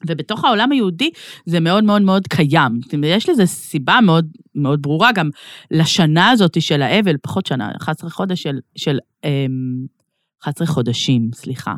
ובתוך 0.06 0.44
העולם 0.44 0.72
היהודי 0.72 1.10
זה 1.46 1.60
מאוד 1.60 1.84
מאוד 1.84 2.02
מאוד 2.02 2.26
קיים. 2.26 2.80
יש 3.04 3.28
לזה 3.28 3.46
סיבה 3.46 3.98
מאוד 4.02 4.26
מאוד 4.54 4.82
ברורה 4.82 5.12
גם 5.12 5.30
לשנה 5.70 6.30
הזאת 6.30 6.62
של 6.62 6.82
האבל, 6.82 7.16
פחות 7.22 7.46
שנה, 7.46 7.70
11 7.76 8.10
חודש 8.10 8.42
של, 8.42 8.58
של 8.76 8.98
11 10.42 10.66
חודשים, 10.66 11.30
סליחה, 11.34 11.74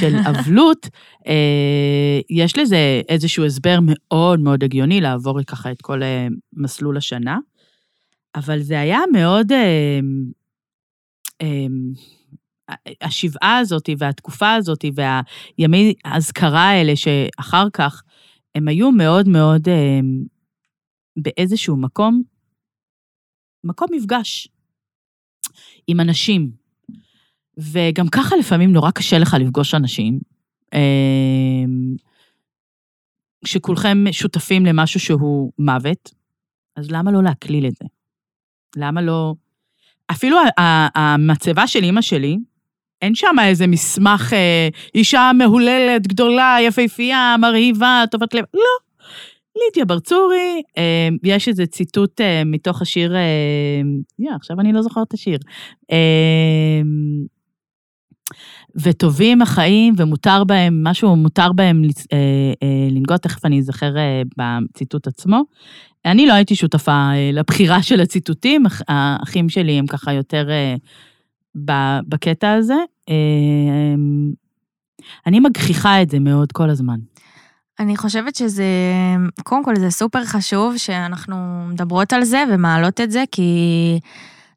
של 0.00 0.16
אבלות, 0.30 0.88
אה, 1.26 2.20
יש 2.30 2.58
לזה 2.58 3.02
איזשהו 3.08 3.44
הסבר 3.44 3.78
מאוד 3.82 4.40
מאוד 4.40 4.64
הגיוני 4.64 5.00
לעבור 5.00 5.42
ככה 5.42 5.72
את 5.72 5.82
כל 5.82 6.02
אה, 6.02 6.26
מסלול 6.52 6.96
השנה, 6.96 7.38
אבל 8.34 8.62
זה 8.62 8.80
היה 8.80 9.00
מאוד... 9.12 9.52
אה, 9.52 10.00
אה, 11.42 11.66
השבעה 13.00 13.58
הזאת 13.58 13.88
והתקופה 13.98 14.54
הזאת 14.54 14.84
והימי 14.94 15.94
האזכרה 16.04 16.68
האלה 16.68 16.92
שאחר 16.96 17.66
כך, 17.72 18.02
הם 18.54 18.68
היו 18.68 18.90
מאוד 18.90 19.28
מאוד 19.28 19.68
אה, 19.68 20.00
באיזשהו 21.16 21.76
מקום, 21.76 22.22
מקום 23.64 23.88
מפגש 23.92 24.48
עם 25.86 26.00
אנשים, 26.00 26.50
וגם 27.58 28.08
ככה 28.08 28.36
לפעמים 28.36 28.72
נורא 28.72 28.90
קשה 28.90 29.18
לך 29.18 29.36
לפגוש 29.40 29.74
אנשים. 29.74 30.18
אמ, 30.74 31.94
שכולכם 33.44 34.04
שותפים 34.12 34.66
למשהו 34.66 35.00
שהוא 35.00 35.52
מוות, 35.58 36.14
אז 36.76 36.90
למה 36.90 37.12
לא 37.12 37.22
להקליל 37.22 37.66
את 37.66 37.76
זה? 37.76 37.84
למה 38.76 39.02
לא... 39.02 39.34
אפילו 40.10 40.36
המצבה 40.94 41.66
של 41.66 41.82
אימא 41.82 42.02
שלי, 42.02 42.38
אין 43.02 43.14
שם 43.14 43.36
איזה 43.42 43.66
מסמך, 43.66 44.32
אה, 44.32 44.68
אישה 44.94 45.30
מהוללת, 45.38 46.06
גדולה, 46.06 46.56
יפהפייה, 46.60 47.36
מרהיבה, 47.40 48.04
טובת 48.10 48.34
לב, 48.34 48.44
לא. 48.54 48.60
לידיה 49.56 49.84
ברצורי, 49.84 50.62
אה, 50.78 51.08
יש 51.22 51.48
איזה 51.48 51.66
ציטוט 51.66 52.20
אה, 52.20 52.42
מתוך 52.46 52.82
השיר, 52.82 53.14
יא, 54.18 54.30
עכשיו 54.34 54.60
אני 54.60 54.72
לא 54.72 54.82
זוכרת 54.82 55.08
את 55.08 55.12
השיר. 55.12 55.38
אה, 58.32 58.36
וטובים 58.82 59.42
החיים 59.42 59.94
ומותר 59.96 60.44
בהם, 60.44 60.84
משהו 60.84 61.16
מותר 61.16 61.52
בהם 61.52 61.82
אה, 62.12 62.18
אה, 62.62 62.88
לנגוע, 62.90 63.16
תכף 63.16 63.44
אני 63.44 63.58
אזכר 63.58 63.96
אה, 63.96 64.22
בציטוט 64.36 65.06
עצמו. 65.06 65.42
אני 66.04 66.26
לא 66.26 66.32
הייתי 66.32 66.54
שותפה 66.54 66.92
אה, 66.92 67.30
לבחירה 67.32 67.82
של 67.82 68.00
הציטוטים, 68.00 68.62
האחים 68.88 69.48
שלי 69.48 69.78
הם 69.78 69.86
ככה 69.86 70.12
יותר 70.12 70.50
אה, 70.50 70.74
בקטע 72.08 72.52
הזה. 72.52 72.76
אה, 73.08 73.14
אני 75.26 75.40
מגחיכה 75.40 76.02
את 76.02 76.10
זה 76.10 76.18
מאוד 76.18 76.52
כל 76.52 76.70
הזמן. 76.70 76.98
אני 77.80 77.96
חושבת 77.96 78.34
שזה, 78.36 78.64
קודם 79.42 79.64
כל 79.64 79.76
זה 79.76 79.90
סופר 79.90 80.24
חשוב 80.24 80.76
שאנחנו 80.76 81.64
מדברות 81.70 82.12
על 82.12 82.24
זה 82.24 82.44
ומעלות 82.52 83.00
את 83.00 83.10
זה, 83.10 83.24
כי 83.32 83.98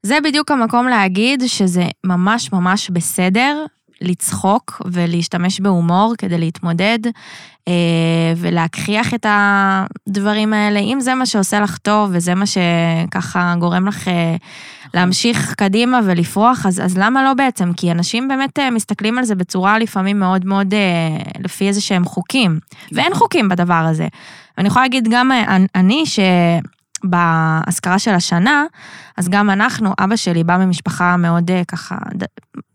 זה 0.03 0.17
בדיוק 0.23 0.51
המקום 0.51 0.87
להגיד 0.87 1.43
שזה 1.47 1.83
ממש 2.03 2.53
ממש 2.53 2.89
בסדר 2.89 3.65
לצחוק 4.01 4.81
ולהשתמש 4.85 5.59
בהומור 5.59 6.13
כדי 6.17 6.37
להתמודד 6.37 6.99
אה, 7.67 8.33
ולהכחיח 8.37 9.13
את 9.13 9.25
הדברים 9.29 10.53
האלה. 10.53 10.79
אם 10.79 10.97
זה 11.01 11.15
מה 11.15 11.25
שעושה 11.25 11.59
לך 11.59 11.77
טוב 11.77 12.09
וזה 12.13 12.35
מה 12.35 12.45
שככה 12.45 13.55
גורם 13.59 13.87
לך 13.87 14.07
אה, 14.07 14.35
להמשיך 14.93 15.53
קדימה 15.53 15.99
ולפרוח, 16.03 16.65
אז, 16.65 16.79
אז 16.79 16.97
למה 16.97 17.23
לא 17.23 17.33
בעצם? 17.33 17.73
כי 17.73 17.91
אנשים 17.91 18.27
באמת 18.27 18.59
אה, 18.59 18.71
מסתכלים 18.71 19.17
על 19.17 19.23
זה 19.23 19.35
בצורה 19.35 19.79
לפעמים 19.79 20.19
מאוד 20.19 20.45
מאוד 20.45 20.73
לפי 21.39 21.67
איזה 21.67 21.81
שהם 21.81 22.05
חוקים, 22.05 22.59
ואין 22.91 23.07
נכון. 23.07 23.19
חוקים 23.19 23.49
בדבר 23.49 23.73
הזה. 23.73 24.07
ואני 24.57 24.67
יכולה 24.67 24.85
להגיד 24.85 25.07
גם 25.11 25.31
אני, 25.75 26.05
ש... 26.05 26.19
באזכרה 27.09 27.99
של 27.99 28.11
השנה, 28.11 28.65
אז 29.17 29.29
גם 29.29 29.49
אנחנו, 29.49 29.93
אבא 29.99 30.15
שלי 30.15 30.43
בא 30.43 30.57
ממשפחה 30.57 31.17
מאוד 31.17 31.51
אה, 31.51 31.61
ככה, 31.67 31.95
ד... 32.17 32.23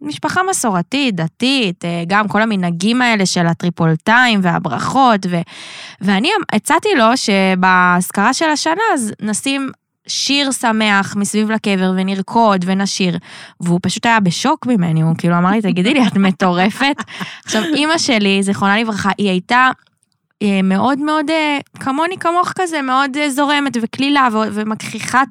משפחה 0.01 0.41
מסורתית, 0.51 1.15
דתית, 1.15 1.85
אה, 1.85 2.05
גם 2.07 2.29
כל 2.29 2.43
המנהגים 2.43 3.03
האלה 3.03 3.27
של 3.27 3.47
הטריפולטיים 3.47 4.41
והברכות, 4.43 5.27
ו... 5.31 5.41
ואני 6.01 6.31
הצעתי 6.53 6.89
לו 6.97 7.17
שבאזכרה 7.17 8.35
של 8.35 8.49
השנה 8.49 8.83
אז 8.95 9.13
נשים 9.21 9.71
שיר 10.07 10.53
שמח 10.53 11.17
מסביב 11.17 11.51
לקבר 11.51 11.93
ונרקוד 11.97 12.65
ונשיר, 12.69 13.19
והוא 13.61 13.81
פשוט 13.83 14.07
היה 14.07 14.21
בשוק 14.21 14.67
ממני, 14.67 15.03
הוא 15.03 15.15
כאילו 15.19 15.39
אמר 15.39 15.51
לי, 15.51 15.63
תגידי 15.63 15.95
לי, 15.95 16.07
את 16.07 16.17
מטורפת? 16.17 16.97
עכשיו, 17.45 17.63
אימא 17.75 17.99
שלי, 17.99 18.43
זיכרונה 18.43 18.79
לברכה, 18.79 19.11
היא 19.19 19.31
הייתה 19.31 19.71
מאוד 20.63 20.99
מאוד, 20.99 21.31
אה, 21.31 21.59
כמוני 21.81 22.19
כמוך 22.19 22.53
כזה, 22.57 22.83
מאוד 22.83 23.17
אה, 23.17 23.31
זורמת 23.31 23.77
וקלילה 23.83 24.29
ומכחיכה 24.33 25.23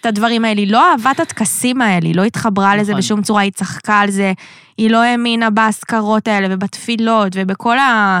את 0.00 0.06
הדברים 0.06 0.44
האלה. 0.44 0.60
היא 0.60 0.72
לא 0.72 0.90
אהבה 0.90 1.10
את 1.10 1.20
הטקסים 1.20 1.82
האלה, 1.82 2.06
היא 2.06 2.16
לא 2.16 2.22
התחברה 2.22 2.66
נכון. 2.66 2.78
לזה 2.80 2.94
בשום 2.94 3.22
צורה, 3.22 3.42
היא 3.42 3.52
צחקה 3.52 4.00
על 4.00 4.10
זה, 4.10 4.32
היא 4.78 4.90
לא 4.90 5.02
האמינה 5.02 5.50
באזכרות 5.50 6.28
האלה 6.28 6.48
ובתפילות 6.50 7.32
ובכל 7.34 7.78
ה... 7.78 8.20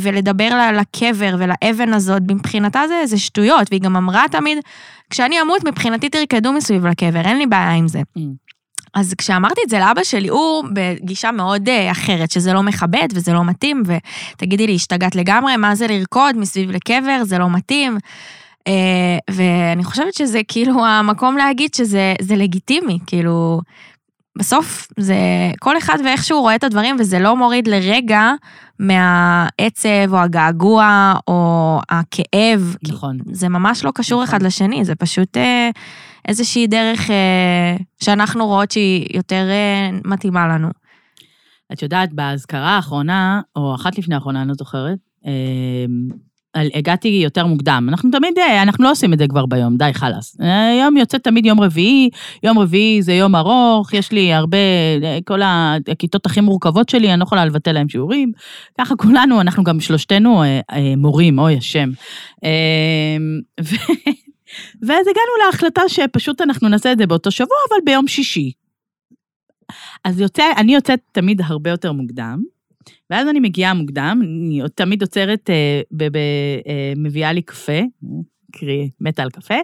ולדבר 0.00 0.44
על 0.44 0.78
הקבר 0.78 1.36
ולאבן 1.38 1.92
הזאת, 1.92 2.22
מבחינתה 2.30 2.82
זה, 2.88 3.02
זה 3.04 3.18
שטויות, 3.18 3.66
והיא 3.70 3.80
גם 3.80 3.96
אמרה 3.96 4.24
תמיד, 4.30 4.58
כשאני 5.10 5.40
אמות, 5.40 5.64
מבחינתי 5.64 6.08
תרקדו 6.08 6.52
מסביב 6.52 6.86
לקבר, 6.86 7.20
אין 7.20 7.38
לי 7.38 7.46
בעיה 7.46 7.72
עם 7.72 7.88
זה. 7.88 8.00
Mm. 8.18 8.55
אז 8.96 9.14
כשאמרתי 9.18 9.60
את 9.64 9.70
זה 9.70 9.78
לאבא 9.78 10.04
שלי, 10.04 10.28
הוא 10.28 10.64
בגישה 10.72 11.30
מאוד 11.30 11.68
אה, 11.68 11.90
אחרת, 11.90 12.30
שזה 12.30 12.52
לא 12.52 12.62
מכבד 12.62 13.08
וזה 13.14 13.32
לא 13.32 13.44
מתאים, 13.44 13.82
ותגידי 13.86 14.66
לי, 14.66 14.74
השתגעת 14.74 15.14
לגמרי, 15.14 15.56
מה 15.56 15.74
זה 15.74 15.86
לרקוד 15.86 16.36
מסביב 16.36 16.70
לקבר, 16.70 17.24
זה 17.24 17.38
לא 17.38 17.50
מתאים. 17.50 17.98
אה, 18.66 19.18
ואני 19.30 19.84
חושבת 19.84 20.14
שזה 20.14 20.40
כאילו 20.48 20.86
המקום 20.86 21.36
להגיד 21.36 21.74
שזה 21.74 22.36
לגיטימי, 22.36 22.98
כאילו, 23.06 23.60
בסוף 24.38 24.88
זה 24.98 25.16
כל 25.60 25.78
אחד 25.78 25.98
ואיך 26.04 26.24
שהוא 26.24 26.40
רואה 26.40 26.54
את 26.54 26.64
הדברים, 26.64 26.96
וזה 26.98 27.18
לא 27.18 27.36
מוריד 27.36 27.68
לרגע 27.68 28.32
מהעצב 28.78 30.12
או 30.12 30.18
הגעגוע 30.18 31.14
או 31.28 31.78
הכאב. 31.88 32.76
נכון. 32.88 33.18
זה 33.32 33.48
ממש 33.48 33.84
לא 33.84 33.90
קשור 33.94 34.22
נכון. 34.22 34.34
אחד 34.34 34.42
לשני, 34.42 34.84
זה 34.84 34.94
פשוט 34.94 35.36
אה, 35.36 35.70
איזושהי 36.28 36.66
דרך 36.66 37.10
אה, 37.10 37.76
שאנחנו 38.02 38.46
רואות 38.46 38.70
שהיא 38.70 39.06
יותר 39.14 39.48
אה, 39.50 39.90
מתאימה 40.04 40.48
לנו. 40.48 40.68
את 41.72 41.82
יודעת, 41.82 42.12
באזכרה 42.12 42.76
האחרונה, 42.76 43.40
או 43.56 43.74
אחת 43.74 43.98
לפני 43.98 44.14
האחרונה, 44.14 44.40
אני 44.40 44.48
לא 44.48 44.54
זוכרת, 44.54 44.98
אה, 45.26 45.32
הגעתי 46.74 47.08
יותר 47.08 47.46
מוקדם. 47.46 47.86
אנחנו 47.88 48.10
תמיד, 48.10 48.38
אה, 48.38 48.62
אנחנו 48.62 48.84
לא 48.84 48.90
עושים 48.90 49.12
את 49.12 49.18
זה 49.18 49.28
כבר 49.28 49.46
ביום, 49.46 49.76
די, 49.76 49.90
חלאס. 49.94 50.36
היום 50.40 50.96
יוצא 50.96 51.18
תמיד 51.18 51.46
יום 51.46 51.60
רביעי, 51.60 52.10
יום 52.42 52.58
רביעי 52.58 53.02
זה 53.02 53.12
יום 53.12 53.36
ארוך, 53.36 53.94
יש 53.94 54.12
לי 54.12 54.32
הרבה, 54.32 54.58
אה, 55.02 55.18
כל 55.24 55.40
הכיתות 55.44 56.26
הכי 56.26 56.40
מורכבות 56.40 56.88
שלי, 56.88 57.10
אני 57.10 57.18
לא 57.18 57.24
יכולה 57.24 57.44
לבטל 57.44 57.72
להם 57.72 57.88
שיעורים. 57.88 58.32
ככה 58.78 58.96
כולנו, 58.96 59.40
אנחנו 59.40 59.64
גם 59.64 59.80
שלושתנו 59.80 60.42
אה, 60.42 60.60
מורים, 60.96 61.38
אוי 61.38 61.56
השם. 61.56 61.90
ואז 64.82 65.06
הגענו 65.06 65.46
להחלטה 65.46 65.82
שפשוט 65.88 66.40
אנחנו 66.40 66.68
נעשה 66.68 66.92
את 66.92 66.98
זה 66.98 67.06
באותו 67.06 67.30
שבוע, 67.30 67.56
אבל 67.68 67.78
ביום 67.84 68.08
שישי. 68.08 68.52
אז 70.04 70.20
יוצא, 70.20 70.44
אני 70.56 70.74
יוצאת 70.74 71.00
תמיד 71.12 71.40
הרבה 71.44 71.70
יותר 71.70 71.92
מוקדם, 71.92 72.42
ואז 73.10 73.28
אני 73.28 73.40
מגיעה 73.40 73.74
מוקדם, 73.74 74.20
אני 74.22 74.60
תמיד 74.74 75.02
עוצרת, 75.02 75.50
אה, 75.50 75.80
אה, 76.02 76.92
מביאה 76.96 77.32
לי 77.32 77.42
קפה, 77.42 77.80
קרי, 78.52 78.90
מתה 79.00 79.22
על 79.22 79.30
קפה, 79.30 79.54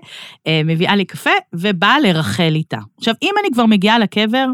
אה, 0.46 0.60
מביאה 0.64 0.96
לי 0.96 1.04
קפה 1.04 1.30
ובאה 1.52 2.00
לרחל 2.00 2.52
איתה. 2.54 2.78
עכשיו, 2.98 3.14
אם 3.22 3.34
אני 3.40 3.48
כבר 3.52 3.66
מגיעה 3.66 3.98
לקבר, 3.98 4.46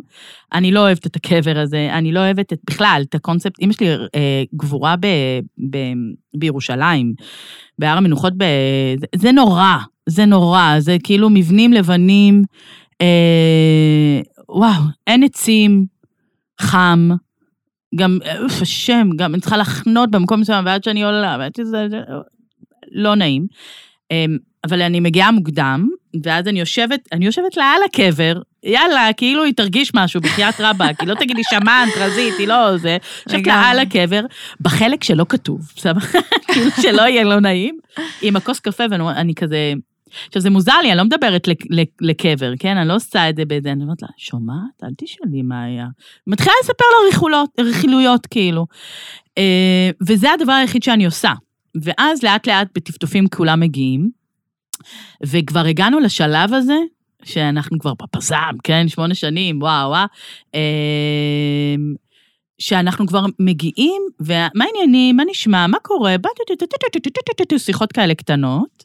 אני 0.53 0.73
לא 0.73 0.81
אוהבת 0.81 1.07
את 1.07 1.17
הקבר 1.17 1.59
הזה, 1.59 1.89
אני 1.93 2.13
לא 2.13 2.21
אוהבת 2.21 2.53
את, 2.53 2.59
בכלל, 2.71 3.03
את 3.09 3.15
הקונספט, 3.15 3.63
אמא 3.63 3.73
שלי 3.73 3.89
אה, 4.15 4.43
גבורה 4.55 4.97
ב, 4.97 5.07
ב, 5.71 5.77
בירושלים, 6.37 7.15
בהר 7.79 7.97
המנוחות, 7.97 8.33
ב, 8.37 8.45
זה, 9.01 9.07
זה 9.17 9.33
נורא, 9.33 9.77
זה 10.07 10.25
נורא, 10.25 10.75
זה 10.79 10.97
כאילו 11.05 11.31
מבנים 11.31 11.73
לבנים, 11.73 12.43
אה, 13.01 14.21
וואו, 14.49 14.83
אין 15.07 15.23
עצים, 15.23 15.87
חם, 16.61 17.11
גם, 17.95 18.19
אוף, 18.43 18.63
השם, 18.63 19.09
גם 19.17 19.35
אני 19.35 19.41
צריכה 19.41 19.57
לחנות 19.57 20.11
במקום 20.11 20.41
מסוים, 20.41 20.67
ועד 20.67 20.85
שאני 20.85 21.05
עולה, 21.05 21.37
ועד 21.41 21.53
שזה, 21.57 21.87
לא 22.93 23.15
נעים. 23.15 23.47
אמ, 24.11 24.37
אבל 24.65 24.83
אני 24.83 25.01
מגיעה 25.01 25.31
מוקדם, 25.31 25.89
ואז 26.25 26.49
אני 26.49 26.61
יושבת, 26.61 27.01
אני 27.13 27.27
יושבת 27.27 27.57
לה 27.57 27.65
על 27.65 27.83
הקבר, 27.83 28.41
יאללה, 28.65 29.13
כאילו 29.17 29.45
היא 29.45 29.55
תרגיש 29.55 29.91
משהו, 29.95 30.21
בחייאת 30.21 30.61
רבאק, 30.65 31.01
היא 31.01 31.09
לא 31.09 31.15
תגיד 31.15 31.37
לי 31.37 31.43
שמנת, 31.51 31.93
רזית, 31.97 32.35
היא 32.39 32.49
לא 32.49 32.77
זה. 32.77 32.97
יושבת 33.27 33.47
לה 33.47 33.55
על 33.55 33.79
הקבר, 33.79 34.21
בחלק 34.61 35.05
שלא 35.05 35.27
כתוב, 35.29 35.73
בסדר? 35.77 36.01
כאילו 36.53 36.71
שלא 36.83 37.03
יהיה 37.03 37.25
לא 37.25 37.41
נעים, 37.41 37.79
עם 38.23 38.37
הכוס 38.37 38.61
קפה, 38.61 38.85
ואני 38.91 39.35
כזה... 39.35 39.73
עכשיו, 40.27 40.43
זה 40.43 40.51
מוזר 40.51 40.81
לי, 40.83 40.91
אני 40.91 40.99
לא 40.99 41.05
מדברת 41.05 41.49
לקבר, 42.01 42.53
כן? 42.59 42.77
אני 42.77 42.89
לא 42.89 42.95
עושה 42.95 43.31
את 43.31 43.37
זה 43.37 43.45
באיזה, 43.45 43.73
אני 43.73 43.83
אומרת 43.83 44.03
לה, 44.03 44.09
שומעת? 44.17 44.85
אל 44.85 44.89
תשאלי 44.99 45.43
מה 45.43 45.63
היה. 45.63 45.87
מתחילה 46.27 46.55
לספר 46.63 46.85
לה 47.29 47.45
רכילויות, 47.65 48.27
כאילו. 48.27 48.67
אה, 49.39 49.91
וזה 50.09 50.33
הדבר 50.33 50.53
היחיד 50.53 50.83
שאני 50.83 51.07
עושה. 51.07 51.33
ואז 51.83 52.23
לאט 52.23 52.49
לאט 52.49 52.69
בטפטופים 52.75 53.29
כולם 53.29 53.61
מגיעים, 53.61 54.11
וכבר 55.27 55.65
הגענו 55.65 56.01
לשלב 56.01 56.55
הזה, 56.55 56.79
שאנחנו 57.25 57.79
כבר 57.79 57.93
בפזם, 58.03 58.57
כן? 58.65 58.89
שמונה 58.89 59.15
שנים, 59.15 59.63
וואו, 59.63 59.91
וואו. 59.91 60.07
אמ, 60.55 61.95
שאנחנו 62.59 63.07
כבר 63.07 63.25
מגיעים, 63.39 64.03
ומה 64.21 64.65
העניינים, 64.65 65.17
מה 65.17 65.23
נשמע, 65.31 65.67
מה 65.67 65.79
קורה, 65.83 66.17
שיחות 67.59 67.93
כאלה 67.93 68.15
קטנות, 68.15 68.85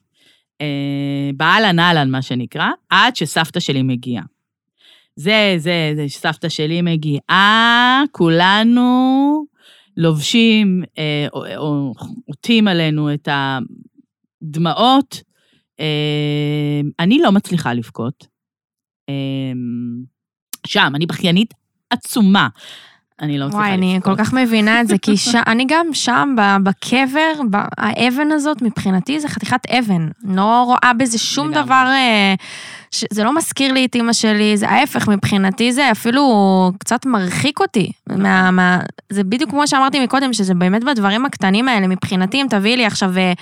באהלן 1.37 1.79
אהלן, 1.79 2.09
מה 2.09 2.21
שנקרא, 2.21 2.67
עד 2.89 3.15
שסבתא 3.15 3.59
שלי 3.59 3.81
מגיעה. 3.81 4.23
זה, 5.15 5.55
זה, 5.57 5.93
זה, 5.95 6.09
שסבתא 6.09 6.49
שלי 6.49 6.81
מגיעה, 6.81 8.03
כולנו 8.11 9.45
לובשים, 9.97 10.83
אה, 10.97 11.27
או, 11.33 11.45
או 11.57 11.93
עוטים 12.25 12.67
עלינו 12.67 13.13
את 13.13 13.27
הדמעות. 14.41 15.21
אה, 15.79 16.81
אני 16.99 17.19
לא 17.19 17.31
מצליחה 17.31 17.73
לבכות. 17.73 18.27
אה, 19.09 19.13
שם, 20.67 20.91
אני 20.95 21.05
בכיינית 21.05 21.53
עצומה. 21.89 22.47
אני 23.21 23.37
לא 23.37 23.47
מצליחה 23.47 23.63
וואי, 23.63 23.73
אני 23.73 23.99
כל 24.03 24.15
כך 24.17 24.33
מבינה 24.33 24.81
את 24.81 24.87
זה, 24.87 24.97
כי 24.97 25.17
ש... 25.17 25.35
אני 25.51 25.65
גם 25.67 25.87
שם, 25.93 26.35
בקבר, 26.63 27.31
האבן 27.77 28.31
הזאת, 28.31 28.61
מבחינתי 28.61 29.19
זה 29.19 29.27
חתיכת 29.27 29.65
אבן. 29.65 30.07
לא 30.23 30.63
רואה 30.63 30.93
בזה 30.97 31.19
שום. 31.19 31.51
דבר... 31.53 31.85
אה. 31.87 32.35
זה 33.09 33.23
לא 33.23 33.35
מזכיר 33.35 33.73
לי 33.73 33.85
את 33.85 33.95
אימא 33.95 34.13
שלי, 34.13 34.57
זה 34.57 34.69
ההפך, 34.69 35.07
מבחינתי 35.07 35.71
זה 35.71 35.91
אפילו 35.91 36.71
קצת 36.79 37.05
מרחיק 37.05 37.59
אותי. 37.59 37.91
מה, 38.09 38.51
מה... 38.51 38.79
זה 39.09 39.23
בדיוק 39.23 39.49
כמו 39.49 39.67
שאמרתי 39.67 40.03
מקודם, 40.03 40.33
שזה 40.33 40.53
באמת 40.53 40.83
בדברים 40.83 41.25
הקטנים 41.25 41.67
האלה. 41.67 41.87
מבחינתי, 41.87 42.41
אם 42.41 42.47
תביאי 42.49 42.77
לי 42.77 42.85
עכשיו 42.85 43.17
אה, 43.17 43.33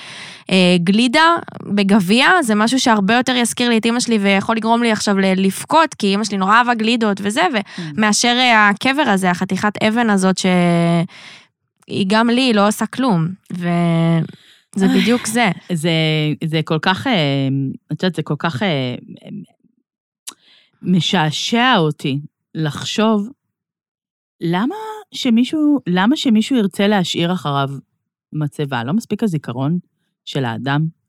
אה, 0.51 0.77
גלידה 0.77 1.35
בגביע, 1.63 2.27
זה 2.41 2.55
משהו 2.55 2.79
שהרבה 2.79 3.13
יותר 3.13 3.35
יזכיר 3.35 3.69
לי 3.69 3.77
את 3.77 3.85
אימא 3.85 3.99
שלי 3.99 4.17
ויכול 4.17 4.55
לגרום 4.55 4.83
לי 4.83 4.91
עכשיו 4.91 5.19
לבכות, 5.19 5.93
כי 5.93 6.07
אימא 6.07 6.23
שלי 6.23 6.37
נורא 6.37 6.55
אהבה 6.55 6.73
גלידות 6.73 7.17
וזה, 7.23 7.41
ו... 7.53 7.57
מאשר 7.97 8.35
אה, 8.39 8.69
הקבר 8.69 9.01
הזה, 9.01 9.29
החתיכת 9.29 9.83
אבן 9.83 10.09
הזאת, 10.09 10.37
שהיא 10.37 12.05
גם 12.07 12.29
לי 12.29 12.53
לא 12.53 12.67
עושה 12.67 12.85
כלום. 12.85 13.27
וזה 14.76 14.88
בדיוק 14.88 15.28
זה. 15.28 15.49
זה, 15.74 15.91
זה 16.43 16.61
כל 16.65 16.80
כך, 16.82 17.07
אה, 17.07 17.47
את 17.91 18.03
יודעת, 18.03 18.15
זה 18.15 18.24
כל 18.24 18.36
כך 18.39 18.63
אה, 18.63 18.95
משעשע 20.82 21.76
אותי 21.78 22.19
לחשוב, 22.55 23.30
למה 24.41 24.76
שמישהו, 25.13 25.80
למה 25.88 26.17
שמישהו 26.17 26.55
ירצה 26.55 26.88
להשאיר 26.88 27.34
אחריו 27.34 27.69
מצבה? 28.34 28.84
לא 28.84 28.93
מספיק 28.93 29.24
הזיכרון 29.24 29.80
של 30.26 30.45
האדם? 30.45 31.00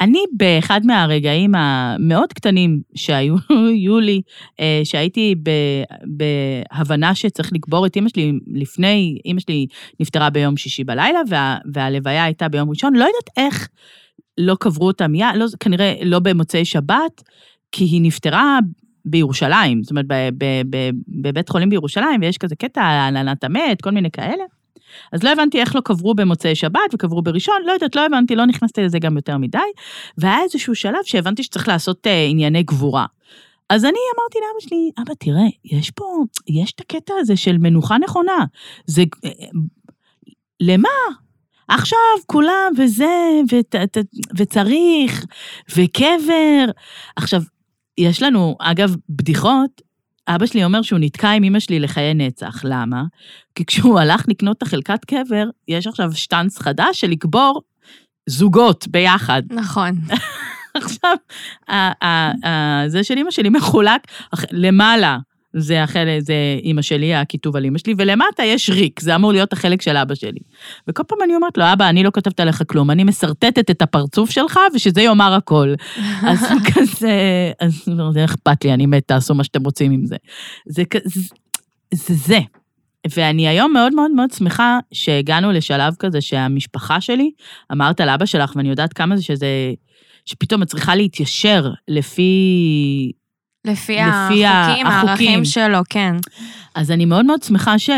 אני 0.00 0.18
באחד 0.36 0.80
מהרגעים 0.84 1.54
המאוד 1.54 2.32
קטנים 2.32 2.80
שהיו 2.94 3.34
היו 3.70 4.00
לי, 4.00 4.22
אה, 4.60 4.80
שהייתי 4.84 5.34
בהבנה 6.06 7.14
שצריך 7.14 7.52
לקבור 7.52 7.86
את 7.86 7.96
אמא 7.96 8.08
שלי 8.08 8.32
לפני, 8.46 9.18
אמא 9.26 9.40
שלי 9.40 9.66
נפטרה 10.00 10.30
ביום 10.30 10.56
שישי 10.56 10.84
בלילה, 10.84 11.20
וה, 11.28 11.58
והלוויה 11.72 12.24
הייתה 12.24 12.48
ביום 12.48 12.70
ראשון, 12.70 12.94
לא 12.94 13.04
יודעת 13.04 13.46
איך 13.48 13.68
לא 14.38 14.56
קברו 14.60 14.86
אותה 14.86 15.08
מיד, 15.08 15.26
לא, 15.34 15.46
כנראה 15.60 15.94
לא 16.04 16.18
במוצאי 16.18 16.64
שבת, 16.64 17.22
כי 17.72 17.84
היא 17.84 18.02
נפטרה 18.02 18.58
בירושלים, 19.04 19.82
זאת 19.82 19.90
אומרת, 19.90 20.06
בבית 21.08 21.48
חולים 21.48 21.70
בירושלים, 21.70 22.20
ויש 22.20 22.38
כזה 22.38 22.56
קטע 22.56 22.82
על 22.82 23.16
הלנת 23.16 23.44
המת, 23.44 23.82
כל 23.82 23.90
מיני 23.90 24.10
כאלה. 24.10 24.44
אז 25.12 25.22
לא 25.22 25.32
הבנתי 25.32 25.60
איך 25.60 25.76
לא 25.76 25.80
קברו 25.80 26.14
במוצאי 26.14 26.54
שבת 26.54 26.80
וקברו 26.92 27.22
בראשון, 27.22 27.54
לא 27.66 27.72
יודעת, 27.72 27.96
לא 27.96 28.06
הבנתי, 28.06 28.36
לא 28.36 28.46
נכנסתי 28.46 28.82
לזה 28.82 28.98
גם 28.98 29.16
יותר 29.16 29.38
מדי. 29.38 29.58
והיה 30.18 30.42
איזשהו 30.42 30.74
שלב 30.74 31.04
שהבנתי 31.04 31.42
שצריך 31.42 31.68
לעשות 31.68 32.06
אה, 32.06 32.26
ענייני 32.30 32.62
גבורה. 32.62 33.06
אז 33.70 33.84
אני 33.84 33.98
אמרתי 34.16 34.38
לאבא 34.38 34.68
שלי, 34.68 34.90
אבא, 35.02 35.14
תראה, 35.14 35.78
יש 35.78 35.90
פה, 35.90 36.04
יש 36.48 36.72
את 36.72 36.80
הקטע 36.80 37.14
הזה 37.18 37.36
של 37.36 37.58
מנוחה 37.58 37.98
נכונה. 37.98 38.44
זה, 38.86 39.02
אה, 39.24 39.30
למה? 40.60 40.88
עכשיו 41.68 41.98
כולם 42.26 42.72
וזה, 42.78 43.40
ות, 43.52 43.76
ת, 43.76 43.96
וצריך, 44.36 45.24
וקבר. 45.76 46.64
עכשיו, 47.16 47.42
יש 47.98 48.22
לנו, 48.22 48.56
אגב, 48.60 48.96
בדיחות, 49.08 49.82
אבא 50.28 50.46
שלי 50.46 50.64
אומר 50.64 50.82
שהוא 50.82 50.98
נתקע 50.98 51.30
עם 51.30 51.44
אמא 51.44 51.60
שלי 51.60 51.80
לחיי 51.80 52.14
נצח. 52.14 52.64
למה? 52.64 53.04
כי 53.54 53.64
כשהוא 53.64 54.00
הלך 54.00 54.24
לקנות 54.28 54.56
את 54.56 54.62
החלקת 54.62 55.04
קבר, 55.04 55.44
יש 55.68 55.86
עכשיו 55.86 56.12
שטאנץ 56.14 56.58
חדש 56.58 57.00
של 57.00 57.10
לקבור 57.10 57.62
זוגות 58.26 58.88
ביחד. 58.88 59.42
נכון. 59.50 59.92
עכשיו, 60.74 61.16
זה 62.86 63.04
של 63.04 63.18
אמא 63.18 63.30
שלי 63.30 63.48
מחולק, 63.48 64.00
למעלה 64.52 65.18
זה 65.56 65.82
החלק, 65.82 66.20
זה 66.20 66.34
אמא 66.64 66.82
שלי, 66.82 67.14
הכיתוב 67.14 67.56
על 67.56 67.64
אמא 67.64 67.78
שלי, 67.78 67.94
ולמטה 67.98 68.42
יש 68.44 68.70
ריק, 68.70 69.00
זה 69.00 69.14
אמור 69.14 69.32
להיות 69.32 69.52
החלק 69.52 69.82
של 69.82 69.96
אבא 69.96 70.14
שלי. 70.14 70.40
וכל 70.88 71.02
פעם 71.08 71.18
אני 71.24 71.36
אומרת 71.36 71.58
לו, 71.58 71.64
אבא, 71.72 71.88
אני 71.88 72.02
לא 72.02 72.10
כותבת 72.10 72.40
עליך 72.40 72.62
כלום, 72.66 72.90
אני 72.90 73.04
משרטטת 73.04 73.70
את 73.70 73.82
הפרצוף 73.82 74.30
שלך, 74.30 74.60
ושזה 74.74 75.02
יאמר 75.02 75.32
הכל. 75.32 75.74
אז 76.28 76.52
הוא 76.52 76.60
כזה, 76.74 77.12
אז 77.60 77.82
לא, 77.86 78.12
זה 78.12 78.24
אכפת 78.24 78.64
לי, 78.64 78.72
אני 78.72 78.86
מת, 78.86 79.08
תעשו 79.08 79.34
מה 79.34 79.44
שאתם 79.44 79.64
רוצים 79.64 79.92
עם 79.92 80.06
זה. 80.06 80.16
זה 80.66 80.84
כזה, 80.84 81.20
זה 81.94 82.14
זה. 82.14 82.38
ואני 83.16 83.48
היום 83.48 83.72
מאוד 83.72 83.94
מאוד 83.94 84.10
מאוד 84.10 84.30
שמחה 84.30 84.78
שהגענו 84.92 85.52
לשלב 85.52 85.94
כזה 85.98 86.20
שהמשפחה 86.20 87.00
שלי, 87.00 87.30
אמרת 87.72 88.00
על 88.00 88.08
אבא 88.08 88.26
שלך, 88.26 88.52
ואני 88.56 88.68
יודעת 88.68 88.92
כמה 88.92 89.16
זה 89.16 89.22
שזה, 89.22 89.46
שפתאום 90.24 90.62
את 90.62 90.68
צריכה 90.68 90.94
להתיישר 90.94 91.70
לפי... 91.88 93.12
לפי 93.64 93.92
לפי 93.92 94.46
החוקים, 94.46 94.86
החוקים. 94.86 94.86
הערכים 94.86 95.44
שלו, 95.44 95.78
כן. 95.90 96.16
אז 96.74 96.90
אני 96.90 97.04
מאוד 97.04 97.26
מאוד 97.26 97.42
שמחה 97.42 97.78
ש... 97.78 97.90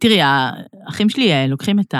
תראי, 0.00 0.20
האחים 0.22 1.08
שלי 1.08 1.32
אה, 1.32 1.46
לוקחים 1.46 1.80
את 1.80 1.94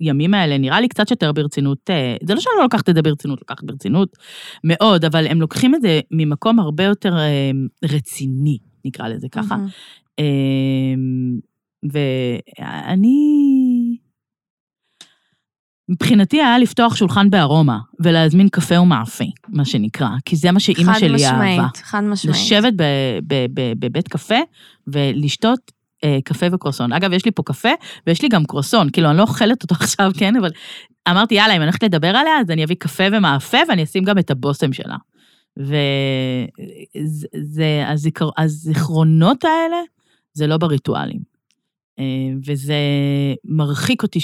הימים 0.00 0.34
האלה, 0.34 0.58
נראה 0.58 0.80
לי 0.80 0.88
קצת 0.88 1.10
יותר 1.10 1.32
ברצינות, 1.32 1.90
אה, 1.90 2.16
זה 2.22 2.34
לא 2.34 2.40
שאני 2.40 2.52
לא 2.56 2.62
לוקחת 2.62 2.88
את 2.88 2.94
זה 2.94 3.02
ברצינות, 3.02 3.40
לוקחת 3.40 3.64
ברצינות 3.64 4.16
מאוד, 4.64 5.04
אבל 5.04 5.26
הם 5.26 5.40
לוקחים 5.40 5.74
את 5.74 5.82
זה 5.82 6.00
ממקום 6.10 6.58
הרבה 6.58 6.84
יותר 6.84 7.16
אה, 7.18 7.50
רציני, 7.84 8.58
נקרא 8.84 9.08
לזה 9.08 9.28
ככה. 9.32 9.56
אמ, 10.18 11.38
ואני... 11.92 13.12
מבחינתי 15.88 16.42
היה 16.42 16.58
לפתוח 16.58 16.96
שולחן 16.96 17.30
בארומה 17.30 17.78
ולהזמין 18.00 18.48
קפה 18.48 18.80
ומאפה, 18.80 19.24
מה 19.48 19.64
שנקרא, 19.64 20.08
כי 20.24 20.36
זה 20.36 20.50
מה 20.50 20.60
שאימא 20.60 20.98
שלי 20.98 21.18
חד 21.18 21.34
אהבה. 21.34 21.52
משמעית, 21.52 21.76
חד 21.76 22.00
משמעית. 22.00 22.36
לשבת 22.36 22.72
בבית 23.78 24.08
קפה 24.08 24.38
ולשתות 24.86 25.72
אה, 26.04 26.18
קפה 26.24 26.46
וקרוסון. 26.52 26.92
אגב, 26.92 27.12
יש 27.12 27.24
לי 27.24 27.30
פה 27.30 27.42
קפה 27.42 27.68
ויש 28.06 28.22
לי 28.22 28.28
גם 28.28 28.44
קרוסון, 28.44 28.90
כאילו, 28.90 29.10
אני 29.10 29.16
לא 29.16 29.22
אוכלת 29.22 29.62
אותו 29.62 29.74
עכשיו, 29.80 30.10
כן? 30.16 30.36
אבל 30.36 30.50
אמרתי, 31.10 31.34
יאללה, 31.34 31.52
אם 31.52 31.58
אני 31.58 31.64
הולכת 31.64 31.82
לדבר 31.82 32.08
עליה, 32.08 32.40
אז 32.40 32.50
אני 32.50 32.64
אביא 32.64 32.76
קפה 32.78 33.04
ומאפה 33.12 33.58
ואני 33.68 33.82
אשים 33.82 34.04
גם 34.04 34.18
את 34.18 34.30
הבושם 34.30 34.72
שלה. 34.72 34.96
והזיכרונות 38.36 39.44
האלה, 39.44 39.76
זה 40.32 40.46
לא 40.46 40.56
בריטואלים. 40.56 41.32
אה, 41.98 42.04
וזה 42.46 42.74
מרחיק 43.44 44.02
אותי 44.02 44.20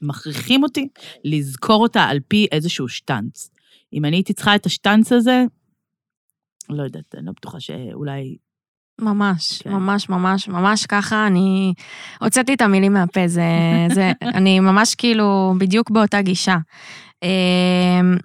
שמכריחים 0.00 0.62
אותי 0.62 0.88
לזכור 1.24 1.82
אותה 1.82 2.02
על 2.02 2.18
פי 2.28 2.46
איזשהו 2.52 2.88
שטאנץ. 2.88 3.50
אם 3.92 4.04
אני 4.04 4.16
הייתי 4.16 4.32
צריכה 4.32 4.54
את 4.54 4.66
השטאנץ 4.66 5.12
הזה, 5.12 5.44
לא 6.68 6.82
יודעת, 6.82 7.14
אני 7.14 7.26
לא 7.26 7.32
בטוחה 7.32 7.60
שאולי... 7.60 8.36
ממש, 9.00 9.62
כן. 9.62 9.72
ממש, 9.72 10.08
ממש, 10.08 10.48
ממש 10.48 10.86
ככה, 10.86 11.26
אני 11.26 11.74
הוצאתי 12.20 12.54
את 12.54 12.60
המילים 12.60 12.92
מהפה, 12.92 13.28
זה, 13.28 13.42
זה, 13.92 14.12
אני 14.36 14.60
ממש 14.60 14.94
כאילו 14.94 15.54
בדיוק 15.58 15.90
באותה 15.90 16.22
גישה. 16.22 16.56
אמ, 17.22 18.16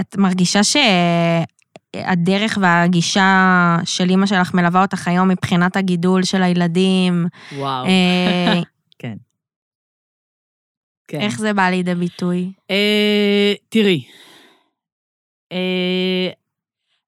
את 0.00 0.16
מרגישה 0.16 0.60
שהדרך 0.64 2.58
והגישה 2.60 3.76
של 3.84 4.10
אימא 4.10 4.26
שלך 4.26 4.54
מלווה 4.54 4.82
אותך 4.82 5.08
היום 5.08 5.28
מבחינת 5.28 5.76
הגידול 5.76 6.22
של 6.22 6.42
הילדים? 6.42 7.26
וואו. 7.56 7.86
אה, 7.86 8.60
כן. 8.98 9.16
כן. 11.10 11.20
איך 11.20 11.38
זה 11.38 11.52
בא 11.52 11.70
לידי 11.70 11.94
ביטוי? 11.94 12.52
אה, 12.70 13.54
תראי, 13.68 14.04
אה, 15.52 16.30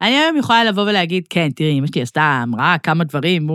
אני 0.02 0.10
היום 0.10 0.36
יכולה 0.36 0.64
לבוא 0.64 0.82
ולהגיד, 0.82 1.26
כן, 1.30 1.50
תראי, 1.50 1.78
אמא 1.78 1.86
שלי 1.86 2.02
עשתה, 2.02 2.40
אמרה 2.42 2.76
כמה 2.78 3.04
דברים, 3.04 3.50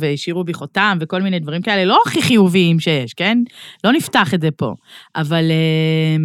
והשאירו 0.00 0.44
בי 0.44 0.54
חותם, 0.54 0.98
וכל 1.00 1.22
מיני 1.22 1.40
דברים 1.40 1.62
כאלה, 1.62 1.84
לא 1.84 2.02
הכי 2.06 2.22
חיוביים 2.22 2.80
שיש, 2.80 3.14
כן? 3.14 3.38
לא 3.84 3.92
נפתח 3.92 4.34
את 4.34 4.40
זה 4.40 4.50
פה. 4.50 4.74
אבל 5.16 5.50
אה, 5.50 6.16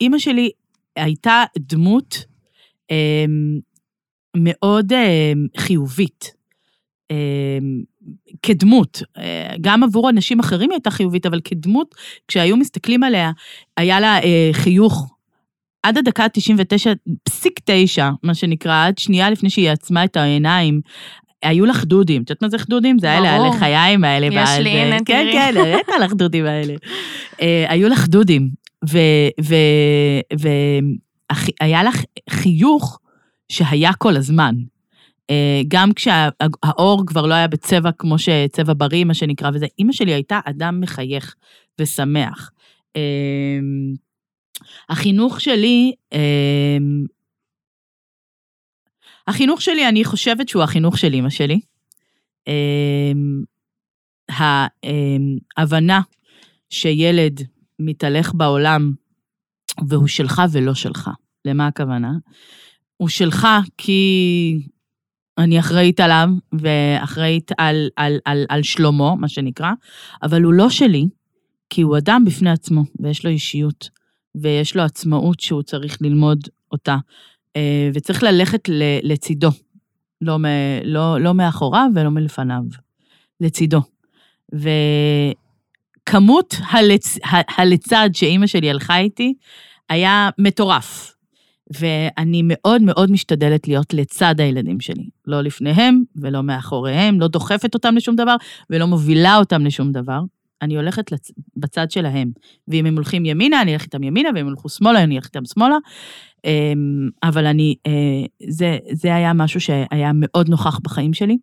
אימא 0.00 0.18
שלי 0.18 0.50
הייתה 0.96 1.44
דמות 1.58 2.24
אה, 2.90 3.24
מאוד 4.36 4.92
אה, 4.92 5.32
חיובית. 5.56 6.34
אה, 7.10 7.58
כדמות, 8.42 9.02
אה, 9.18 9.54
גם 9.60 9.82
עבור 9.82 10.10
אנשים 10.10 10.40
אחרים 10.40 10.70
היא 10.70 10.76
הייתה 10.76 10.90
חיובית, 10.90 11.26
אבל 11.26 11.40
כדמות, 11.44 11.94
כשהיו 12.28 12.56
מסתכלים 12.56 13.02
עליה, 13.02 13.30
היה 13.76 14.00
לה 14.00 14.22
אה, 14.22 14.50
חיוך 14.52 15.14
עד 15.82 15.98
הדקה 15.98 16.24
ה-99, 16.24 16.94
פסיק 17.22 17.60
תשע, 17.64 18.10
מה 18.22 18.34
שנקרא, 18.34 18.86
עד 18.86 18.98
שנייה 18.98 19.30
לפני 19.30 19.50
שהיא 19.50 19.70
עצמה 19.70 20.04
את 20.04 20.16
העיניים. 20.16 20.80
היו 21.42 21.66
לך 21.66 21.84
דודים, 21.84 22.22
את 22.22 22.30
יודעת 22.30 22.42
מה 22.42 22.48
זה 22.48 22.56
דודים? 22.68 22.98
זה 22.98 23.10
האלה, 23.10 23.38
ברור. 23.38 23.52
הלחיים 23.52 24.04
האלה. 24.04 24.26
יש 24.26 24.50
לי, 24.58 24.70
הנה, 24.70 24.96
כן, 25.04 25.04
תראי. 25.04 25.32
כן, 25.32 25.54
הראית 25.56 25.88
לך 26.00 26.12
דודים 26.12 26.46
האלה. 26.46 26.74
אה, 27.40 27.66
היו 27.68 27.88
לך 27.88 28.08
דודים, 28.08 28.48
והיה 31.60 31.82
לך 31.82 32.02
חיוך 32.30 32.98
שהיה 33.48 33.92
כל 33.92 34.16
הזמן. 34.16 34.54
אה, 35.30 35.60
גם 35.68 35.92
כשהאור 35.92 37.02
כבר 37.06 37.26
לא 37.26 37.34
היה 37.34 37.48
בצבע 37.48 37.90
כמו 37.98 38.18
שצבע 38.18 38.72
בריא, 38.76 39.04
מה 39.04 39.14
שנקרא, 39.14 39.50
וזה, 39.54 39.66
אימא 39.78 39.92
שלי 39.92 40.14
הייתה 40.14 40.40
אדם 40.44 40.80
מחייך 40.80 41.34
ושמח. 41.80 42.50
אה, 42.96 43.58
החינוך 44.88 45.40
שלי, 45.40 45.92
אה, 46.12 46.78
החינוך 49.28 49.62
שלי, 49.62 49.88
אני 49.88 50.04
חושבת 50.04 50.48
שהוא 50.48 50.62
החינוך 50.62 50.98
של 50.98 51.12
אימא 51.12 51.30
שלי. 51.30 51.60
ההבנה 55.56 56.00
שילד 56.70 57.40
מתהלך 57.78 58.34
בעולם 58.34 58.92
והוא 59.88 60.08
שלך 60.08 60.42
ולא 60.52 60.74
שלך. 60.74 61.10
למה 61.44 61.66
הכוונה? 61.66 62.12
הוא 62.96 63.08
שלך 63.08 63.48
כי 63.78 64.68
אני 65.38 65.58
אחראית 65.58 66.00
עליו 66.00 66.28
ואחראית 66.52 67.50
על, 67.58 67.88
על, 67.96 68.18
על, 68.24 68.46
על 68.48 68.62
שלומו, 68.62 69.16
מה 69.16 69.28
שנקרא, 69.28 69.72
אבל 70.22 70.42
הוא 70.42 70.52
לא 70.52 70.70
שלי, 70.70 71.08
כי 71.70 71.82
הוא 71.82 71.98
אדם 71.98 72.24
בפני 72.26 72.50
עצמו, 72.50 72.82
ויש 73.00 73.24
לו 73.24 73.30
אישיות, 73.30 73.90
ויש 74.34 74.76
לו 74.76 74.82
עצמאות 74.82 75.40
שהוא 75.40 75.62
צריך 75.62 75.98
ללמוד 76.00 76.48
אותה, 76.72 76.96
אה, 77.56 77.90
וצריך 77.94 78.22
ללכת 78.22 78.68
לצידו, 79.02 79.50
לא, 80.20 80.38
לא, 80.84 81.20
לא 81.20 81.34
מאחוריו 81.34 81.88
ולא 81.94 82.10
מלפניו, 82.10 82.62
לצידו. 83.40 83.80
וכמות 86.04 86.54
הלצ, 86.70 87.18
הלצד 87.56 88.10
שאימא 88.12 88.46
שלי 88.46 88.70
הלכה 88.70 88.98
איתי 88.98 89.34
היה 89.88 90.30
מטורף. 90.38 91.13
ואני 91.72 92.42
מאוד 92.44 92.82
מאוד 92.82 93.10
משתדלת 93.10 93.68
להיות 93.68 93.94
לצד 93.94 94.40
הילדים 94.40 94.80
שלי. 94.80 95.08
לא 95.26 95.40
לפניהם 95.40 96.02
ולא 96.16 96.42
מאחוריהם, 96.42 97.20
לא 97.20 97.28
דוחפת 97.28 97.74
אותם 97.74 97.96
לשום 97.96 98.16
דבר 98.16 98.36
ולא 98.70 98.86
מובילה 98.86 99.36
אותם 99.36 99.66
לשום 99.66 99.92
דבר. 99.92 100.20
אני 100.62 100.76
הולכת 100.76 101.12
לצ... 101.12 101.30
בצד 101.56 101.90
שלהם. 101.90 102.30
ואם 102.68 102.86
הם 102.86 102.94
הולכים 102.94 103.26
ימינה, 103.26 103.62
אני 103.62 103.72
אלך 103.72 103.82
איתם 103.82 104.02
ימינה, 104.02 104.28
ואם 104.28 104.40
הם 104.40 104.46
הולכו 104.46 104.68
שמאלה, 104.68 105.02
אני 105.02 105.16
אלך 105.16 105.24
איתם 105.24 105.44
שמאלה. 105.44 105.76
אמ, 106.44 107.08
אבל 107.22 107.46
אני, 107.46 107.74
אה, 107.86 107.92
זה, 108.48 108.78
זה 108.92 109.14
היה 109.14 109.32
משהו 109.32 109.60
שהיה 109.60 110.10
מאוד 110.14 110.48
נוכח 110.48 110.78
בחיים 110.78 111.14
שלי. 111.14 111.36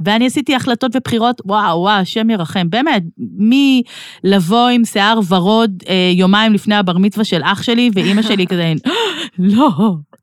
ואני 0.00 0.26
עשיתי 0.26 0.54
החלטות 0.54 0.96
ובחירות, 0.96 1.40
וואו, 1.44 1.80
וואו, 1.80 2.00
השם 2.00 2.30
ירחם, 2.30 2.70
באמת, 2.70 3.02
מלבוא 3.18 4.68
עם 4.68 4.84
שיער 4.84 5.20
ורוד 5.28 5.82
אה, 5.88 6.10
יומיים 6.14 6.52
לפני 6.52 6.74
הבר 6.74 6.98
מצווה 6.98 7.24
של 7.24 7.40
אח 7.44 7.62
שלי, 7.62 7.90
ואימא 7.94 8.22
שלי 8.22 8.46
כזה, 8.46 8.72
לא, 9.38 9.70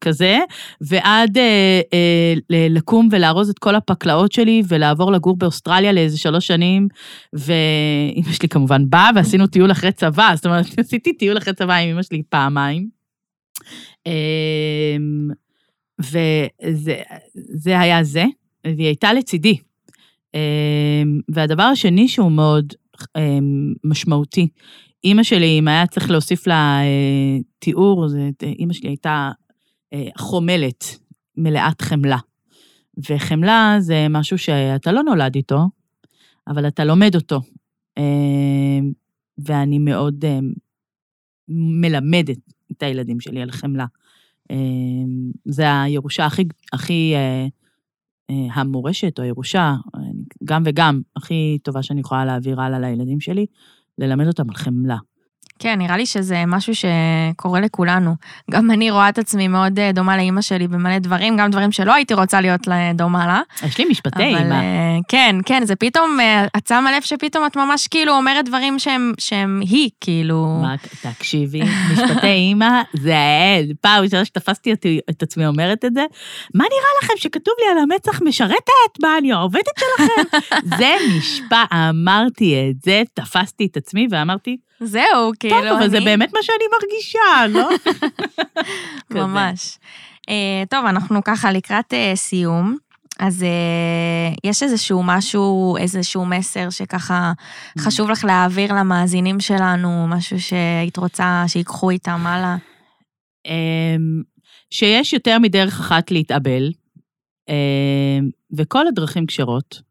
כזה, 0.02 0.40
ועד 0.82 1.38
אה, 1.38 1.82
אה, 1.94 2.68
לקום 2.70 3.10
ולארוז 3.12 3.50
את 3.50 3.60
כל 3.60 3.76
הפקלאות 3.76 4.32
שלי 4.32 4.64
ולעבור 4.68 5.12
לגור 5.12 5.38
באוסטרליה 5.38 5.92
לאיזה 5.92 6.18
שלוש 6.18 6.48
שנים, 6.48 6.88
ואימא 7.34 8.32
שלי 8.32 8.50
כמובן 8.50 8.90
באה 8.90 9.10
ועשינו 9.16 9.48
טיול 9.48 9.72
אחרי 9.72 9.92
צבא, 9.92 10.32
זאת 10.36 10.46
אומרת, 10.46 10.66
עשיתי 10.80 11.14
טיול 11.14 11.38
אחרי 11.38 11.54
צבא 11.54 11.76
עם 11.76 11.88
אימא 11.90 12.02
שלי 12.02 12.22
פעמיים. 12.30 12.88
אה, 14.08 14.98
וזה 16.00 17.80
היה 17.80 18.04
זה. 18.04 18.24
והיא 18.66 18.86
הייתה 18.86 19.14
לצידי. 19.14 19.58
אמ, 20.34 21.20
והדבר 21.30 21.64
השני 21.64 22.08
שהוא 22.08 22.32
מאוד 22.32 22.74
אמ, 23.18 23.74
משמעותי, 23.84 24.48
אימא 25.04 25.24
שלי, 25.24 25.60
אם 25.60 25.68
היה 25.68 25.88
צריך 25.88 26.12
להוסיף 26.12 26.48
לה 26.48 26.80
אה, 26.82 27.38
תיאור, 27.60 28.06
אימא 28.42 28.74
שלי 28.74 28.90
הייתה 28.90 29.32
אה, 29.94 30.08
חומלת, 30.18 31.00
מלאת 31.38 31.82
חמלה. 31.82 32.18
וחמלה 33.10 33.76
זה 33.80 34.08
משהו 34.10 34.38
שאתה 34.38 34.92
לא 34.92 35.04
נולד 35.04 35.36
איתו, 35.36 35.60
אבל 36.48 36.68
אתה 36.68 36.86
לומד 36.86 37.16
אותו. 37.16 37.42
אמ, 37.98 38.92
ואני 39.38 39.80
מאוד 39.80 40.26
מלמדת 41.48 42.38
את 42.72 42.84
הילדים 42.84 43.20
שלי 43.20 43.42
על 43.42 43.52
חמלה. 43.52 43.86
זה 45.46 45.82
הירושה 45.82 46.26
הכי, 46.26 46.44
הכי 46.74 47.14
אה, 47.16 47.20
אה, 47.20 47.48
המורשת 48.30 49.20
או 49.20 49.24
הירושה, 49.24 49.76
גם 50.44 50.64
וגם, 50.66 51.02
הכי 51.16 51.58
טובה 51.64 51.84
שאני 51.84 52.02
יכולה 52.02 52.26
להעביר 52.26 52.62
הלאה 52.62 52.80
לילדים 52.80 53.20
שלי, 53.20 53.46
ללמד 53.98 54.28
אותם 54.28 54.50
על 54.50 54.56
חמלה. 54.56 54.98
כן, 55.60 55.80
נראה 55.80 55.98
לי 55.98 56.06
שזה 56.06 56.44
משהו 56.48 56.74
שקורה 56.76 57.60
לכולנו. 57.60 58.16
גם 58.52 58.72
אני 58.72 58.92
רואה 58.92 59.10
את 59.10 59.18
עצמי 59.18 59.48
מאוד 59.48 59.80
אה, 59.80 59.92
דומה 59.92 60.18
לאימא 60.18 60.42
שלי 60.42 60.68
במלא 60.68 61.00
דברים, 61.00 61.38
גם 61.38 61.52
דברים 61.52 61.72
שלא 61.72 61.94
הייתי 61.94 62.14
רוצה 62.14 62.42
להיות 62.42 62.62
דומה 62.94 63.28
לה. 63.28 63.42
יש 63.68 63.78
לי 63.78 63.86
משפטי 63.86 64.24
אימא. 64.24 64.54
אה, 64.54 64.98
כן, 65.08 65.36
כן, 65.46 65.66
זה 65.66 65.76
פתאום, 65.76 66.20
אה, 66.20 66.46
את 66.58 66.68
שמה 66.68 66.92
לב 66.92 67.02
שפתאום 67.02 67.46
את 67.46 67.56
ממש 67.56 67.88
כאילו 67.88 68.14
אומרת 68.14 68.46
דברים 68.46 68.80
שהם, 68.80 69.14
שהם 69.18 69.62
היא, 69.70 69.90
כאילו... 70.02 70.60
מה, 70.62 70.76
תקשיבי, 71.02 71.62
משפטי 71.94 72.28
אימא 72.28 72.82
זה 72.94 73.18
האל. 73.18 73.66
פעם 73.82 74.04
ראשונה 74.04 74.26
שתפסתי 74.26 74.74
את 75.10 75.24
עצמי 75.24 75.46
אומרת 75.46 75.86
את 75.86 75.94
זה, 75.94 76.06
מה 76.54 76.64
נראה 76.64 76.90
לכם 77.04 77.14
שכתוב 77.18 77.54
לי 77.60 77.66
על 77.72 77.78
המצח 77.78 78.22
משרתת? 78.22 79.00
מה, 79.02 79.18
אני 79.18 79.32
העובדת 79.32 79.80
שלכם? 79.80 80.38
זה 80.80 80.96
משפט, 81.18 81.74
אמרתי 81.74 82.56
את 82.70 82.84
זה, 82.84 83.02
תפסתי 83.14 83.66
את 83.72 83.78
עצמי 83.78 84.08
ואמרתי, 84.12 84.58
זהו, 84.80 85.32
כאילו, 85.50 85.60
אני... 85.60 85.70
טוב, 85.70 85.78
אבל 85.78 85.90
זה 85.90 86.00
באמת 86.00 86.34
מה 86.34 86.40
שאני 86.42 86.66
מרגישה, 86.74 87.48
לא? 87.50 87.70
ממש. 89.22 89.78
Uh, 90.22 90.70
טוב, 90.70 90.86
אנחנו 90.86 91.24
ככה 91.24 91.52
לקראת 91.52 91.94
uh, 91.94 92.16
סיום. 92.16 92.78
אז 93.20 93.42
uh, 93.42 94.38
יש 94.44 94.64
איזשהו 94.64 95.04
משהו, 95.04 95.78
איזשהו 95.78 96.26
מסר 96.26 96.70
שככה 96.70 97.34
mm. 97.38 97.82
חשוב 97.82 98.10
לך 98.10 98.26
להעביר 98.26 98.74
למאזינים 98.74 99.40
שלנו, 99.40 100.08
משהו 100.08 100.42
שהיית 100.42 100.98
רוצה 100.98 101.44
שיקחו 101.48 101.90
איתם 101.90 102.28
הלאה? 102.28 102.56
Um, 103.48 104.24
שיש 104.70 105.14
יותר 105.14 105.40
מדרך 105.40 105.80
אחת 105.80 106.12
להתאבל, 106.12 106.72
um, 107.50 108.24
וכל 108.58 108.88
הדרכים 108.88 109.26
כשרות, 109.26 109.82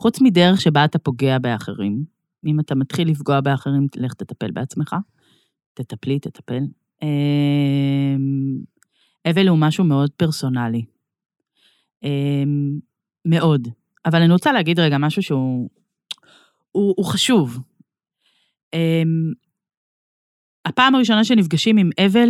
חוץ 0.00 0.20
מדרך 0.20 0.60
שבה 0.60 0.84
אתה 0.84 0.98
פוגע 0.98 1.38
באחרים. 1.38 2.04
אם 2.46 2.60
אתה 2.60 2.74
מתחיל 2.74 3.08
לפגוע 3.08 3.40
באחרים, 3.40 3.86
לך 3.96 4.14
תטפל 4.14 4.50
בעצמך. 4.50 4.96
תטפלי, 5.74 6.18
תטפל. 6.18 6.62
אמ, 7.02 8.58
אבל 9.30 9.48
הוא 9.48 9.58
משהו 9.58 9.84
מאוד 9.84 10.10
פרסונלי. 10.10 10.84
אמ, 12.02 12.78
מאוד. 13.24 13.68
אבל 14.06 14.22
אני 14.22 14.32
רוצה 14.32 14.52
להגיד 14.52 14.80
רגע 14.80 14.98
משהו 14.98 15.22
שהוא 15.22 15.70
הוא, 16.72 16.94
הוא 16.96 17.06
חשוב. 17.06 17.58
אמ, 18.74 19.32
הפעם 20.64 20.94
הראשונה 20.94 21.24
שנפגשים 21.24 21.76
עם 21.76 21.90
אבל, 22.06 22.28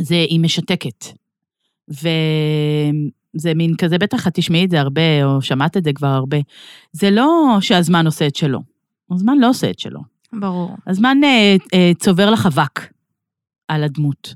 זה 0.00 0.14
היא 0.14 0.40
משתקת. 0.40 1.04
וזה 1.88 3.54
מין 3.54 3.76
כזה, 3.76 3.98
בטח 3.98 4.28
את 4.28 4.34
תשמעי 4.34 4.64
את 4.64 4.70
זה 4.70 4.80
הרבה, 4.80 5.24
או 5.24 5.42
שמעת 5.42 5.76
את 5.76 5.84
זה 5.84 5.92
כבר 5.92 6.06
הרבה. 6.06 6.36
זה 6.92 7.10
לא 7.10 7.56
שהזמן 7.60 8.06
עושה 8.06 8.26
את 8.26 8.36
שלו. 8.36 8.77
הזמן 9.14 9.38
לא 9.38 9.48
עושה 9.48 9.70
את 9.70 9.78
שלו. 9.78 10.00
ברור. 10.32 10.76
הזמן 10.86 11.18
אה, 11.24 11.56
אה, 11.74 11.92
צובר 11.98 12.30
לך 12.30 12.46
אבק 12.46 12.92
על 13.68 13.84
הדמות. 13.84 14.34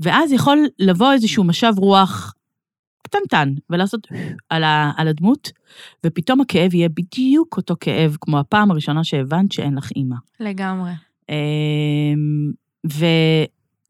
ואז 0.00 0.32
יכול 0.32 0.66
לבוא 0.78 1.12
איזשהו 1.12 1.44
משב 1.44 1.72
רוח 1.76 2.34
קטנטן 3.02 3.54
ולעשות 3.70 4.06
על, 4.48 4.64
ה, 4.64 4.92
על 4.96 5.08
הדמות, 5.08 5.52
ופתאום 6.06 6.40
הכאב 6.40 6.74
יהיה 6.74 6.88
בדיוק 6.88 7.56
אותו 7.56 7.74
כאב 7.80 8.16
כמו 8.20 8.38
הפעם 8.38 8.70
הראשונה 8.70 9.04
שהבנת 9.04 9.52
שאין 9.52 9.74
לך 9.74 9.90
אימא. 9.96 10.16
לגמרי. 10.40 10.92
אה, 11.30 12.14
ו... 12.92 13.04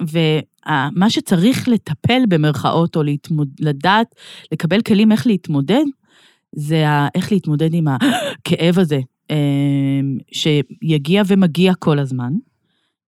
ומה 0.02 1.10
שצריך 1.10 1.68
לטפל 1.68 2.22
במרכאות, 2.28 2.96
או 2.96 3.02
להתמוד, 3.02 3.48
לדעת, 3.60 4.14
לקבל 4.52 4.82
כלים 4.82 5.12
איך 5.12 5.26
להתמודד, 5.26 5.84
זה 6.52 6.88
ה, 6.88 7.08
איך 7.14 7.32
להתמודד 7.32 7.74
עם 7.74 7.84
הכאב 7.92 8.78
הזה, 8.78 9.00
שיגיע 10.32 11.22
ומגיע 11.26 11.74
כל 11.74 11.98
הזמן, 11.98 12.32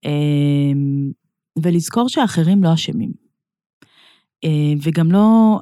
אמ, 0.05 1.11
ולזכור 1.59 2.09
שאחרים 2.09 2.63
לא 2.63 2.73
אשמים. 2.73 3.11
אמ, 4.43 4.77
וגם 4.81 5.11
לא, 5.11 5.59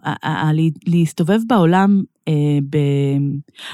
להסתובב 0.88 1.40
בעולם, 1.48 2.02
אה, 2.28 2.60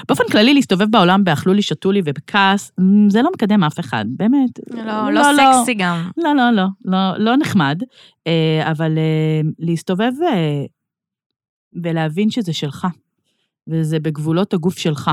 באופן 0.08 0.24
כללי 0.32 0.54
להסתובב 0.54 0.86
בעולם 0.90 1.24
באכלו 1.24 1.54
לי, 1.54 1.62
שתו 1.62 1.92
לי 1.92 2.00
ובכעס, 2.04 2.72
זה 3.08 3.22
לא 3.22 3.30
מקדם 3.34 3.64
אף 3.64 3.80
אחד, 3.80 4.04
באמת. 4.08 4.50
לא, 4.70 4.84
לא, 4.84 5.12
לא, 5.12 5.32
לא 5.32 5.32
סקסי 5.32 5.74
לא, 5.74 5.84
גם. 5.84 6.10
לא, 6.16 6.34
לא, 6.34 6.50
לא, 6.52 6.66
לא, 6.84 7.18
לא 7.18 7.36
נחמד, 7.36 7.82
אה, 8.26 8.70
אבל 8.70 8.98
אה, 8.98 9.40
להסתובב 9.58 10.12
ולהבין 11.82 12.30
שזה 12.30 12.52
שלך, 12.52 12.86
וזה 13.68 14.00
בגבולות 14.00 14.54
הגוף 14.54 14.78
שלך. 14.78 15.10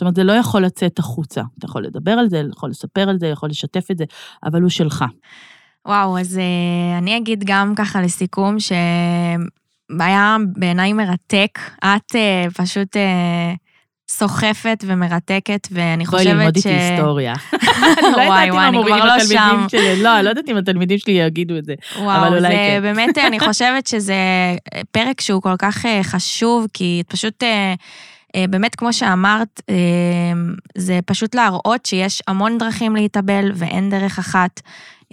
זאת 0.00 0.02
אומרת, 0.02 0.14
זה 0.14 0.24
לא 0.24 0.32
יכול 0.32 0.62
לצאת 0.62 0.98
החוצה. 0.98 1.42
אתה 1.58 1.66
יכול 1.66 1.84
לדבר 1.84 2.10
על 2.10 2.28
זה, 2.28 2.42
יכול 2.52 2.70
לספר 2.70 3.08
על 3.08 3.18
זה, 3.18 3.26
יכול 3.26 3.48
לשתף 3.48 3.90
את 3.90 3.98
זה, 3.98 4.04
אבל 4.44 4.62
הוא 4.62 4.70
שלך. 4.70 5.04
וואו, 5.86 6.18
אז 6.18 6.36
uh, 6.36 6.98
אני 6.98 7.16
אגיד 7.16 7.44
גם 7.46 7.74
ככה 7.76 8.02
לסיכום, 8.02 8.56
שהיה 8.60 10.36
בעיניי 10.56 10.92
מרתק. 10.92 11.58
את 11.78 12.14
uh, 12.16 12.54
פשוט... 12.54 12.96
Uh, 12.96 13.00
סוחפת 14.10 14.84
ומרתקת, 14.86 15.68
ואני 15.70 16.06
חושבת 16.06 16.22
ש... 16.22 16.26
בואי 16.26 16.34
ללמוד 16.34 16.56
איתי 16.56 16.68
היסטוריה. 16.68 17.34
וואי, 18.26 18.50
וואי, 18.50 18.68
אני 18.68 18.78
כבר 18.86 19.04
לא 19.04 19.18
שם. 19.18 19.66
לא, 20.02 20.16
אני 20.16 20.24
לא 20.24 20.28
יודעת 20.28 20.48
אם 20.48 20.56
התלמידים 20.56 20.98
שלי 20.98 21.12
יגידו 21.12 21.58
את 21.58 21.64
זה, 21.64 21.74
אבל 21.96 22.36
אולי 22.36 22.48
כן. 22.48 22.78
וואו, 22.82 22.82
באמת, 22.82 23.18
אני 23.18 23.40
חושבת 23.48 23.86
שזה 23.86 24.14
פרק 24.90 25.20
שהוא 25.20 25.42
כל 25.42 25.56
כך 25.58 25.86
חשוב, 26.02 26.66
כי 26.72 27.02
את 27.06 27.12
פשוט 27.12 27.42
אה, 27.42 27.74
באמת, 28.50 28.74
כמו 28.74 28.92
שאמרת, 28.92 29.60
אה, 29.70 29.74
זה 30.78 31.00
פשוט 31.06 31.34
להראות 31.34 31.86
שיש 31.86 32.22
המון 32.28 32.58
דרכים 32.58 32.96
להתאבל 32.96 33.50
ואין 33.54 33.90
דרך 33.90 34.18
אחת. 34.18 34.60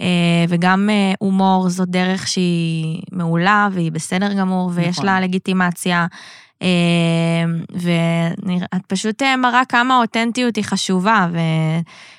אה, 0.00 0.44
וגם 0.48 0.90
אה, 0.90 1.12
הומור 1.18 1.68
זו 1.68 1.84
דרך 1.84 2.28
שהיא 2.28 3.02
מעולה 3.12 3.68
והיא 3.72 3.92
בסדר 3.92 4.32
גמור, 4.32 4.70
ויש 4.74 4.88
נכון. 4.88 5.06
לה 5.06 5.20
לגיטימציה. 5.20 6.06
אה, 6.62 6.68
ואת 7.70 8.86
פשוט 8.86 9.22
אה, 9.22 9.36
מראה 9.36 9.62
כמה 9.68 9.94
האותנטיות 9.96 10.56
היא 10.56 10.64
חשובה, 10.64 11.28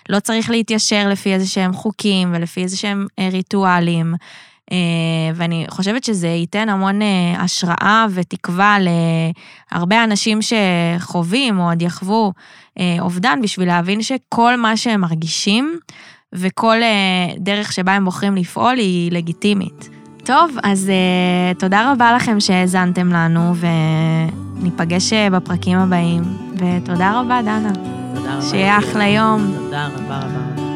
ולא 0.10 0.20
צריך 0.20 0.50
להתיישר 0.50 1.10
לפי 1.10 1.34
איזה 1.34 1.48
שהם 1.48 1.74
חוקים 1.74 2.34
ולפי 2.34 2.64
איזה 2.64 2.78
שהם 2.78 3.08
אה, 3.20 3.30
ריטואלים. 3.32 4.14
אה, 4.72 4.78
ואני 5.36 5.66
חושבת 5.70 6.04
שזה 6.04 6.28
ייתן 6.28 6.70
המון 6.70 7.02
אה, 7.02 7.36
השראה 7.40 8.06
ותקווה 8.10 8.78
להרבה 9.72 10.04
אנשים 10.04 10.40
שחווים 10.42 11.60
או 11.60 11.70
עוד 11.70 11.82
יחוו 11.82 12.34
אה, 12.80 12.98
אובדן, 13.00 13.40
בשביל 13.44 13.68
להבין 13.68 14.02
שכל 14.02 14.58
מה 14.58 14.78
שהם 14.78 15.02
מרגישים 15.02 15.80
וכל 16.34 16.78
דרך 17.38 17.74
שבה 17.74 17.92
הם 17.92 18.06
בוחרים 18.06 18.36
לפעול 18.36 18.78
היא 18.78 19.12
לגיטימית. 19.12 19.90
טוב, 20.24 20.52
אז 20.64 20.92
תודה 21.60 21.92
רבה 21.92 22.14
לכם 22.16 22.40
שהאזנתם 22.40 23.14
לנו, 23.14 23.54
וניפגש 24.60 25.14
בפרקים 25.14 25.78
הבאים. 25.78 26.24
ותודה 26.54 27.20
רבה, 27.20 27.42
דנה. 27.42 27.72
תודה 28.16 28.34
רבה. 28.34 28.42
שיהיה 28.42 28.78
אחלה 28.78 29.08
יום. 29.08 29.54
תודה 29.58 29.88
רבה 29.88 30.20
רבה. 30.20 30.69